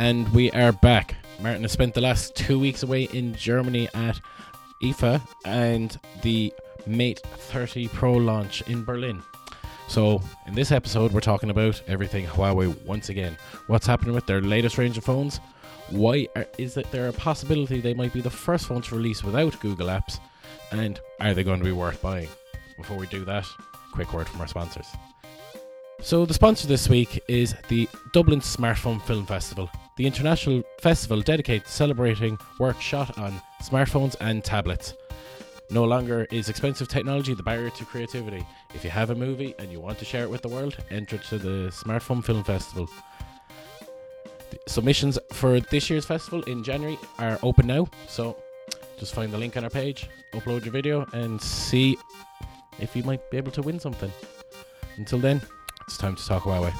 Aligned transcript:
And 0.00 0.26
we 0.32 0.50
are 0.52 0.72
back. 0.72 1.14
Martin 1.42 1.60
has 1.60 1.72
spent 1.72 1.92
the 1.92 2.00
last 2.00 2.34
two 2.34 2.58
weeks 2.58 2.82
away 2.82 3.02
in 3.12 3.34
Germany 3.34 3.86
at 3.92 4.18
IFA 4.82 5.20
and 5.44 6.00
the 6.22 6.54
Mate 6.86 7.20
30 7.20 7.88
Pro 7.88 8.14
launch 8.14 8.62
in 8.62 8.82
Berlin. 8.82 9.22
So, 9.88 10.22
in 10.46 10.54
this 10.54 10.72
episode, 10.72 11.12
we're 11.12 11.20
talking 11.20 11.50
about 11.50 11.82
everything 11.86 12.24
Huawei 12.24 12.82
once 12.86 13.10
again. 13.10 13.36
What's 13.66 13.86
happening 13.86 14.14
with 14.14 14.24
their 14.24 14.40
latest 14.40 14.78
range 14.78 14.96
of 14.96 15.04
phones? 15.04 15.38
Why 15.90 16.28
are, 16.34 16.46
is 16.56 16.78
it 16.78 16.90
there 16.90 17.08
a 17.08 17.12
possibility 17.12 17.82
they 17.82 17.92
might 17.92 18.14
be 18.14 18.22
the 18.22 18.30
first 18.30 18.68
phone 18.68 18.80
to 18.80 18.96
release 18.96 19.22
without 19.22 19.60
Google 19.60 19.88
Apps? 19.88 20.18
And 20.72 20.98
are 21.20 21.34
they 21.34 21.44
going 21.44 21.58
to 21.58 21.64
be 21.64 21.72
worth 21.72 22.00
buying? 22.00 22.30
Before 22.78 22.96
we 22.96 23.06
do 23.08 23.26
that, 23.26 23.46
quick 23.92 24.14
word 24.14 24.30
from 24.30 24.40
our 24.40 24.48
sponsors. 24.48 24.86
So, 26.00 26.24
the 26.24 26.32
sponsor 26.32 26.66
this 26.66 26.88
week 26.88 27.22
is 27.28 27.54
the 27.68 27.86
Dublin 28.14 28.40
Smartphone 28.40 29.02
Film 29.02 29.26
Festival, 29.26 29.70
the 29.96 30.06
international 30.06 30.62
festival 30.80 31.20
dedicated 31.20 31.66
to 31.66 31.70
celebrating 31.70 32.38
work 32.58 32.80
shot 32.80 33.18
on 33.18 33.40
smartphones 33.62 34.16
and 34.20 34.44
tablets. 34.44 34.94
No 35.70 35.84
longer 35.84 36.26
is 36.32 36.48
expensive 36.48 36.88
technology 36.88 37.32
the 37.32 37.42
barrier 37.42 37.70
to 37.70 37.84
creativity. 37.84 38.44
If 38.74 38.82
you 38.82 38.90
have 38.90 39.10
a 39.10 39.14
movie 39.14 39.54
and 39.58 39.70
you 39.70 39.78
want 39.78 39.98
to 39.98 40.04
share 40.04 40.24
it 40.24 40.30
with 40.30 40.42
the 40.42 40.48
world, 40.48 40.76
enter 40.90 41.16
to 41.18 41.38
the 41.38 41.70
Smartphone 41.70 42.24
Film 42.24 42.42
Festival. 42.42 42.88
The 44.50 44.58
submissions 44.66 45.16
for 45.32 45.60
this 45.60 45.88
year's 45.88 46.04
festival 46.04 46.42
in 46.44 46.64
January 46.64 46.98
are 47.20 47.38
open 47.44 47.68
now, 47.68 47.86
so 48.08 48.36
just 48.98 49.14
find 49.14 49.32
the 49.32 49.38
link 49.38 49.56
on 49.56 49.62
our 49.62 49.70
page, 49.70 50.08
upload 50.32 50.64
your 50.64 50.72
video, 50.72 51.06
and 51.12 51.40
see 51.40 51.96
if 52.80 52.96
you 52.96 53.04
might 53.04 53.30
be 53.30 53.36
able 53.36 53.52
to 53.52 53.62
win 53.62 53.78
something. 53.78 54.12
Until 54.96 55.20
then, 55.20 55.40
it's 55.86 55.96
time 55.96 56.16
to 56.16 56.26
talk 56.26 56.42
Huawei. 56.42 56.72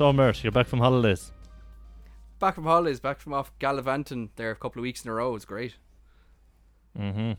So, 0.00 0.14
Mert, 0.14 0.42
you're 0.42 0.50
back 0.50 0.66
from 0.66 0.78
holidays. 0.78 1.30
Back 2.38 2.54
from 2.54 2.64
holidays, 2.64 3.00
back 3.00 3.18
from 3.18 3.34
off 3.34 3.52
gallivanting 3.58 4.30
there 4.36 4.50
a 4.50 4.56
couple 4.56 4.80
of 4.80 4.84
weeks 4.84 5.04
in 5.04 5.10
a 5.10 5.12
row. 5.12 5.36
It's 5.36 5.44
great. 5.44 5.74
Mm-hmm. 6.98 7.32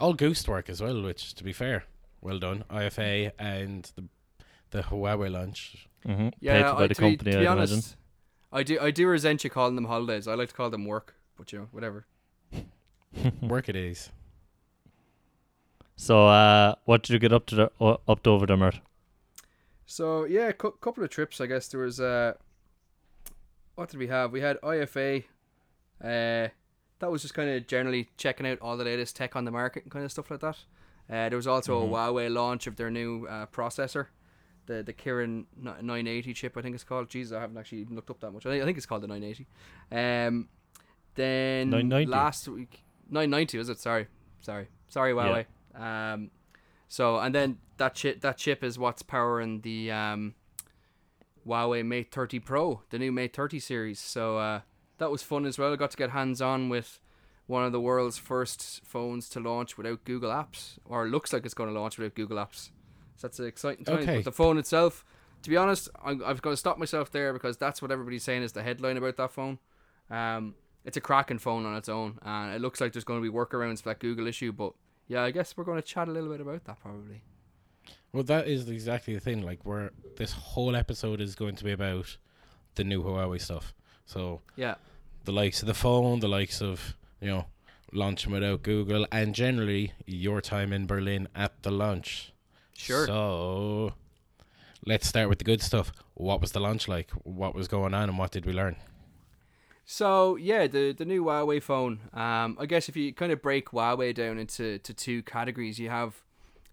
All 0.00 0.14
Goose 0.14 0.48
work 0.48 0.70
as 0.70 0.80
well, 0.80 1.02
which, 1.02 1.34
to 1.34 1.44
be 1.44 1.52
fair, 1.52 1.84
well 2.22 2.38
done. 2.38 2.64
IFA 2.70 3.32
and 3.38 3.92
the 3.94 4.04
the 4.70 4.84
Huawei 4.84 5.30
launch. 5.30 5.86
Mm-hmm. 6.06 6.28
Yeah, 6.40 6.62
Paid 6.62 6.70
for 6.70 6.76
by 6.76 6.84
I, 6.84 6.86
the 6.86 6.94
to, 6.94 7.00
be, 7.02 7.08
company, 7.10 7.32
to 7.32 7.38
be 7.40 7.46
I'd 7.46 7.50
honest, 7.50 7.72
imagine. 7.74 7.96
I 8.52 8.62
do 8.62 8.78
I 8.80 8.90
do 8.90 9.06
resent 9.06 9.44
you 9.44 9.50
calling 9.50 9.74
them 9.74 9.84
holidays. 9.84 10.26
I 10.26 10.32
like 10.32 10.48
to 10.48 10.54
call 10.54 10.70
them 10.70 10.86
work, 10.86 11.14
but 11.36 11.52
you 11.52 11.58
know, 11.58 11.68
whatever. 11.72 12.06
Work 13.42 13.68
it 13.68 13.76
is. 13.76 14.08
So, 15.96 16.26
uh, 16.26 16.74
what 16.86 17.02
did 17.02 17.12
you 17.12 17.18
get 17.18 17.34
up 17.34 17.44
to 17.48 17.54
the, 17.54 17.70
uh, 17.78 17.98
up 18.08 18.22
to 18.22 18.30
over 18.30 18.46
there, 18.46 18.56
Mert? 18.56 18.80
So 19.92 20.24
yeah, 20.24 20.48
a 20.48 20.52
cou- 20.54 20.70
couple 20.80 21.04
of 21.04 21.10
trips. 21.10 21.38
I 21.38 21.44
guess 21.46 21.68
there 21.68 21.80
was 21.80 22.00
uh, 22.00 22.32
what 23.74 23.90
did 23.90 23.98
we 23.98 24.06
have? 24.06 24.32
We 24.32 24.40
had 24.40 24.58
IFA. 24.62 25.24
Uh, 26.02 26.48
that 26.98 27.10
was 27.10 27.20
just 27.20 27.34
kind 27.34 27.50
of 27.50 27.66
generally 27.66 28.08
checking 28.16 28.46
out 28.46 28.58
all 28.62 28.78
the 28.78 28.84
latest 28.84 29.16
tech 29.16 29.36
on 29.36 29.44
the 29.44 29.50
market 29.50 29.82
and 29.82 29.92
kind 29.92 30.02
of 30.04 30.10
stuff 30.10 30.30
like 30.30 30.40
that. 30.40 30.56
Uh, 31.10 31.28
there 31.28 31.36
was 31.36 31.46
also 31.46 31.78
Mhm. 31.82 31.88
a 31.88 31.92
Huawei 31.92 32.32
launch 32.32 32.66
of 32.66 32.76
their 32.76 32.90
new 32.90 33.26
uh, 33.26 33.44
processor, 33.46 34.06
the 34.64 34.82
the 34.82 34.94
Kirin 34.94 35.44
980 35.60 36.32
chip. 36.32 36.56
I 36.56 36.62
think 36.62 36.74
it's 36.74 36.84
called. 36.84 37.10
Jesus, 37.10 37.36
I 37.36 37.40
haven't 37.42 37.58
actually 37.58 37.84
looked 37.84 38.08
up 38.08 38.20
that 38.20 38.30
much. 38.30 38.46
I 38.46 38.50
think, 38.50 38.62
I 38.62 38.64
think 38.64 38.78
it's 38.78 38.86
called 38.86 39.02
the 39.02 39.08
980. 39.08 39.46
Um, 39.90 40.48
then 41.16 41.68
990? 41.68 42.10
last 42.10 42.48
week 42.48 42.82
990 43.10 43.58
is 43.58 43.68
it? 43.68 43.78
Sorry, 43.78 44.06
sorry, 44.40 44.68
sorry, 44.88 45.12
Huawei. 45.12 45.44
Um, 45.74 46.30
so 46.92 47.18
and 47.20 47.34
then 47.34 47.56
that 47.78 47.94
chip 47.94 48.20
that 48.20 48.36
chip 48.36 48.62
is 48.62 48.78
what's 48.78 49.00
powering 49.00 49.62
the 49.62 49.90
um, 49.90 50.34
Huawei 51.46 51.82
Mate 51.82 52.12
30 52.12 52.38
Pro, 52.40 52.82
the 52.90 52.98
new 52.98 53.10
Mate 53.10 53.34
30 53.34 53.60
series. 53.60 53.98
So 53.98 54.36
uh, 54.36 54.60
that 54.98 55.10
was 55.10 55.22
fun 55.22 55.46
as 55.46 55.58
well. 55.58 55.72
I 55.72 55.76
got 55.76 55.92
to 55.92 55.96
get 55.96 56.10
hands 56.10 56.42
on 56.42 56.68
with 56.68 57.00
one 57.46 57.64
of 57.64 57.72
the 57.72 57.80
world's 57.80 58.18
first 58.18 58.84
phones 58.84 59.30
to 59.30 59.40
launch 59.40 59.78
without 59.78 60.04
Google 60.04 60.28
Apps, 60.28 60.76
or 60.84 61.08
looks 61.08 61.32
like 61.32 61.46
it's 61.46 61.54
going 61.54 61.72
to 61.72 61.80
launch 61.80 61.96
without 61.96 62.14
Google 62.14 62.36
Apps. 62.36 62.68
So 63.16 63.26
that's 63.26 63.38
an 63.38 63.46
exciting 63.46 63.86
time. 63.86 64.00
Okay. 64.00 64.16
But 64.16 64.24
the 64.26 64.32
phone 64.32 64.58
itself, 64.58 65.02
to 65.44 65.48
be 65.48 65.56
honest, 65.56 65.88
I'm, 66.04 66.22
I'm 66.22 66.36
going 66.36 66.52
to 66.52 66.58
stop 66.58 66.76
myself 66.76 67.10
there 67.10 67.32
because 67.32 67.56
that's 67.56 67.80
what 67.80 67.90
everybody's 67.90 68.22
saying 68.22 68.42
is 68.42 68.52
the 68.52 68.62
headline 68.62 68.98
about 68.98 69.16
that 69.16 69.30
phone. 69.30 69.60
Um, 70.10 70.56
it's 70.84 70.98
a 70.98 71.00
cracking 71.00 71.38
phone 71.38 71.64
on 71.64 71.74
its 71.74 71.88
own, 71.88 72.18
and 72.20 72.54
it 72.54 72.60
looks 72.60 72.82
like 72.82 72.92
there's 72.92 73.04
going 73.04 73.22
to 73.22 73.26
be 73.26 73.34
workarounds 73.34 73.80
for 73.80 73.88
that 73.88 73.98
Google 73.98 74.26
issue. 74.26 74.52
But 74.52 74.74
yeah, 75.12 75.22
I 75.22 75.30
guess 75.30 75.54
we're 75.56 75.64
going 75.64 75.80
to 75.80 75.86
chat 75.86 76.08
a 76.08 76.10
little 76.10 76.30
bit 76.30 76.40
about 76.40 76.64
that 76.64 76.80
probably. 76.80 77.20
Well, 78.12 78.22
that 78.24 78.46
is 78.48 78.68
exactly 78.68 79.14
the 79.14 79.20
thing. 79.20 79.42
Like, 79.42 79.64
where 79.64 79.90
this 80.16 80.32
whole 80.32 80.74
episode 80.76 81.20
is 81.20 81.34
going 81.34 81.56
to 81.56 81.64
be 81.64 81.72
about 81.72 82.16
the 82.76 82.84
new 82.84 83.02
Huawei 83.02 83.40
stuff. 83.40 83.74
So, 84.06 84.40
Yeah. 84.56 84.76
the 85.24 85.32
likes 85.32 85.60
of 85.62 85.66
the 85.68 85.74
phone, 85.74 86.20
the 86.20 86.28
likes 86.28 86.60
of, 86.62 86.96
you 87.20 87.28
know, 87.28 87.46
launching 87.92 88.32
without 88.32 88.62
Google, 88.62 89.06
and 89.12 89.34
generally 89.34 89.92
your 90.06 90.40
time 90.40 90.72
in 90.72 90.86
Berlin 90.86 91.28
at 91.34 91.62
the 91.62 91.70
launch. 91.70 92.32
Sure. 92.74 93.06
So, 93.06 93.94
let's 94.86 95.06
start 95.06 95.28
with 95.28 95.38
the 95.38 95.44
good 95.44 95.62
stuff. 95.62 95.92
What 96.14 96.40
was 96.40 96.52
the 96.52 96.60
launch 96.60 96.88
like? 96.88 97.10
What 97.24 97.54
was 97.54 97.68
going 97.68 97.92
on, 97.94 98.08
and 98.08 98.18
what 98.18 98.30
did 98.30 98.46
we 98.46 98.52
learn? 98.52 98.76
So 99.84 100.36
yeah, 100.36 100.66
the 100.66 100.92
the 100.92 101.04
new 101.04 101.24
Huawei 101.24 101.62
phone. 101.62 102.00
Um, 102.12 102.56
I 102.58 102.66
guess 102.66 102.88
if 102.88 102.96
you 102.96 103.12
kind 103.12 103.32
of 103.32 103.42
break 103.42 103.70
Huawei 103.70 104.14
down 104.14 104.38
into 104.38 104.78
to 104.78 104.94
two 104.94 105.22
categories, 105.22 105.78
you 105.78 105.90
have 105.90 106.22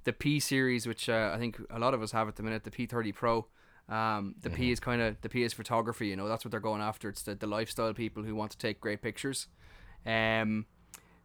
the 0.03 0.13
P 0.13 0.39
series, 0.39 0.87
which 0.87 1.09
uh, 1.09 1.31
I 1.33 1.37
think 1.37 1.59
a 1.69 1.79
lot 1.79 1.93
of 1.93 2.01
us 2.01 2.11
have 2.11 2.27
at 2.27 2.35
the 2.35 2.43
minute, 2.43 2.63
the 2.63 2.71
P30 2.71 3.13
Pro. 3.13 3.47
Um, 3.89 4.35
the 4.41 4.51
P 4.51 4.71
is 4.71 4.79
kind 4.79 5.01
of 5.01 5.19
the 5.21 5.29
P 5.29 5.43
is 5.43 5.53
photography. 5.53 6.07
You 6.07 6.15
know, 6.15 6.27
that's 6.27 6.45
what 6.45 6.51
they're 6.51 6.59
going 6.59 6.81
after. 6.81 7.09
It's 7.09 7.23
the, 7.23 7.35
the 7.35 7.47
lifestyle 7.47 7.93
people 7.93 8.23
who 8.23 8.35
want 8.35 8.51
to 8.51 8.57
take 8.57 8.79
great 8.79 9.01
pictures. 9.01 9.47
Um, 10.05 10.67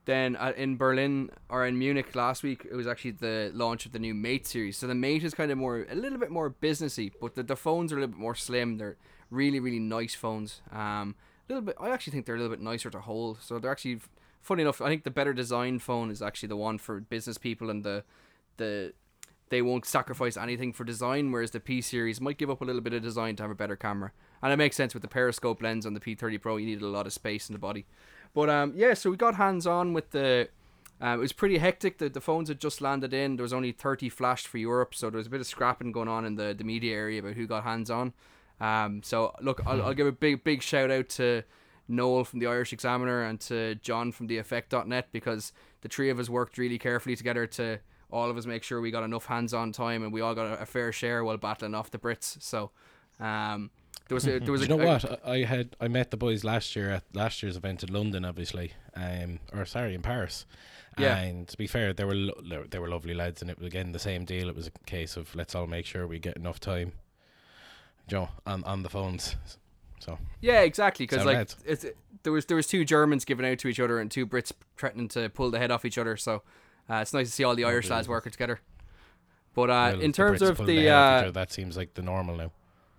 then 0.06 0.36
uh, 0.36 0.52
in 0.56 0.76
Berlin 0.76 1.30
or 1.48 1.66
in 1.66 1.78
Munich 1.78 2.14
last 2.14 2.42
week, 2.42 2.66
it 2.70 2.74
was 2.74 2.86
actually 2.86 3.12
the 3.12 3.50
launch 3.54 3.86
of 3.86 3.92
the 3.92 3.98
new 3.98 4.14
Mate 4.14 4.46
series. 4.46 4.76
So 4.76 4.86
the 4.86 4.94
Mate 4.94 5.24
is 5.24 5.34
kind 5.34 5.50
of 5.50 5.58
more 5.58 5.86
a 5.90 5.94
little 5.94 6.18
bit 6.18 6.30
more 6.30 6.50
businessy, 6.50 7.12
but 7.20 7.34
the, 7.34 7.42
the 7.42 7.56
phones 7.56 7.92
are 7.92 7.96
a 7.96 8.00
little 8.00 8.14
bit 8.14 8.20
more 8.20 8.34
slim. 8.34 8.78
They're 8.78 8.96
really 9.30 9.60
really 9.60 9.78
nice 9.78 10.14
phones. 10.14 10.62
Um, 10.72 11.14
a 11.48 11.52
little 11.52 11.66
bit. 11.66 11.76
I 11.80 11.90
actually 11.90 12.12
think 12.12 12.26
they're 12.26 12.36
a 12.36 12.38
little 12.38 12.54
bit 12.54 12.62
nicer 12.62 12.90
to 12.90 13.00
hold. 13.00 13.42
So 13.42 13.58
they're 13.58 13.70
actually 13.70 14.00
funny 14.40 14.62
enough. 14.62 14.80
I 14.80 14.88
think 14.88 15.04
the 15.04 15.10
better 15.10 15.32
designed 15.32 15.82
phone 15.82 16.10
is 16.10 16.22
actually 16.22 16.48
the 16.48 16.56
one 16.56 16.78
for 16.78 17.00
business 17.00 17.38
people 17.38 17.70
and 17.70 17.84
the 17.84 18.04
the 18.56 18.92
they 19.50 19.62
won't 19.62 19.84
sacrifice 19.84 20.36
anything 20.36 20.72
for 20.72 20.84
design, 20.84 21.30
whereas 21.30 21.50
the 21.50 21.60
P 21.60 21.80
series 21.80 22.20
might 22.20 22.38
give 22.38 22.50
up 22.50 22.60
a 22.60 22.64
little 22.64 22.80
bit 22.80 22.92
of 22.92 23.02
design 23.02 23.36
to 23.36 23.42
have 23.42 23.50
a 23.50 23.54
better 23.54 23.76
camera. 23.76 24.12
And 24.42 24.52
it 24.52 24.56
makes 24.56 24.76
sense 24.76 24.94
with 24.94 25.02
the 25.02 25.08
periscope 25.08 25.62
lens 25.62 25.86
on 25.86 25.94
the 25.94 26.00
P30 26.00 26.40
Pro. 26.40 26.56
You 26.56 26.66
needed 26.66 26.82
a 26.82 26.88
lot 26.88 27.06
of 27.06 27.12
space 27.12 27.48
in 27.48 27.52
the 27.52 27.58
body. 27.58 27.86
But 28.34 28.50
um, 28.50 28.72
yeah, 28.74 28.94
so 28.94 29.10
we 29.10 29.16
got 29.16 29.36
hands 29.36 29.66
on 29.66 29.92
with 29.92 30.10
the. 30.10 30.48
Um, 31.00 31.18
it 31.18 31.22
was 31.22 31.32
pretty 31.32 31.58
hectic. 31.58 31.98
The, 31.98 32.08
the 32.08 32.20
phones 32.20 32.48
had 32.48 32.60
just 32.60 32.80
landed 32.80 33.12
in. 33.12 33.36
There 33.36 33.42
was 33.42 33.52
only 33.52 33.72
30 33.72 34.08
flashed 34.08 34.46
for 34.46 34.58
Europe, 34.58 34.94
so 34.94 35.10
there 35.10 35.18
was 35.18 35.26
a 35.26 35.30
bit 35.30 35.40
of 35.40 35.46
scrapping 35.46 35.92
going 35.92 36.08
on 36.08 36.24
in 36.24 36.36
the, 36.36 36.54
the 36.56 36.64
media 36.64 36.94
area 36.94 37.20
about 37.20 37.34
who 37.34 37.46
got 37.46 37.64
hands 37.64 37.90
on. 37.90 38.12
Um, 38.60 39.02
so 39.02 39.34
look, 39.40 39.60
I'll, 39.66 39.82
I'll 39.82 39.94
give 39.94 40.06
a 40.06 40.12
big 40.12 40.44
big 40.44 40.62
shout 40.62 40.90
out 40.90 41.08
to 41.10 41.42
Noel 41.88 42.24
from 42.24 42.38
the 42.38 42.46
Irish 42.46 42.72
Examiner 42.72 43.22
and 43.22 43.40
to 43.42 43.74
John 43.76 44.12
from 44.12 44.26
the 44.26 44.38
Effect.net 44.38 45.08
because 45.12 45.52
the 45.82 45.88
three 45.88 46.10
of 46.10 46.18
us 46.18 46.28
worked 46.28 46.56
really 46.56 46.78
carefully 46.78 47.16
together 47.16 47.46
to 47.46 47.80
all 48.10 48.30
of 48.30 48.36
us 48.36 48.46
make 48.46 48.62
sure 48.62 48.80
we 48.80 48.90
got 48.90 49.02
enough 49.02 49.26
hands 49.26 49.52
on 49.52 49.72
time 49.72 50.02
and 50.02 50.12
we 50.12 50.20
all 50.20 50.34
got 50.34 50.60
a, 50.60 50.66
fair 50.66 50.92
share 50.92 51.24
while 51.24 51.36
battling 51.36 51.74
off 51.74 51.90
the 51.90 51.98
Brits. 51.98 52.40
So 52.40 52.70
um, 53.18 53.70
there 54.08 54.14
was 54.14 54.26
a, 54.26 54.38
there 54.38 54.52
was 54.52 54.66
you 54.66 54.74
a, 54.74 54.76
know 54.76 54.86
what? 54.86 55.26
I 55.26 55.32
I 55.32 55.44
had 55.44 55.76
I 55.80 55.88
met 55.88 56.10
the 56.10 56.16
boys 56.16 56.44
last 56.44 56.76
year 56.76 56.90
at 56.90 57.02
last 57.12 57.42
year's 57.42 57.56
event 57.56 57.82
in 57.82 57.92
London, 57.92 58.24
obviously, 58.24 58.72
um, 58.94 59.40
or 59.52 59.64
sorry, 59.64 59.94
in 59.94 60.02
Paris. 60.02 60.46
Yeah. 60.96 61.16
And 61.16 61.48
to 61.48 61.56
be 61.56 61.66
fair, 61.66 61.92
they 61.92 62.04
were 62.04 62.14
lo- 62.14 62.64
they 62.70 62.78
were 62.78 62.88
lovely 62.88 63.14
lads, 63.14 63.42
and 63.42 63.50
it 63.50 63.58
was 63.58 63.66
again 63.66 63.92
the 63.92 63.98
same 63.98 64.24
deal. 64.24 64.48
It 64.48 64.54
was 64.54 64.68
a 64.68 64.70
case 64.86 65.16
of 65.16 65.34
let's 65.34 65.54
all 65.54 65.66
make 65.66 65.86
sure 65.86 66.06
we 66.06 66.18
get 66.18 66.36
enough 66.36 66.60
time, 66.60 66.92
you 68.08 68.18
know, 68.18 68.28
on 68.46 68.64
on 68.64 68.82
the 68.82 68.88
phones. 68.88 69.36
So 69.98 70.18
Yeah, 70.40 70.60
exactly. 70.60 71.06
Because 71.06 71.24
like 71.24 71.48
it's 71.64 71.86
there 72.22 72.32
was 72.32 72.46
there 72.46 72.56
was 72.56 72.66
two 72.66 72.84
Germans 72.84 73.24
giving 73.24 73.46
out 73.46 73.58
to 73.60 73.68
each 73.68 73.80
other 73.80 74.00
and 74.00 74.10
two 74.10 74.26
Brits 74.26 74.52
threatening 74.76 75.08
to 75.08 75.28
pull 75.28 75.50
the 75.50 75.58
head 75.58 75.70
off 75.70 75.84
each 75.84 75.98
other. 75.98 76.16
So 76.16 76.42
uh, 76.90 76.96
it's 76.96 77.14
nice 77.14 77.28
to 77.28 77.32
see 77.32 77.44
all 77.44 77.54
the 77.54 77.64
Irish 77.64 77.88
lads 77.88 78.08
working 78.08 78.32
together. 78.32 78.60
But 79.54 79.70
uh, 79.70 79.90
well, 79.92 80.00
in 80.00 80.12
terms 80.12 80.40
Brits 80.40 80.48
of 80.48 80.66
the, 80.66 80.72
each 80.72 80.88
uh, 80.88 80.92
other, 80.92 81.32
that 81.32 81.52
seems 81.52 81.76
like 81.76 81.94
the 81.94 82.02
normal 82.02 82.36
now. 82.36 82.52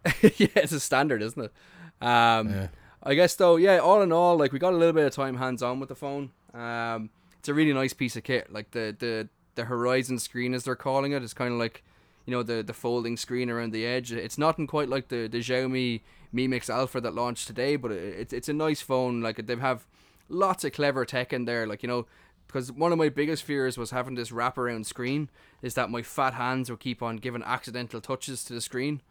yeah, 0.21 0.47
it's 0.55 0.71
a 0.71 0.79
standard, 0.79 1.21
isn't 1.21 1.41
it? 1.43 2.05
Um, 2.05 2.49
Yeah. 2.49 2.67
I 3.07 3.13
guess 3.13 3.35
though, 3.35 3.57
yeah. 3.57 3.77
All 3.77 4.01
in 4.01 4.11
all, 4.11 4.35
like 4.35 4.51
we 4.51 4.57
got 4.57 4.73
a 4.73 4.77
little 4.77 4.93
bit 4.93 5.05
of 5.05 5.13
time 5.13 5.37
hands 5.37 5.61
on 5.61 5.79
with 5.79 5.89
the 5.89 5.95
phone. 5.95 6.31
Um, 6.55 7.11
it's 7.37 7.47
a 7.47 7.53
really 7.53 7.71
nice 7.71 7.93
piece 7.93 8.15
of 8.15 8.23
kit. 8.23 8.51
Like 8.51 8.71
the 8.71 8.95
the 8.97 9.29
the 9.53 9.65
Horizon 9.65 10.17
screen, 10.17 10.55
as 10.55 10.63
they're 10.63 10.75
calling 10.75 11.11
it, 11.11 11.21
is 11.21 11.33
kind 11.33 11.53
of 11.53 11.59
like 11.59 11.83
you 12.25 12.31
know 12.31 12.43
the 12.43 12.63
the 12.63 12.73
folding 12.73 13.17
screen 13.17 13.49
around 13.49 13.71
the 13.71 13.85
edge. 13.85 14.11
It's 14.11 14.37
nothing 14.37 14.67
quite 14.67 14.89
like 14.89 15.09
the 15.09 15.27
the 15.27 15.39
Xiaomi 15.39 16.01
Mi 16.31 16.47
Mix 16.47 16.69
Alpha 16.69 16.99
that 17.01 17.13
launched 17.13 17.47
today, 17.47 17.75
but 17.75 17.91
it's 17.91 18.33
it's 18.33 18.49
a 18.49 18.53
nice 18.53 18.81
phone. 18.81 19.21
Like 19.21 19.45
they 19.45 19.55
have 19.55 19.85
lots 20.29 20.63
of 20.63 20.73
clever 20.73 21.05
tech 21.05 21.33
in 21.33 21.45
there. 21.45 21.67
Like 21.67 21.83
you 21.83 21.87
know, 21.87 22.07
because 22.47 22.71
one 22.71 22.91
of 22.91 22.97
my 22.97 23.09
biggest 23.09 23.43
fears 23.43 23.77
was 23.77 23.91
having 23.91 24.15
this 24.15 24.31
wraparound 24.31 24.85
screen. 24.85 25.29
Is 25.61 25.75
that 25.75 25.89
my 25.89 26.01
fat 26.01 26.33
hands 26.33 26.69
will 26.69 26.77
keep 26.77 27.01
on 27.01 27.17
giving 27.17 27.43
accidental 27.43 28.01
touches 28.01 28.43
to 28.45 28.53
the 28.53 28.61
screen, 28.61 29.01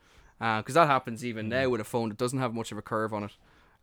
uh, 0.40 0.58
because 0.58 0.74
that 0.74 0.88
happens 0.88 1.24
even 1.24 1.46
mm-hmm. 1.46 1.62
now 1.62 1.68
with 1.68 1.80
a 1.80 1.84
phone 1.84 2.08
that 2.10 2.18
doesn't 2.18 2.38
have 2.38 2.54
much 2.54 2.72
of 2.72 2.78
a 2.78 2.82
curve 2.82 3.14
on 3.14 3.24
it. 3.24 3.32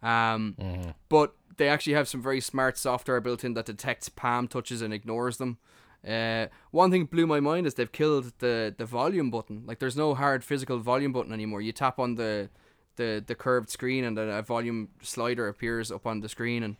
Um, 0.03 0.55
mm-hmm. 0.59 0.89
but 1.09 1.35
they 1.57 1.69
actually 1.69 1.93
have 1.93 2.07
some 2.07 2.23
very 2.23 2.41
smart 2.41 2.75
software 2.77 3.21
built 3.21 3.43
in 3.43 3.53
that 3.53 3.67
detects 3.67 4.09
palm 4.09 4.47
touches 4.47 4.81
and 4.81 4.93
ignores 4.93 5.37
them. 5.37 5.59
Uh, 6.07 6.47
one 6.71 6.89
thing 6.89 7.05
blew 7.05 7.27
my 7.27 7.39
mind 7.39 7.67
is 7.67 7.75
they've 7.75 7.91
killed 7.91 8.33
the 8.39 8.73
the 8.75 8.85
volume 8.85 9.29
button. 9.29 9.63
Like 9.65 9.79
there's 9.79 9.97
no 9.97 10.15
hard 10.15 10.43
physical 10.43 10.79
volume 10.79 11.11
button 11.11 11.31
anymore. 11.31 11.61
You 11.61 11.71
tap 11.71 11.99
on 11.99 12.15
the 12.15 12.49
the 12.95 13.23
the 13.25 13.35
curved 13.35 13.69
screen 13.69 14.03
and 14.03 14.17
a 14.17 14.41
volume 14.41 14.89
slider 15.01 15.47
appears 15.47 15.91
up 15.91 16.05
on 16.07 16.21
the 16.21 16.29
screen 16.29 16.63
and 16.63 16.77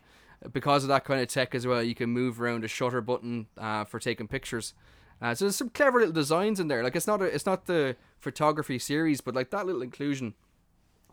because 0.52 0.82
of 0.82 0.88
that 0.88 1.04
kind 1.04 1.20
of 1.20 1.28
tech 1.28 1.54
as 1.54 1.66
well, 1.66 1.82
you 1.82 1.94
can 1.94 2.10
move 2.10 2.40
around 2.40 2.64
a 2.64 2.68
shutter 2.68 3.00
button 3.00 3.46
uh, 3.56 3.84
for 3.84 3.98
taking 3.98 4.26
pictures. 4.26 4.74
Uh, 5.20 5.34
so 5.34 5.44
there's 5.44 5.56
some 5.56 5.68
clever 5.68 6.00
little 6.00 6.12
designs 6.12 6.58
in 6.58 6.68
there. 6.68 6.82
Like 6.82 6.96
it's 6.96 7.06
not 7.06 7.22
a, 7.22 7.26
it's 7.26 7.46
not 7.46 7.66
the 7.66 7.96
photography 8.18 8.78
series, 8.78 9.20
but 9.20 9.34
like 9.34 9.50
that 9.50 9.66
little 9.66 9.82
inclusion 9.82 10.34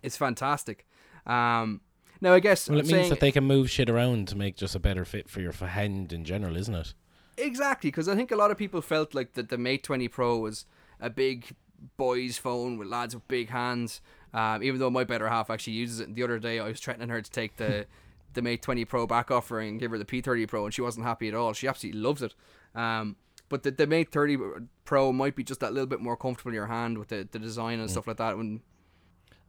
is 0.02 0.18
fantastic. 0.18 0.88
Um, 1.28 1.82
now 2.22 2.34
I 2.34 2.40
guess 2.40 2.68
Well, 2.70 2.80
it 2.80 2.88
means 2.88 3.10
that 3.10 3.20
they 3.20 3.32
can 3.32 3.44
move 3.44 3.70
shit 3.70 3.90
around 3.90 4.28
to 4.30 4.36
make 4.36 4.56
just 4.56 4.76
a 4.76 4.80
better 4.80 5.06
fit 5.06 5.30
for 5.30 5.42
your 5.42 5.52
hand 5.52 6.12
in 6.12 6.26
general, 6.26 6.58
isn't 6.58 6.74
it? 6.74 6.94
Exactly, 7.40 7.90
because 7.90 8.08
I 8.08 8.16
think 8.16 8.32
a 8.32 8.36
lot 8.36 8.52
of 8.52 8.58
people 8.58 8.82
felt 8.82 9.14
like 9.14 9.34
that 9.34 9.50
the 9.50 9.58
Mate 9.58 9.84
20 9.84 10.08
Pro 10.08 10.38
was 10.38 10.66
a 11.00 11.10
big 11.10 11.56
boys' 11.98 12.38
phone 12.38 12.78
with 12.78 12.88
lads 12.88 13.16
with 13.16 13.28
big 13.28 13.50
hands. 13.50 14.02
Um, 14.34 14.62
even 14.62 14.80
though 14.80 14.92
my 14.92 15.04
better 15.04 15.28
half 15.28 15.50
actually 15.50 15.74
uses 15.74 16.00
it. 16.00 16.14
The 16.14 16.24
other 16.24 16.38
day, 16.38 16.60
I 16.60 16.68
was 16.68 16.80
threatening 16.80 17.10
her 17.10 17.22
to 17.22 17.32
take 17.32 17.58
the 17.58 17.88
the 18.34 18.42
Mate 18.42 18.62
20 18.62 18.86
Pro 18.86 19.08
back 19.08 19.32
off 19.32 19.50
her 19.50 19.60
and 19.60 19.80
give 19.80 19.92
her 19.92 19.98
the 19.98 20.06
P30 20.06 20.48
Pro, 20.48 20.66
and 20.66 20.74
she 20.74 20.82
wasn't 20.82 21.06
happy 21.06 21.28
at 21.28 21.34
all. 21.34 21.54
She 21.54 21.68
absolutely 21.68 22.02
loves 22.02 22.22
it. 22.22 22.36
Um, 22.76 23.16
but 23.50 23.64
the, 23.64 23.72
the 23.72 23.88
Mate 23.88 24.12
30 24.12 24.38
Pro 24.86 25.12
might 25.12 25.36
be 25.36 25.44
just 25.44 25.60
that 25.62 25.74
little 25.74 25.88
bit 25.88 26.00
more 26.00 26.16
comfortable 26.16 26.52
in 26.52 26.56
your 26.56 26.68
hand 26.68 27.00
with 27.00 27.08
the, 27.08 27.28
the 27.32 27.40
design 27.40 27.80
and 27.80 27.90
stuff 27.90 28.06
like 28.06 28.18
that. 28.18 28.38
When 28.38 28.62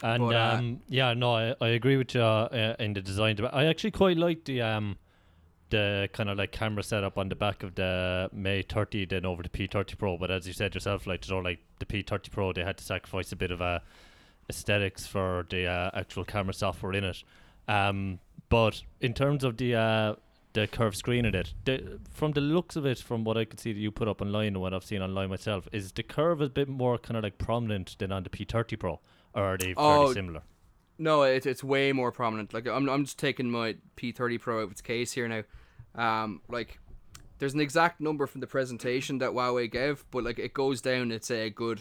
And 0.02 0.22
But, 0.22 0.34
uh, 0.34 0.56
um, 0.58 0.80
yeah, 0.88 1.12
no, 1.12 1.34
I, 1.34 1.54
I 1.60 1.68
agree 1.68 1.98
with 1.98 2.14
you 2.14 2.22
uh, 2.22 2.74
in 2.78 2.94
the 2.94 3.02
design. 3.02 3.38
I 3.52 3.66
actually 3.66 3.90
quite 3.90 4.16
like 4.16 4.44
the 4.44 4.62
um 4.62 4.96
the 5.70 6.08
kind 6.12 6.28
of 6.28 6.38
like 6.38 6.52
camera 6.52 6.82
setup 6.82 7.16
on 7.18 7.28
the 7.28 7.34
back 7.34 7.62
of 7.62 7.74
the 7.74 8.28
Mate 8.32 8.70
30 8.70 9.06
then 9.06 9.24
over 9.24 9.42
the 9.42 9.48
P30 9.48 9.96
Pro. 9.98 10.16
But 10.16 10.30
as 10.30 10.46
you 10.46 10.52
said 10.52 10.74
yourself, 10.74 11.06
like 11.06 11.26
you 11.28 11.34
know, 11.34 11.40
like 11.40 11.60
the 11.78 11.86
P30 11.86 12.30
Pro, 12.30 12.52
they 12.52 12.64
had 12.64 12.76
to 12.78 12.84
sacrifice 12.84 13.32
a 13.32 13.36
bit 13.36 13.50
of 13.50 13.62
uh, 13.62 13.80
aesthetics 14.48 15.06
for 15.06 15.46
the 15.48 15.66
uh, 15.66 15.90
actual 15.94 16.24
camera 16.24 16.52
software 16.52 16.92
in 16.92 17.04
it. 17.04 17.22
Um, 17.68 18.18
but 18.48 18.82
in 19.00 19.14
terms 19.14 19.44
of 19.44 19.56
the 19.56 19.76
uh, 19.76 20.14
the 20.52 20.66
curved 20.66 20.96
screen 20.96 21.24
in 21.24 21.34
it, 21.34 21.54
the, 21.64 22.00
from 22.10 22.32
the 22.32 22.40
looks 22.40 22.74
of 22.74 22.84
it, 22.84 22.98
from 22.98 23.22
what 23.22 23.36
I 23.36 23.44
could 23.44 23.60
see 23.60 23.72
that 23.72 23.78
you 23.78 23.92
put 23.92 24.08
up 24.08 24.20
online 24.20 24.48
and 24.48 24.60
what 24.60 24.74
I've 24.74 24.84
seen 24.84 25.00
online 25.00 25.30
myself, 25.30 25.68
is 25.72 25.92
the 25.92 26.02
curve 26.02 26.40
a 26.40 26.48
bit 26.48 26.68
more 26.68 26.98
kind 26.98 27.16
of 27.16 27.22
like 27.22 27.38
prominent 27.38 27.96
than 27.98 28.10
on 28.10 28.24
the 28.24 28.30
P30 28.30 28.78
Pro, 28.78 29.00
or 29.34 29.44
are 29.44 29.56
they 29.56 29.74
fairly 29.74 29.76
Oh, 29.76 30.12
similar? 30.12 30.42
No, 30.98 31.22
it, 31.22 31.46
it's 31.46 31.64
way 31.64 31.92
more 31.92 32.12
prominent. 32.12 32.52
Like 32.52 32.66
I'm, 32.66 32.88
I'm 32.88 33.04
just 33.04 33.18
taking 33.18 33.50
my 33.50 33.76
P30 33.96 34.40
Pro 34.40 34.58
out 34.58 34.64
of 34.64 34.70
its 34.72 34.80
case 34.82 35.12
here 35.12 35.28
now. 35.28 35.44
Um, 35.94 36.40
like 36.48 36.78
there's 37.38 37.54
an 37.54 37.60
exact 37.60 38.00
number 38.00 38.26
from 38.26 38.40
the 38.40 38.46
presentation 38.46 39.18
that 39.18 39.30
Huawei 39.30 39.70
gave, 39.70 40.04
but 40.10 40.24
like 40.24 40.38
it 40.38 40.54
goes 40.54 40.80
down. 40.80 41.10
It's 41.10 41.30
a 41.30 41.50
good, 41.50 41.80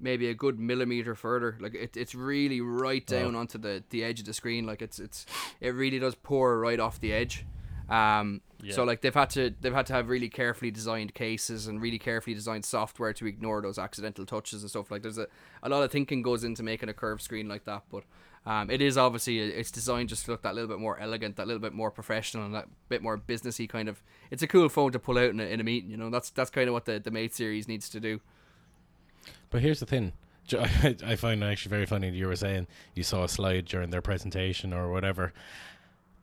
maybe 0.00 0.28
a 0.28 0.34
good 0.34 0.58
millimeter 0.58 1.14
further. 1.14 1.56
Like 1.60 1.74
it, 1.74 1.96
it's 1.96 2.14
really 2.14 2.60
right 2.60 3.06
down 3.06 3.34
onto 3.36 3.58
the 3.58 3.84
the 3.90 4.02
edge 4.04 4.20
of 4.20 4.26
the 4.26 4.34
screen. 4.34 4.66
Like 4.66 4.82
it's 4.82 4.98
it's 4.98 5.26
it 5.60 5.70
really 5.70 5.98
does 5.98 6.14
pour 6.14 6.58
right 6.58 6.80
off 6.80 7.00
the 7.00 7.12
edge. 7.12 7.44
Um, 7.88 8.42
so 8.74 8.84
like 8.84 9.00
they've 9.00 9.14
had 9.14 9.30
to 9.30 9.54
they've 9.60 9.72
had 9.72 9.86
to 9.86 9.92
have 9.92 10.08
really 10.08 10.28
carefully 10.28 10.70
designed 10.70 11.14
cases 11.14 11.68
and 11.68 11.80
really 11.80 11.98
carefully 11.98 12.34
designed 12.34 12.64
software 12.64 13.12
to 13.14 13.26
ignore 13.26 13.62
those 13.62 13.78
accidental 13.78 14.26
touches 14.26 14.62
and 14.62 14.70
stuff. 14.70 14.90
Like 14.90 15.02
there's 15.02 15.18
a, 15.18 15.26
a 15.62 15.68
lot 15.68 15.82
of 15.82 15.90
thinking 15.90 16.22
goes 16.22 16.44
into 16.44 16.62
making 16.62 16.88
a 16.88 16.92
curved 16.92 17.22
screen 17.22 17.48
like 17.48 17.64
that, 17.64 17.84
but 17.90 18.04
um, 18.48 18.70
it 18.70 18.80
is 18.80 18.96
obviously 18.96 19.40
it's 19.40 19.70
designed 19.70 20.08
just 20.08 20.24
to 20.24 20.30
look 20.30 20.40
that 20.40 20.54
little 20.54 20.70
bit 20.70 20.78
more 20.78 20.98
elegant, 20.98 21.36
that 21.36 21.46
little 21.46 21.60
bit 21.60 21.74
more 21.74 21.90
professional, 21.90 22.46
and 22.46 22.54
that 22.54 22.66
bit 22.88 23.02
more 23.02 23.18
businessy 23.18 23.68
kind 23.68 23.90
of. 23.90 24.02
It's 24.30 24.42
a 24.42 24.46
cool 24.46 24.70
phone 24.70 24.90
to 24.92 24.98
pull 24.98 25.18
out 25.18 25.28
in 25.28 25.38
a, 25.38 25.42
in 25.42 25.60
a 25.60 25.64
meeting. 25.64 25.90
You 25.90 25.98
know, 25.98 26.08
that's 26.08 26.30
that's 26.30 26.48
kind 26.48 26.66
of 26.66 26.72
what 26.72 26.86
the 26.86 26.98
the 26.98 27.10
Mate 27.10 27.34
series 27.34 27.68
needs 27.68 27.90
to 27.90 28.00
do. 28.00 28.20
But 29.50 29.60
here's 29.60 29.80
the 29.80 29.86
thing. 29.86 30.14
I 30.58 30.96
I 31.04 31.16
find 31.16 31.42
it 31.42 31.46
actually 31.46 31.68
very 31.68 31.84
funny 31.84 32.08
that 32.08 32.16
you 32.16 32.26
were 32.26 32.36
saying 32.36 32.68
you 32.94 33.02
saw 33.02 33.24
a 33.24 33.28
slide 33.28 33.66
during 33.66 33.90
their 33.90 34.00
presentation 34.00 34.72
or 34.72 34.90
whatever. 34.90 35.34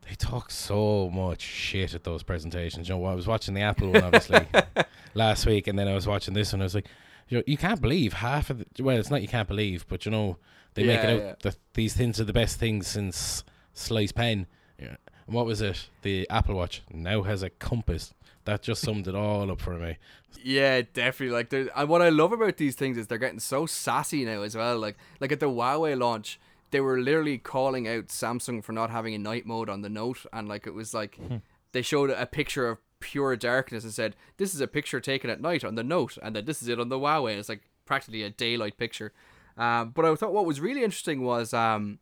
They 0.09 0.15
talk 0.15 0.49
so 0.49 1.11
much 1.11 1.41
shit 1.41 1.93
at 1.93 2.05
those 2.05 2.23
presentations. 2.23 2.89
You 2.89 2.95
know, 2.95 3.05
I 3.05 3.13
was 3.13 3.27
watching 3.27 3.53
the 3.53 3.61
Apple 3.61 3.91
one 3.91 4.03
obviously 4.03 4.47
last 5.13 5.45
week, 5.45 5.67
and 5.67 5.77
then 5.77 5.87
I 5.87 5.93
was 5.93 6.07
watching 6.07 6.33
this 6.33 6.53
one. 6.53 6.61
I 6.61 6.65
was 6.65 6.73
like, 6.73 6.87
you 7.29 7.37
know, 7.37 7.43
you 7.45 7.57
can't 7.57 7.81
believe 7.81 8.13
half 8.13 8.49
of 8.49 8.65
the. 8.73 8.83
Well, 8.83 8.97
it's 8.97 9.11
not 9.11 9.21
you 9.21 9.27
can't 9.27 9.47
believe, 9.47 9.85
but 9.87 10.05
you 10.05 10.11
know, 10.11 10.37
they 10.75 10.83
make 10.83 10.99
it 10.99 11.09
out 11.09 11.21
yeah. 11.21 11.35
that 11.41 11.57
these 11.73 11.93
things 11.93 12.19
are 12.19 12.25
the 12.25 12.33
best 12.33 12.59
things 12.59 12.87
since 12.87 13.43
sliced 13.73 14.15
pen. 14.15 14.47
Yeah. 14.79 14.95
And 15.25 15.35
what 15.35 15.45
was 15.45 15.61
it? 15.61 15.89
The 16.03 16.29
Apple 16.29 16.55
Watch 16.55 16.83
now 16.91 17.23
has 17.23 17.43
a 17.43 17.49
compass. 17.49 18.13
That 18.43 18.61
just 18.61 18.83
summed 18.83 19.07
it 19.07 19.15
all 19.15 19.49
up 19.51 19.59
for 19.59 19.73
me. 19.73 19.97
Yeah, 20.43 20.83
definitely. 20.93 21.35
Like, 21.35 21.51
and 21.75 21.89
what 21.89 22.03
I 22.03 22.09
love 22.09 22.31
about 22.31 22.57
these 22.57 22.75
things 22.75 22.97
is 22.97 23.07
they're 23.07 23.17
getting 23.17 23.39
so 23.39 23.65
sassy 23.65 24.23
now 24.23 24.43
as 24.43 24.55
well. 24.55 24.77
Like, 24.77 24.97
like 25.19 25.31
at 25.31 25.39
the 25.39 25.49
Huawei 25.49 25.97
launch, 25.97 26.39
they 26.71 26.81
were 26.81 26.99
literally 26.99 27.37
calling 27.37 27.87
out 27.87 28.07
Samsung 28.07 28.63
for 28.63 28.73
not 28.73 28.89
having 28.89 29.15
a 29.15 29.17
night 29.17 29.45
mode 29.45 29.69
on 29.69 29.81
the 29.81 29.89
Note, 29.89 30.25
and 30.33 30.47
like 30.47 30.67
it 30.67 30.73
was 30.73 30.93
like 30.93 31.15
hmm. 31.15 31.37
they 31.71 31.81
showed 31.81 32.09
a 32.09 32.25
picture 32.25 32.67
of 32.67 32.79
pure 32.99 33.35
darkness 33.35 33.83
and 33.83 33.93
said, 33.93 34.15
"This 34.37 34.53
is 34.53 34.61
a 34.61 34.67
picture 34.67 34.99
taken 34.99 35.29
at 35.29 35.41
night 35.41 35.63
on 35.63 35.75
the 35.75 35.83
Note," 35.83 36.17
and 36.21 36.35
then 36.35 36.45
this 36.45 36.61
is 36.61 36.67
it 36.67 36.79
on 36.79 36.89
the 36.89 36.99
Huawei. 36.99 37.37
It's 37.37 37.49
like 37.49 37.61
practically 37.85 38.23
a 38.23 38.29
daylight 38.29 38.77
picture. 38.77 39.13
Um, 39.57 39.91
but 39.91 40.05
I 40.05 40.13
thought 40.15 40.33
what 40.33 40.45
was 40.45 40.59
really 40.59 40.83
interesting 40.83 41.23
was 41.23 41.53
um, 41.53 41.99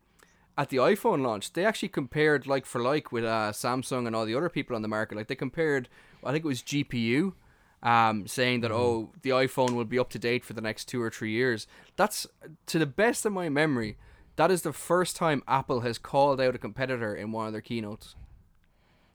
at 0.58 0.70
the 0.70 0.78
iPhone 0.78 1.22
launch, 1.22 1.52
they 1.52 1.64
actually 1.64 1.88
compared 1.88 2.46
like 2.46 2.66
for 2.66 2.80
like 2.80 3.12
with 3.12 3.24
uh, 3.24 3.52
Samsung 3.52 4.06
and 4.06 4.14
all 4.14 4.26
the 4.26 4.34
other 4.34 4.48
people 4.48 4.74
on 4.76 4.82
the 4.82 4.88
market. 4.88 5.16
Like 5.16 5.28
they 5.28 5.34
compared, 5.34 5.88
I 6.24 6.32
think 6.32 6.44
it 6.44 6.48
was 6.48 6.62
GPU, 6.62 7.34
um, 7.82 8.26
saying 8.26 8.60
that 8.62 8.72
oh 8.72 9.12
the 9.22 9.30
iPhone 9.30 9.74
will 9.74 9.84
be 9.84 9.98
up 9.98 10.10
to 10.10 10.18
date 10.18 10.44
for 10.44 10.52
the 10.52 10.60
next 10.60 10.86
two 10.86 11.00
or 11.00 11.10
three 11.10 11.32
years. 11.32 11.66
That's 11.96 12.26
to 12.66 12.78
the 12.78 12.86
best 12.86 13.24
of 13.24 13.32
my 13.32 13.48
memory, 13.48 13.98
that 14.36 14.50
is 14.50 14.62
the 14.62 14.72
first 14.72 15.16
time 15.16 15.42
Apple 15.46 15.80
has 15.80 15.98
called 15.98 16.40
out 16.40 16.54
a 16.54 16.58
competitor 16.58 17.14
in 17.14 17.30
one 17.30 17.46
of 17.46 17.52
their 17.52 17.60
keynotes. 17.60 18.16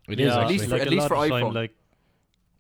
It 0.08 0.20
is 0.20 0.28
yeah, 0.28 0.34
at 0.34 0.40
actually. 0.40 0.54
least 0.54 0.66
for- 0.66 0.72
like 0.72 0.82
at 0.82 0.90
least 0.90 1.08
for 1.08 1.16
of 1.16 1.30
time, 1.30 1.44
iPhone. 1.44 1.54
like 1.54 1.76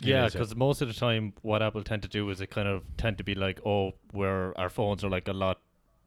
yeah, 0.01 0.25
is, 0.25 0.34
yeah. 0.34 0.39
because 0.39 0.56
most 0.56 0.82
of 0.82 0.88
the 0.88 0.94
time, 0.94 1.34
what 1.42 1.62
Apple 1.62 1.84
tend 1.84 2.04
to 2.04 2.08
do 2.08 2.30
is 2.30 2.39
they 2.39 2.48
kind 2.48 2.68
of 2.68 2.84
tend 2.98 3.18
to 3.18 3.24
be 3.24 3.36
like, 3.36 3.60
oh, 3.65 3.94
where 4.12 4.58
our 4.58 4.70
phones 4.70 5.04
are 5.04 5.10
like 5.10 5.27
a 5.27 5.34
lot 5.34 5.60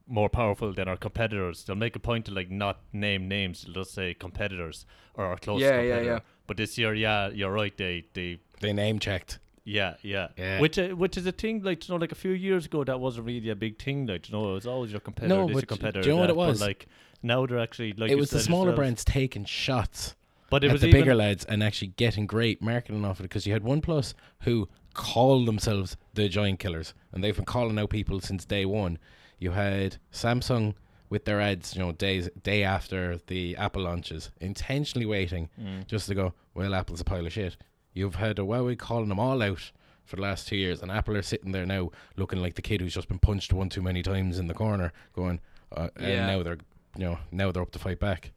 more 0.06 0.28
powerful 0.28 0.72
than 0.72 0.88
our 0.88 0.96
competitors. 0.96 1.64
They'll 1.64 1.76
make 1.76 1.96
a 1.96 2.00
point 2.00 2.26
to 2.26 2.32
like 2.32 2.50
not 2.50 2.80
name 2.92 3.28
names. 3.28 3.62
They'll 3.64 3.74
just 3.84 3.94
say 3.94 4.14
competitors 4.14 4.86
or 5.14 5.24
our 5.26 5.36
closest 5.36 5.62
Yeah, 5.70 5.80
yeah, 5.80 5.82
competitor. 5.82 6.12
yeah. 6.12 6.18
But 6.46 6.56
this 6.56 6.76
year, 6.78 6.94
yeah, 6.94 7.28
you're 7.28 7.52
right. 7.52 7.76
They 7.76 8.04
they 8.14 8.38
They 8.60 8.72
name 8.72 8.98
checked. 8.98 9.38
yeah 9.64 9.94
yeah, 10.02 10.28
Yeah. 10.36 10.58
which 10.60 10.76
uh, 10.78 10.88
which 11.02 11.16
is 11.16 11.24
a 11.26 11.32
thing 11.32 11.62
like 11.62 11.86
you 11.88 11.94
know 11.94 12.00
like 12.00 12.10
a 12.12 12.16
few 12.16 12.32
years 12.32 12.66
ago 12.66 12.82
that 12.84 12.98
wasn't 12.98 13.26
really 13.26 13.48
a 13.50 13.54
big 13.54 13.78
thing 13.80 14.06
like 14.06 14.28
you 14.28 14.32
know 14.34 14.50
it 14.50 14.54
was 14.54 14.66
always 14.66 14.90
your 14.90 15.00
competitor 15.00 15.34
No, 15.36 15.46
this 15.46 15.54
your 15.54 15.60
but 15.62 15.68
competitor 15.68 16.02
do 16.02 16.08
you 16.08 16.14
know 16.14 16.20
what 16.20 16.26
that, 16.26 16.32
it 16.32 16.36
was? 16.36 16.58
but, 16.58 16.66
like 16.66 16.86
now 17.22 17.46
they're 17.46 17.60
actually 17.60 17.92
like 17.92 18.10
it 18.10 18.16
was 18.16 18.30
the 18.30 18.40
smaller 18.40 18.70
yourself- 18.70 18.76
brands 18.76 19.04
taking 19.04 19.44
shots 19.44 20.16
but 20.50 20.64
it 20.64 20.66
at 20.66 20.72
was 20.72 20.80
the 20.82 20.88
even, 20.88 21.00
bigger 21.00 21.14
lads 21.14 21.44
and 21.44 21.62
actually 21.62 21.92
getting 21.96 22.26
great 22.26 22.60
marketing 22.60 23.04
off 23.04 23.20
it 23.20 23.22
because 23.22 23.46
you 23.46 23.52
had 23.52 23.62
OnePlus 23.62 24.14
who 24.40 24.68
called 24.94 25.46
themselves 25.46 25.96
the 26.14 26.28
giant 26.28 26.58
killers 26.58 26.92
and 27.12 27.22
they've 27.22 27.36
been 27.36 27.44
calling 27.44 27.78
out 27.78 27.90
people 27.90 28.20
since 28.20 28.44
day 28.44 28.64
one. 28.66 28.98
You 29.42 29.50
had 29.50 29.96
Samsung 30.12 30.74
with 31.10 31.24
their 31.24 31.40
ads, 31.40 31.74
you 31.74 31.80
know, 31.82 31.90
days 31.90 32.30
day 32.44 32.62
after 32.62 33.18
the 33.26 33.56
Apple 33.56 33.82
launches, 33.82 34.30
intentionally 34.40 35.04
waiting 35.04 35.48
Mm. 35.60 35.86
just 35.88 36.06
to 36.06 36.14
go, 36.14 36.32
well, 36.54 36.74
Apple's 36.76 37.00
a 37.00 37.04
pile 37.04 37.26
of 37.26 37.32
shit. 37.32 37.56
You've 37.92 38.14
had 38.14 38.38
a 38.38 38.42
Huawei 38.42 38.78
calling 38.78 39.08
them 39.08 39.18
all 39.18 39.42
out 39.42 39.72
for 40.04 40.14
the 40.16 40.22
last 40.22 40.46
two 40.46 40.56
years, 40.56 40.80
and 40.80 40.90
Apple 40.92 41.16
are 41.16 41.22
sitting 41.22 41.50
there 41.52 41.66
now 41.66 41.90
looking 42.16 42.40
like 42.40 42.54
the 42.54 42.62
kid 42.62 42.80
who's 42.80 42.94
just 42.94 43.08
been 43.08 43.18
punched 43.18 43.52
one 43.52 43.68
too 43.68 43.82
many 43.82 44.02
times 44.02 44.38
in 44.38 44.46
the 44.46 44.54
corner, 44.54 44.92
going, 45.12 45.40
uh, 45.72 45.88
Yeah. 46.00 46.06
and 46.06 46.26
now 46.28 46.42
they're, 46.44 46.58
you 46.96 47.04
know, 47.04 47.18
now 47.32 47.50
they're 47.50 47.62
up 47.64 47.72
to 47.72 47.78
fight 47.80 47.98
back. 47.98 48.30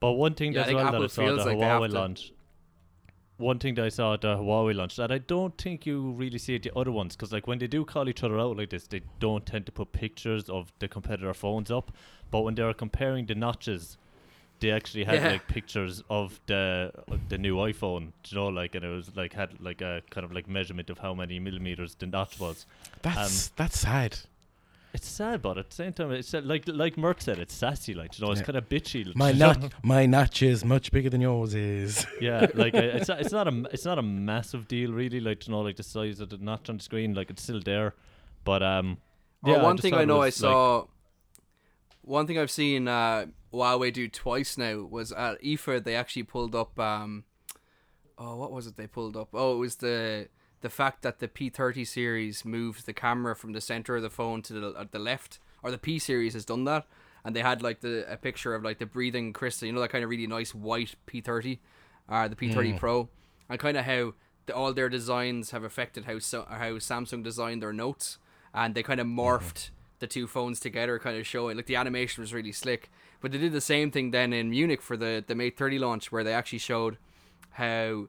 But 0.00 0.12
one 0.12 0.34
thing 0.34 0.54
Yeah, 0.54 0.60
I 0.60 0.62
as 0.62 0.66
think 0.68 0.76
well 0.78 0.84
that 0.86 0.94
Apple 0.94 1.04
I 1.04 1.08
saw 1.08 1.22
feels 1.26 1.44
the 1.44 1.50
like 1.50 1.58
they 1.60 1.64
have 1.66 1.82
Huawei 1.82 1.88
to- 1.88 1.94
launch. 1.94 2.32
One 3.38 3.58
thing 3.58 3.74
that 3.74 3.84
I 3.84 3.88
saw 3.88 4.14
at 4.14 4.20
the 4.20 4.36
Huawei 4.36 4.74
launch 4.74 4.96
that 4.96 5.10
I 5.10 5.18
don't 5.18 5.56
think 5.58 5.84
you 5.86 6.12
really 6.12 6.38
see 6.38 6.54
at 6.54 6.62
the 6.62 6.76
other 6.76 6.92
ones 6.92 7.16
because 7.16 7.32
like 7.32 7.46
when 7.46 7.58
they 7.58 7.66
do 7.66 7.84
call 7.84 8.08
each 8.08 8.22
other 8.22 8.38
out 8.38 8.56
like 8.56 8.70
this, 8.70 8.86
they 8.86 9.00
don't 9.18 9.44
tend 9.44 9.66
to 9.66 9.72
put 9.72 9.92
pictures 9.92 10.48
of 10.48 10.72
the 10.78 10.86
competitor 10.88 11.34
phones 11.34 11.70
up. 11.70 11.92
But 12.30 12.42
when 12.42 12.54
they 12.54 12.62
are 12.62 12.74
comparing 12.74 13.26
the 13.26 13.34
notches, 13.34 13.96
they 14.60 14.70
actually 14.70 15.04
had 15.04 15.16
Yeah. 15.16 15.30
like 15.32 15.48
pictures 15.48 16.04
of 16.08 16.38
the 16.46 16.92
of 17.08 17.28
the 17.30 17.38
new 17.38 17.56
iPhone, 17.56 18.12
you 18.28 18.36
know, 18.36 18.46
like 18.48 18.76
and 18.76 18.84
it 18.84 18.88
was 18.88 19.16
like 19.16 19.32
had 19.32 19.60
like 19.60 19.80
a 19.80 20.02
kind 20.10 20.24
of 20.24 20.32
like 20.32 20.46
measurement 20.46 20.88
of 20.88 20.98
how 20.98 21.12
many 21.14 21.40
millimeters 21.40 21.96
the 21.96 22.06
notch 22.06 22.38
was. 22.38 22.64
That's 23.02 23.48
um, 23.48 23.52
that's 23.56 23.78
sad. 23.80 24.18
It's 24.94 25.08
sad, 25.08 25.40
but 25.40 25.56
at 25.56 25.70
the 25.70 25.74
same 25.74 25.92
time, 25.94 26.10
it's 26.12 26.34
uh, 26.34 26.42
like 26.44 26.64
like 26.68 26.96
Merck 26.96 27.22
said, 27.22 27.38
it's 27.38 27.54
sassy, 27.54 27.94
like 27.94 28.18
you 28.18 28.26
know, 28.26 28.30
it's 28.32 28.40
Yeah. 28.40 28.46
kind 28.46 28.58
of 28.58 28.68
bitchy. 28.68 29.06
like, 29.06 29.16
My 29.16 29.30
you 29.30 29.38
notch, 29.38 29.72
my 29.82 30.04
notch 30.04 30.42
is 30.42 30.64
much 30.66 30.92
bigger 30.92 31.08
than 31.08 31.22
yours 31.22 31.54
is. 31.54 32.06
yeah, 32.20 32.46
like 32.54 32.74
uh, 32.74 32.78
it's 32.78 33.08
not, 33.08 33.20
it's 33.20 33.32
not 33.32 33.48
a 33.48 33.64
it's 33.72 33.84
not 33.86 33.98
a 33.98 34.02
massive 34.02 34.68
deal 34.68 34.92
really. 34.92 35.18
Like 35.20 35.46
you 35.46 35.52
know, 35.52 35.60
like 35.62 35.76
the 35.76 35.82
size 35.82 36.20
of 36.20 36.28
the 36.28 36.36
notch 36.36 36.68
on 36.68 36.76
the 36.76 36.82
screen, 36.82 37.14
like 37.14 37.30
it's 37.30 37.42
still 37.42 37.60
there, 37.60 37.94
but 38.44 38.62
um. 38.62 38.98
Well, 39.42 39.56
yeah, 39.56 39.62
one 39.62 39.76
just 39.76 39.82
thing 39.82 39.92
thought 39.92 40.00
I 40.00 40.02
it 40.02 40.06
know 40.06 40.20
I 40.20 40.26
was, 40.26 40.42
like- 40.42 40.50
saw. 40.52 40.84
one 42.02 42.26
thing 42.26 42.38
I've 42.38 42.50
seen 42.50 42.86
uh, 42.86 43.26
Huawei 43.52 43.92
do 43.92 44.08
twice 44.08 44.58
now 44.58 44.82
was 44.82 45.10
at 45.12 45.42
IFA 45.42 45.82
they 45.82 45.96
actually 45.96 46.24
pulled 46.24 46.54
up. 46.54 46.78
Um, 46.78 47.24
oh, 48.18 48.36
what 48.36 48.52
was 48.52 48.66
it 48.66 48.76
they 48.76 48.86
pulled 48.86 49.16
up? 49.16 49.30
Oh, 49.32 49.54
it 49.54 49.58
was 49.58 49.76
the 49.76 50.28
the 50.62 50.70
fact 50.70 51.02
that 51.02 51.18
the 51.18 51.28
P30 51.28 51.86
series 51.86 52.44
moved 52.44 52.86
the 52.86 52.92
camera 52.92 53.36
from 53.36 53.52
the 53.52 53.60
center 53.60 53.96
of 53.96 54.02
the 54.02 54.10
phone 54.10 54.42
to 54.42 54.52
the 54.52 54.74
at 54.78 54.92
the 54.92 54.98
left, 54.98 55.38
or 55.62 55.70
the 55.70 55.78
P 55.78 55.98
series 55.98 56.32
has 56.32 56.44
done 56.44 56.64
that, 56.64 56.86
and 57.24 57.36
they 57.36 57.40
had 57.40 57.62
like 57.62 57.80
the 57.80 58.10
a 58.10 58.16
picture 58.16 58.54
of 58.54 58.64
like 58.64 58.78
the 58.78 58.86
breathing 58.86 59.32
crystal, 59.32 59.66
you 59.66 59.72
know, 59.72 59.80
that 59.80 59.90
kind 59.90 60.04
of 60.04 60.10
really 60.10 60.26
nice 60.26 60.54
white 60.54 60.94
P30, 61.06 61.58
uh, 62.08 62.28
the 62.28 62.36
P30 62.36 62.54
mm. 62.54 62.78
Pro, 62.78 63.08
and 63.48 63.60
kind 63.60 63.76
of 63.76 63.84
how 63.84 64.14
the, 64.46 64.54
all 64.54 64.72
their 64.72 64.88
designs 64.88 65.50
have 65.50 65.64
affected 65.64 66.04
how 66.04 66.18
so, 66.18 66.46
how 66.48 66.72
Samsung 66.72 67.22
designed 67.22 67.62
their 67.62 67.72
notes, 67.72 68.18
and 68.54 68.74
they 68.74 68.82
kind 68.82 69.00
of 69.00 69.06
mm-hmm. 69.06 69.20
morphed 69.20 69.70
the 69.98 70.06
two 70.06 70.26
phones 70.26 70.58
together, 70.58 70.98
kind 70.98 71.18
of 71.18 71.26
showing 71.26 71.56
like 71.56 71.66
the 71.66 71.76
animation 71.76 72.22
was 72.22 72.34
really 72.34 72.52
slick. 72.52 72.90
But 73.20 73.30
they 73.30 73.38
did 73.38 73.52
the 73.52 73.60
same 73.60 73.90
thing 73.90 74.10
then 74.10 74.32
in 74.32 74.50
Munich 74.50 74.82
for 74.82 74.96
the 74.96 75.24
the 75.26 75.34
Mate 75.34 75.58
30 75.58 75.78
launch, 75.78 76.10
where 76.10 76.24
they 76.24 76.34
actually 76.34 76.58
showed 76.58 76.98
how 77.50 78.08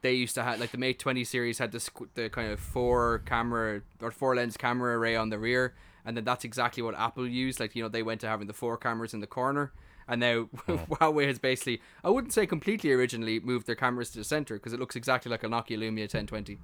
they 0.00 0.12
used 0.12 0.34
to 0.34 0.42
have 0.42 0.60
like 0.60 0.70
the 0.70 0.78
Mate 0.78 0.98
20 0.98 1.24
series 1.24 1.58
had 1.58 1.72
the 1.72 1.78
squ- 1.78 2.08
the 2.14 2.28
kind 2.28 2.50
of 2.50 2.60
four 2.60 3.22
camera 3.26 3.82
or 4.00 4.10
four 4.10 4.36
lens 4.36 4.56
camera 4.56 4.96
array 4.96 5.16
on 5.16 5.30
the 5.30 5.38
rear, 5.38 5.74
and 6.04 6.16
then 6.16 6.24
that's 6.24 6.44
exactly 6.44 6.82
what 6.82 6.94
Apple 6.98 7.26
used. 7.26 7.60
Like 7.60 7.74
you 7.74 7.82
know 7.82 7.88
they 7.88 8.02
went 8.02 8.20
to 8.22 8.28
having 8.28 8.46
the 8.46 8.52
four 8.52 8.76
cameras 8.76 9.14
in 9.14 9.20
the 9.20 9.26
corner, 9.26 9.72
and 10.06 10.20
now 10.20 10.42
hmm. 10.66 10.76
Huawei 10.94 11.26
has 11.26 11.38
basically 11.38 11.80
I 12.04 12.10
wouldn't 12.10 12.32
say 12.32 12.46
completely 12.46 12.92
originally 12.92 13.40
moved 13.40 13.66
their 13.66 13.74
cameras 13.74 14.10
to 14.10 14.18
the 14.18 14.24
center 14.24 14.54
because 14.54 14.72
it 14.72 14.80
looks 14.80 14.96
exactly 14.96 15.30
like 15.30 15.42
a 15.42 15.48
Nokia 15.48 15.78
Lumia 15.78 16.02
1020. 16.02 16.58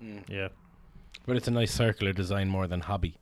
Hmm. 0.00 0.18
yeah. 0.28 0.48
But 1.26 1.36
it's 1.36 1.46
a 1.46 1.52
nice 1.52 1.72
circular 1.72 2.12
design 2.12 2.48
more 2.48 2.66
than 2.66 2.80
hobby. 2.80 3.16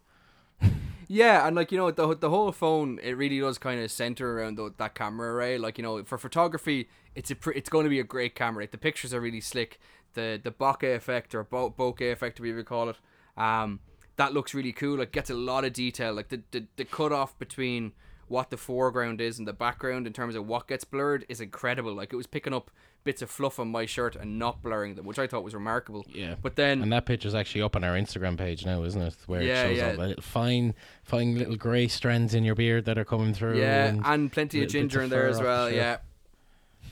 Yeah, 1.12 1.44
and 1.44 1.56
like 1.56 1.72
you 1.72 1.78
know 1.78 1.90
the 1.90 2.14
the 2.14 2.30
whole 2.30 2.52
phone, 2.52 3.00
it 3.02 3.14
really 3.14 3.40
does 3.40 3.58
kind 3.58 3.80
of 3.82 3.90
center 3.90 4.38
around 4.38 4.58
the, 4.58 4.72
that 4.76 4.94
camera 4.94 5.34
array. 5.34 5.58
Like 5.58 5.76
you 5.76 5.82
know, 5.82 6.04
for 6.04 6.18
photography, 6.18 6.88
it's 7.16 7.32
a 7.32 7.36
it's 7.52 7.68
going 7.68 7.82
to 7.82 7.90
be 7.90 7.98
a 7.98 8.04
great 8.04 8.36
camera. 8.36 8.62
Like 8.62 8.70
the 8.70 8.78
pictures 8.78 9.12
are 9.12 9.20
really 9.20 9.40
slick. 9.40 9.80
The 10.14 10.40
the 10.40 10.52
bokeh 10.52 10.94
effect 10.94 11.34
or 11.34 11.42
bo- 11.42 11.74
bokeh 11.76 12.12
effect, 12.12 12.38
whatever 12.38 12.58
you 12.58 12.64
call 12.64 12.90
it, 12.90 12.96
um, 13.36 13.80
that 14.18 14.32
looks 14.34 14.54
really 14.54 14.70
cool. 14.70 14.98
Like 14.98 15.10
gets 15.10 15.30
a 15.30 15.34
lot 15.34 15.64
of 15.64 15.72
detail. 15.72 16.14
Like 16.14 16.28
the 16.28 16.42
the 16.52 16.66
the 16.76 16.84
cut 16.84 17.10
off 17.10 17.36
between 17.40 17.90
what 18.30 18.50
the 18.50 18.56
foreground 18.56 19.20
is 19.20 19.40
and 19.40 19.48
the 19.48 19.52
background 19.52 20.06
in 20.06 20.12
terms 20.12 20.36
of 20.36 20.46
what 20.46 20.68
gets 20.68 20.84
blurred 20.84 21.26
is 21.28 21.40
incredible. 21.40 21.92
Like 21.92 22.12
it 22.12 22.16
was 22.16 22.28
picking 22.28 22.54
up 22.54 22.70
bits 23.02 23.22
of 23.22 23.28
fluff 23.28 23.58
on 23.58 23.68
my 23.68 23.86
shirt 23.86 24.14
and 24.14 24.38
not 24.38 24.62
blurring 24.62 24.94
them, 24.94 25.04
which 25.04 25.18
I 25.18 25.26
thought 25.26 25.42
was 25.42 25.52
remarkable. 25.52 26.06
Yeah. 26.08 26.36
But 26.40 26.54
then 26.54 26.80
And 26.80 26.92
that 26.92 27.06
picture's 27.06 27.34
actually 27.34 27.62
up 27.62 27.74
on 27.74 27.82
our 27.82 27.96
Instagram 27.96 28.38
page 28.38 28.64
now, 28.64 28.84
isn't 28.84 29.02
it? 29.02 29.16
Where 29.26 29.42
Yeah, 29.42 29.64
it 29.64 29.68
shows 29.68 29.78
yeah. 29.78 30.02
all 30.04 30.14
the 30.14 30.22
fine, 30.22 30.74
fine 31.02 31.38
little 31.38 31.56
grey 31.56 31.88
strands 31.88 32.32
in 32.32 32.44
your 32.44 32.54
beard 32.54 32.84
that 32.84 32.98
are 32.98 33.04
coming 33.04 33.34
through. 33.34 33.58
yeah, 33.58 33.86
and, 33.86 34.02
and 34.06 34.32
plenty 34.32 34.62
of 34.62 34.70
ginger 34.70 35.00
of 35.00 35.04
in 35.04 35.10
there 35.10 35.26
as 35.26 35.38
off 35.38 35.42
the 35.42 35.48
well. 35.48 35.70
Yeah. 35.72 35.96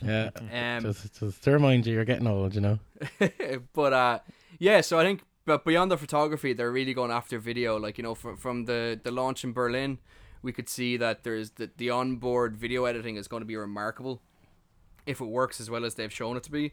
yeah. 0.03 0.31
Um, 0.77 0.83
just, 0.83 1.21
just 1.21 1.45
to 1.45 1.53
remind 1.53 1.87
you, 1.87 1.95
you're 1.95 2.05
getting 2.05 2.27
old, 2.27 2.53
you 2.53 2.63
know. 2.63 2.81
but 3.75 3.93
uh, 3.93 4.19
yeah. 4.59 4.81
So 4.81 4.99
I 4.99 5.05
think, 5.05 5.23
but 5.45 5.65
beyond 5.65 5.93
the 5.93 5.97
photography, 5.97 6.53
they're 6.53 6.73
really 6.73 6.95
going 6.95 7.13
after 7.13 7.39
video. 7.39 7.79
Like 7.79 7.97
you 7.97 8.03
know, 8.03 8.17
from 8.17 8.37
from 8.37 8.65
the 8.65 8.99
the 9.01 9.13
launch 9.13 9.45
in 9.45 9.53
Berlin, 9.53 9.99
we 10.43 10.53
could 10.53 10.69
see 10.69 10.97
that 10.97 11.25
there's 11.25 11.51
the 11.53 11.71
the 11.77 11.91
onboard 11.91 12.57
video 12.57 12.85
editing 12.85 13.17
is 13.17 13.29
going 13.29 13.41
to 13.41 13.47
be 13.47 13.57
remarkable, 13.57 14.21
if 15.07 15.21
it 15.21 15.27
works 15.27 15.61
as 15.61 15.71
well 15.71 15.85
as 15.85 15.95
they've 15.95 16.13
shown 16.13 16.37
it 16.37 16.43
to 16.45 16.51
be. 16.51 16.73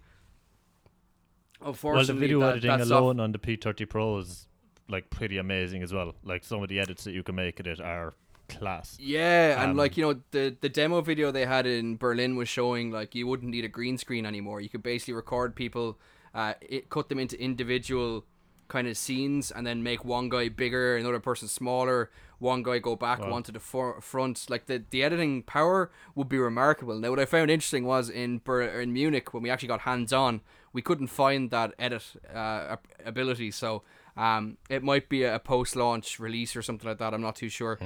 Well, 1.61 1.73
the 2.05 2.13
video 2.13 2.39
that, 2.41 2.57
editing 2.57 2.77
that 2.77 2.81
alone 2.81 3.19
on 3.19 3.31
the 3.31 3.39
P30 3.39 3.89
Pro 3.89 4.17
is 4.19 4.47
like 4.89 5.09
pretty 5.09 5.37
amazing 5.37 5.81
as 5.83 5.93
well. 5.93 6.13
Like 6.23 6.43
some 6.43 6.61
of 6.61 6.69
the 6.69 6.79
edits 6.79 7.05
that 7.05 7.11
you 7.13 7.23
can 7.23 7.35
make 7.35 7.59
in 7.59 7.65
it 7.65 7.79
are 7.79 8.13
class. 8.49 8.97
Yeah, 8.99 9.61
and 9.61 9.71
Um, 9.71 9.77
like 9.77 9.97
you 9.97 10.03
know, 10.03 10.21
the 10.31 10.55
the 10.59 10.69
demo 10.69 11.01
video 11.01 11.31
they 11.31 11.45
had 11.45 11.65
in 11.65 11.97
Berlin 11.97 12.35
was 12.35 12.49
showing 12.49 12.91
like 12.91 13.15
you 13.15 13.25
wouldn't 13.27 13.51
need 13.51 13.65
a 13.65 13.69
green 13.69 13.97
screen 13.97 14.25
anymore. 14.25 14.61
You 14.61 14.69
could 14.69 14.83
basically 14.83 15.13
record 15.13 15.55
people, 15.55 15.97
uh, 16.33 16.53
it, 16.61 16.89
cut 16.89 17.09
them 17.09 17.19
into 17.19 17.39
individual 17.41 18.25
kind 18.67 18.87
of 18.87 18.97
scenes, 18.97 19.51
and 19.51 19.65
then 19.65 19.81
make 19.81 20.03
one 20.05 20.29
guy 20.29 20.49
bigger, 20.49 20.97
another 20.97 21.19
person 21.19 21.47
smaller. 21.47 22.11
One 22.39 22.63
guy 22.63 22.79
go 22.79 22.95
back, 22.95 23.19
Wow. 23.21 23.31
one 23.31 23.43
to 23.43 23.51
the 23.51 23.59
for- 23.59 24.01
front. 24.01 24.49
Like 24.49 24.65
the 24.65 24.83
the 24.89 25.03
editing 25.03 25.43
power 25.43 25.91
would 26.15 26.29
be 26.29 26.37
remarkable. 26.37 26.97
Now, 26.99 27.09
what 27.11 27.19
I 27.19 27.25
found 27.25 27.49
interesting 27.51 27.85
was 27.85 28.09
in 28.09 28.39
Ber- 28.39 28.79
in 28.81 28.91
Munich 28.93 29.33
when 29.33 29.43
we 29.43 29.49
actually 29.49 29.69
got 29.69 29.81
hands 29.81 30.11
on, 30.13 30.41
we 30.73 30.81
couldn't 30.81 31.07
find 31.07 31.49
that 31.51 31.73
edit 31.79 32.03
uh, 32.33 32.77
ability. 33.05 33.51
So. 33.51 33.83
Um, 34.17 34.55
it 34.69 34.81
might 34.81 35.09
be 35.09 35.23
a 35.23 35.39
post 35.39 35.75
launch 35.75 36.21
release 36.21 36.55
or 36.55 36.61
something 36.61 36.87
like 36.87 36.99
that. 36.99 37.13
I'm 37.13 37.19
not 37.19 37.35
too 37.35 37.49
sure. 37.49 37.77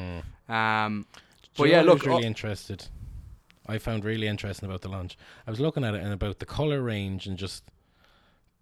Um, 0.47 1.07
but 1.57 1.63
you 1.63 1.71
yeah, 1.71 1.77
know 1.77 1.81
I 1.81 1.85
look, 1.85 1.93
was 2.01 2.05
really 2.07 2.23
oh- 2.23 2.27
interested. 2.27 2.85
I 3.65 3.79
found 3.79 4.05
really 4.05 4.27
interesting 4.27 4.69
about 4.69 4.81
the 4.81 4.89
launch. 4.89 5.17
I 5.47 5.49
was 5.49 5.59
looking 5.59 5.83
at 5.83 5.95
it 5.95 6.03
and 6.03 6.13
about 6.13 6.37
the 6.37 6.45
color 6.45 6.83
range 6.83 7.25
and 7.25 7.35
just 7.35 7.63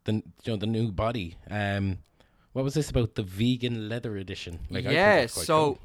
the 0.06 0.14
you 0.14 0.24
know 0.48 0.56
the 0.56 0.66
new 0.66 0.94
body. 0.94 1.36
Um, 1.50 1.98
what 2.58 2.64
was 2.64 2.74
this 2.74 2.90
about 2.90 3.14
the 3.14 3.22
vegan 3.22 3.88
leather 3.88 4.18
edition? 4.18 4.58
I 4.72 4.74
think 4.74 4.86
yeah, 4.88 5.20
quite 5.20 5.46
so. 5.46 5.78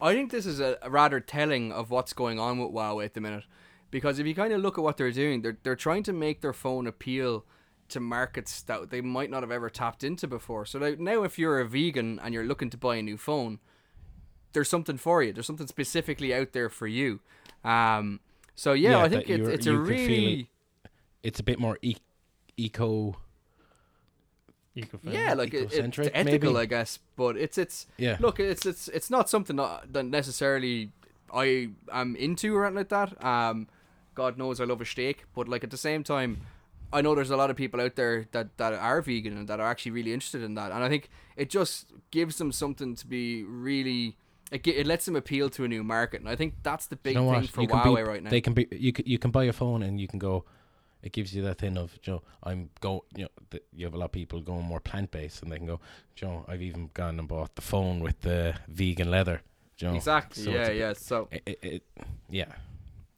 I 0.00 0.12
think 0.12 0.32
this 0.32 0.44
is 0.44 0.58
a, 0.58 0.76
rather 0.88 1.20
telling 1.20 1.70
of 1.70 1.92
what's 1.92 2.12
going 2.12 2.40
on 2.40 2.58
with 2.58 2.72
Huawei 2.72 3.04
at 3.04 3.14
the 3.14 3.20
minute, 3.20 3.44
because 3.92 4.18
if 4.18 4.26
you 4.26 4.34
kind 4.34 4.52
of 4.52 4.60
look 4.60 4.76
at 4.76 4.82
what 4.82 4.96
they're 4.96 5.12
doing, 5.12 5.42
they're 5.42 5.58
they're 5.62 5.76
trying 5.76 6.02
to 6.02 6.12
make 6.12 6.40
their 6.40 6.52
phone 6.52 6.88
appeal 6.88 7.44
to 7.90 8.00
markets 8.00 8.60
that 8.62 8.90
they 8.90 9.00
might 9.00 9.30
not 9.30 9.44
have 9.44 9.52
ever 9.52 9.70
tapped 9.70 10.02
into 10.02 10.26
before. 10.26 10.66
So 10.66 10.80
like, 10.80 10.98
now, 10.98 11.22
if 11.22 11.38
you're 11.38 11.60
a 11.60 11.64
vegan 11.64 12.18
and 12.18 12.34
you're 12.34 12.44
looking 12.44 12.70
to 12.70 12.76
buy 12.76 12.96
a 12.96 13.02
new 13.02 13.16
phone, 13.16 13.60
there's 14.52 14.68
something 14.68 14.96
for 14.96 15.22
you. 15.22 15.32
There's 15.32 15.46
something 15.46 15.68
specifically 15.68 16.34
out 16.34 16.50
there 16.54 16.68
for 16.68 16.88
you. 16.88 17.20
Um, 17.62 18.18
so 18.56 18.72
yeah, 18.72 18.90
Yeah, 18.90 19.02
I 19.04 19.08
think 19.08 19.30
it's 19.30 19.48
it's 19.48 19.66
a 19.68 19.70
feel 19.70 19.80
it 19.80 19.88
really 19.88 20.50
it's 21.22 21.38
a 21.38 21.44
bit 21.44 21.60
more 21.60 21.78
e- 21.82 21.98
eco. 22.56 23.16
Eco-friendly. 24.76 25.18
yeah, 25.20 25.34
like 25.34 25.52
it, 25.52 25.72
it's 25.72 25.98
ethical, 26.14 26.52
maybe? 26.52 26.56
I 26.56 26.66
guess. 26.66 26.98
But 27.16 27.36
it's 27.36 27.58
it's 27.58 27.86
Yeah, 27.98 28.16
look 28.20 28.38
it's 28.38 28.64
it's 28.66 28.88
it's 28.88 29.10
not 29.10 29.28
something 29.28 29.56
that, 29.56 30.06
necessarily 30.06 30.92
i 31.32 31.68
am 31.92 32.16
into 32.16 32.56
or 32.56 32.66
anything 32.66 32.76
like 32.76 32.88
that 32.88 33.24
um 33.24 33.68
god 34.14 34.36
knows 34.36 34.60
i 34.60 34.64
love 34.64 34.80
a 34.80 34.84
steak 34.84 35.24
but 35.34 35.48
like 35.48 35.62
at 35.64 35.70
the 35.70 35.76
same 35.76 36.02
time 36.02 36.40
i 36.92 37.00
know 37.00 37.14
there's 37.14 37.30
a 37.30 37.36
lot 37.36 37.50
of 37.50 37.56
people 37.56 37.80
out 37.80 37.94
there 37.96 38.26
that 38.32 38.56
that 38.56 38.72
are 38.72 39.00
vegan 39.00 39.36
and 39.36 39.48
that 39.48 39.60
are 39.60 39.68
actually 39.68 39.92
really 39.92 40.12
interested 40.12 40.42
in 40.42 40.54
that 40.54 40.72
and 40.72 40.82
i 40.82 40.88
think 40.88 41.08
it 41.36 41.48
just 41.48 41.86
gives 42.10 42.38
them 42.38 42.50
something 42.50 42.94
to 42.94 43.06
be 43.06 43.44
really 43.44 44.16
it, 44.50 44.66
it 44.66 44.86
lets 44.86 45.04
them 45.04 45.14
appeal 45.14 45.48
to 45.48 45.64
a 45.64 45.68
new 45.68 45.84
market 45.84 46.20
and 46.20 46.28
i 46.28 46.34
think 46.34 46.54
that's 46.62 46.86
the 46.86 46.96
big 46.96 47.14
you 47.14 47.22
know 47.22 47.32
thing 47.32 47.46
for 47.46 47.62
you 47.62 47.68
huawei 47.68 47.96
be, 47.96 48.02
right 48.02 48.22
now 48.22 48.30
They 48.30 48.40
can 48.40 48.52
be. 48.52 48.66
You 48.72 48.92
can, 48.92 49.06
you 49.06 49.18
can 49.18 49.30
buy 49.30 49.44
a 49.44 49.52
phone 49.52 49.82
and 49.82 50.00
you 50.00 50.08
can 50.08 50.18
go. 50.18 50.44
It 51.02 51.12
gives 51.12 51.34
you 51.34 51.42
that 51.42 51.58
thing 51.58 51.76
of 51.78 52.00
Joe. 52.02 52.22
I'm 52.42 52.70
go. 52.80 53.04
You 53.16 53.24
know, 53.24 53.28
th- 53.50 53.64
you 53.72 53.86
have 53.86 53.94
a 53.94 53.98
lot 53.98 54.06
of 54.06 54.12
people 54.12 54.40
going 54.40 54.64
more 54.64 54.80
plant 54.80 55.10
based, 55.10 55.42
and 55.42 55.50
they 55.50 55.56
can 55.56 55.66
go. 55.66 55.80
Joe, 56.14 56.44
I've 56.48 56.62
even 56.62 56.90
gone 56.94 57.18
and 57.18 57.26
bought 57.28 57.54
the 57.54 57.62
phone 57.62 58.00
with 58.00 58.20
the 58.20 58.54
vegan 58.68 59.10
leather. 59.10 59.42
Joe, 59.76 59.94
exactly 59.94 60.42
so 60.44 60.50
yeah 60.50 60.66
bit- 60.68 60.76
yeah 60.76 60.92
so 60.92 61.28
It, 61.32 61.42
it, 61.46 61.58
it, 61.62 61.82
yeah. 62.28 62.52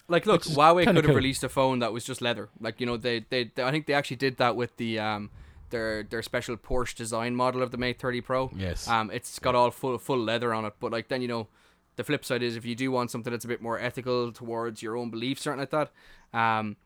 Like, 0.09 0.27
look, 0.27 0.43
Huawei 0.43 0.85
could 0.85 0.97
have 0.97 1.07
cool. 1.07 1.15
released 1.15 1.43
a 1.43 1.49
phone 1.49 1.79
that 1.79 1.93
was 1.93 2.05
just 2.05 2.21
leather. 2.21 2.51
Like, 2.61 2.81
you 2.81 2.87
know, 2.87 2.97
they, 2.97 3.25
they, 3.31 3.45
they, 3.55 3.63
I 3.65 3.71
think 3.71 3.87
they 3.87 3.95
actually 3.95 4.17
did 4.19 4.37
that 4.37 4.55
with 4.57 4.77
the 4.77 4.99
um 4.99 5.31
their 5.71 6.03
their 6.05 6.23
special 6.23 6.57
Porsche 6.57 6.95
design 6.95 7.35
model 7.35 7.63
of 7.63 7.71
the 7.73 7.79
Mate 7.79 7.99
30 7.99 8.21
Pro. 8.21 8.51
Yes. 8.55 8.87
Um, 8.87 9.11
it's 9.11 9.39
got 9.41 9.55
all 9.57 9.71
full 9.73 9.99
full 9.99 10.19
leather 10.19 10.55
on 10.55 10.65
it. 10.65 10.75
But 10.79 10.93
like, 10.93 11.09
then 11.09 11.21
you 11.23 11.29
know, 11.29 11.49
the 11.97 12.05
flip 12.05 12.25
side 12.25 12.43
is 12.43 12.57
if 12.57 12.65
you 12.65 12.75
do 12.77 12.91
want 12.93 13.11
something 13.11 13.33
that's 13.33 13.45
a 13.45 13.49
bit 13.49 13.61
more 13.63 13.79
ethical 13.79 14.31
towards 14.33 14.83
your 14.83 14.97
own 14.97 15.11
beliefs, 15.11 15.43
or 15.43 15.45
something 15.57 15.61
like 15.61 15.71
that. 15.71 16.39
Um, 16.39 16.77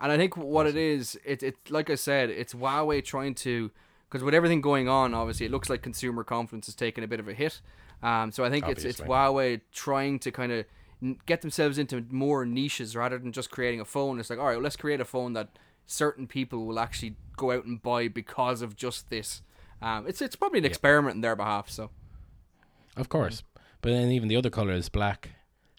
and 0.00 0.12
I 0.12 0.16
think 0.16 0.36
what 0.36 0.66
it 0.66 0.76
is, 0.76 1.18
it 1.24 1.42
it 1.42 1.56
like 1.70 1.90
I 1.90 1.94
said, 1.94 2.30
it's 2.30 2.54
Huawei 2.54 3.04
trying 3.04 3.34
to 3.36 3.70
because 4.08 4.22
with 4.24 4.34
everything 4.34 4.60
going 4.60 4.88
on, 4.88 5.14
obviously, 5.14 5.46
it 5.46 5.52
looks 5.52 5.68
like 5.68 5.82
consumer 5.82 6.24
confidence 6.24 6.68
is 6.68 6.74
taking 6.74 7.04
a 7.04 7.08
bit 7.08 7.20
of 7.20 7.28
a 7.28 7.34
hit. 7.34 7.60
Um, 8.02 8.30
so 8.32 8.44
I 8.44 8.50
think 8.50 8.66
it's 8.68 8.84
it's 8.84 9.00
Huawei 9.00 9.60
trying 9.72 10.18
to 10.20 10.30
kind 10.30 10.52
of 10.52 10.64
get 11.26 11.42
themselves 11.42 11.78
into 11.78 12.04
more 12.10 12.44
niches 12.44 12.96
rather 12.96 13.18
than 13.18 13.32
just 13.32 13.50
creating 13.50 13.80
a 13.80 13.84
phone. 13.84 14.18
It's 14.18 14.30
like, 14.30 14.38
all 14.38 14.46
right, 14.46 14.54
well, 14.54 14.62
let's 14.62 14.76
create 14.76 15.00
a 15.00 15.04
phone 15.04 15.32
that 15.34 15.48
certain 15.86 16.26
people 16.26 16.66
will 16.66 16.78
actually 16.78 17.16
go 17.36 17.50
out 17.52 17.64
and 17.64 17.80
buy 17.82 18.08
because 18.08 18.62
of 18.62 18.76
just 18.76 19.10
this. 19.10 19.42
Um, 19.82 20.06
it's 20.08 20.20
it's 20.22 20.36
probably 20.36 20.58
an 20.58 20.64
Yeah. 20.64 20.70
experiment 20.70 21.14
in 21.16 21.20
their 21.20 21.36
behalf. 21.36 21.68
So 21.70 21.90
Of 22.96 23.08
course. 23.08 23.42
But 23.80 23.90
then 23.90 24.10
even 24.10 24.28
the 24.28 24.36
other 24.36 24.50
color 24.50 24.72
is 24.72 24.88
black, 24.88 25.30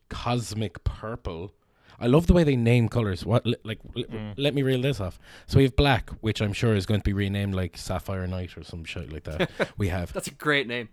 cosmic 0.09 0.83
purple. 0.83 1.53
I 2.01 2.08
love 2.08 2.27
the 2.27 2.34
way 2.34 2.44
they 2.44 2.56
name 2.56 2.88
colors. 2.89 3.25
What 3.25 3.46
li- 3.46 3.56
like 3.63 3.79
li- 3.94 4.06
Mm. 4.06 4.34
let 4.38 4.53
me 4.53 4.62
reel 4.63 4.82
this 4.82 5.00
off. 5.00 5.20
So 5.48 5.58
we 5.58 5.63
have 5.63 5.75
black, 5.75 6.10
which 6.22 6.41
I'm 6.41 6.53
sure 6.53 6.75
is 6.75 6.86
going 6.86 7.01
to 7.01 7.03
be 7.03 7.13
renamed 7.13 7.53
like 7.56 7.77
Sapphire 7.77 8.25
Night 8.27 8.58
or 8.58 8.63
some 8.63 8.84
shit 8.86 9.12
like 9.12 9.24
that. 9.25 9.50
we 9.77 9.89
have 9.89 10.13
That's 10.13 10.27
a 10.27 10.34
great 10.34 10.68
name. 10.68 10.89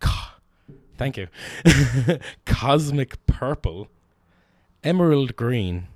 thank 0.98 1.16
you, 1.16 1.28
cosmic 2.44 3.24
purple, 3.26 3.88
emerald 4.82 5.36
green, 5.36 5.88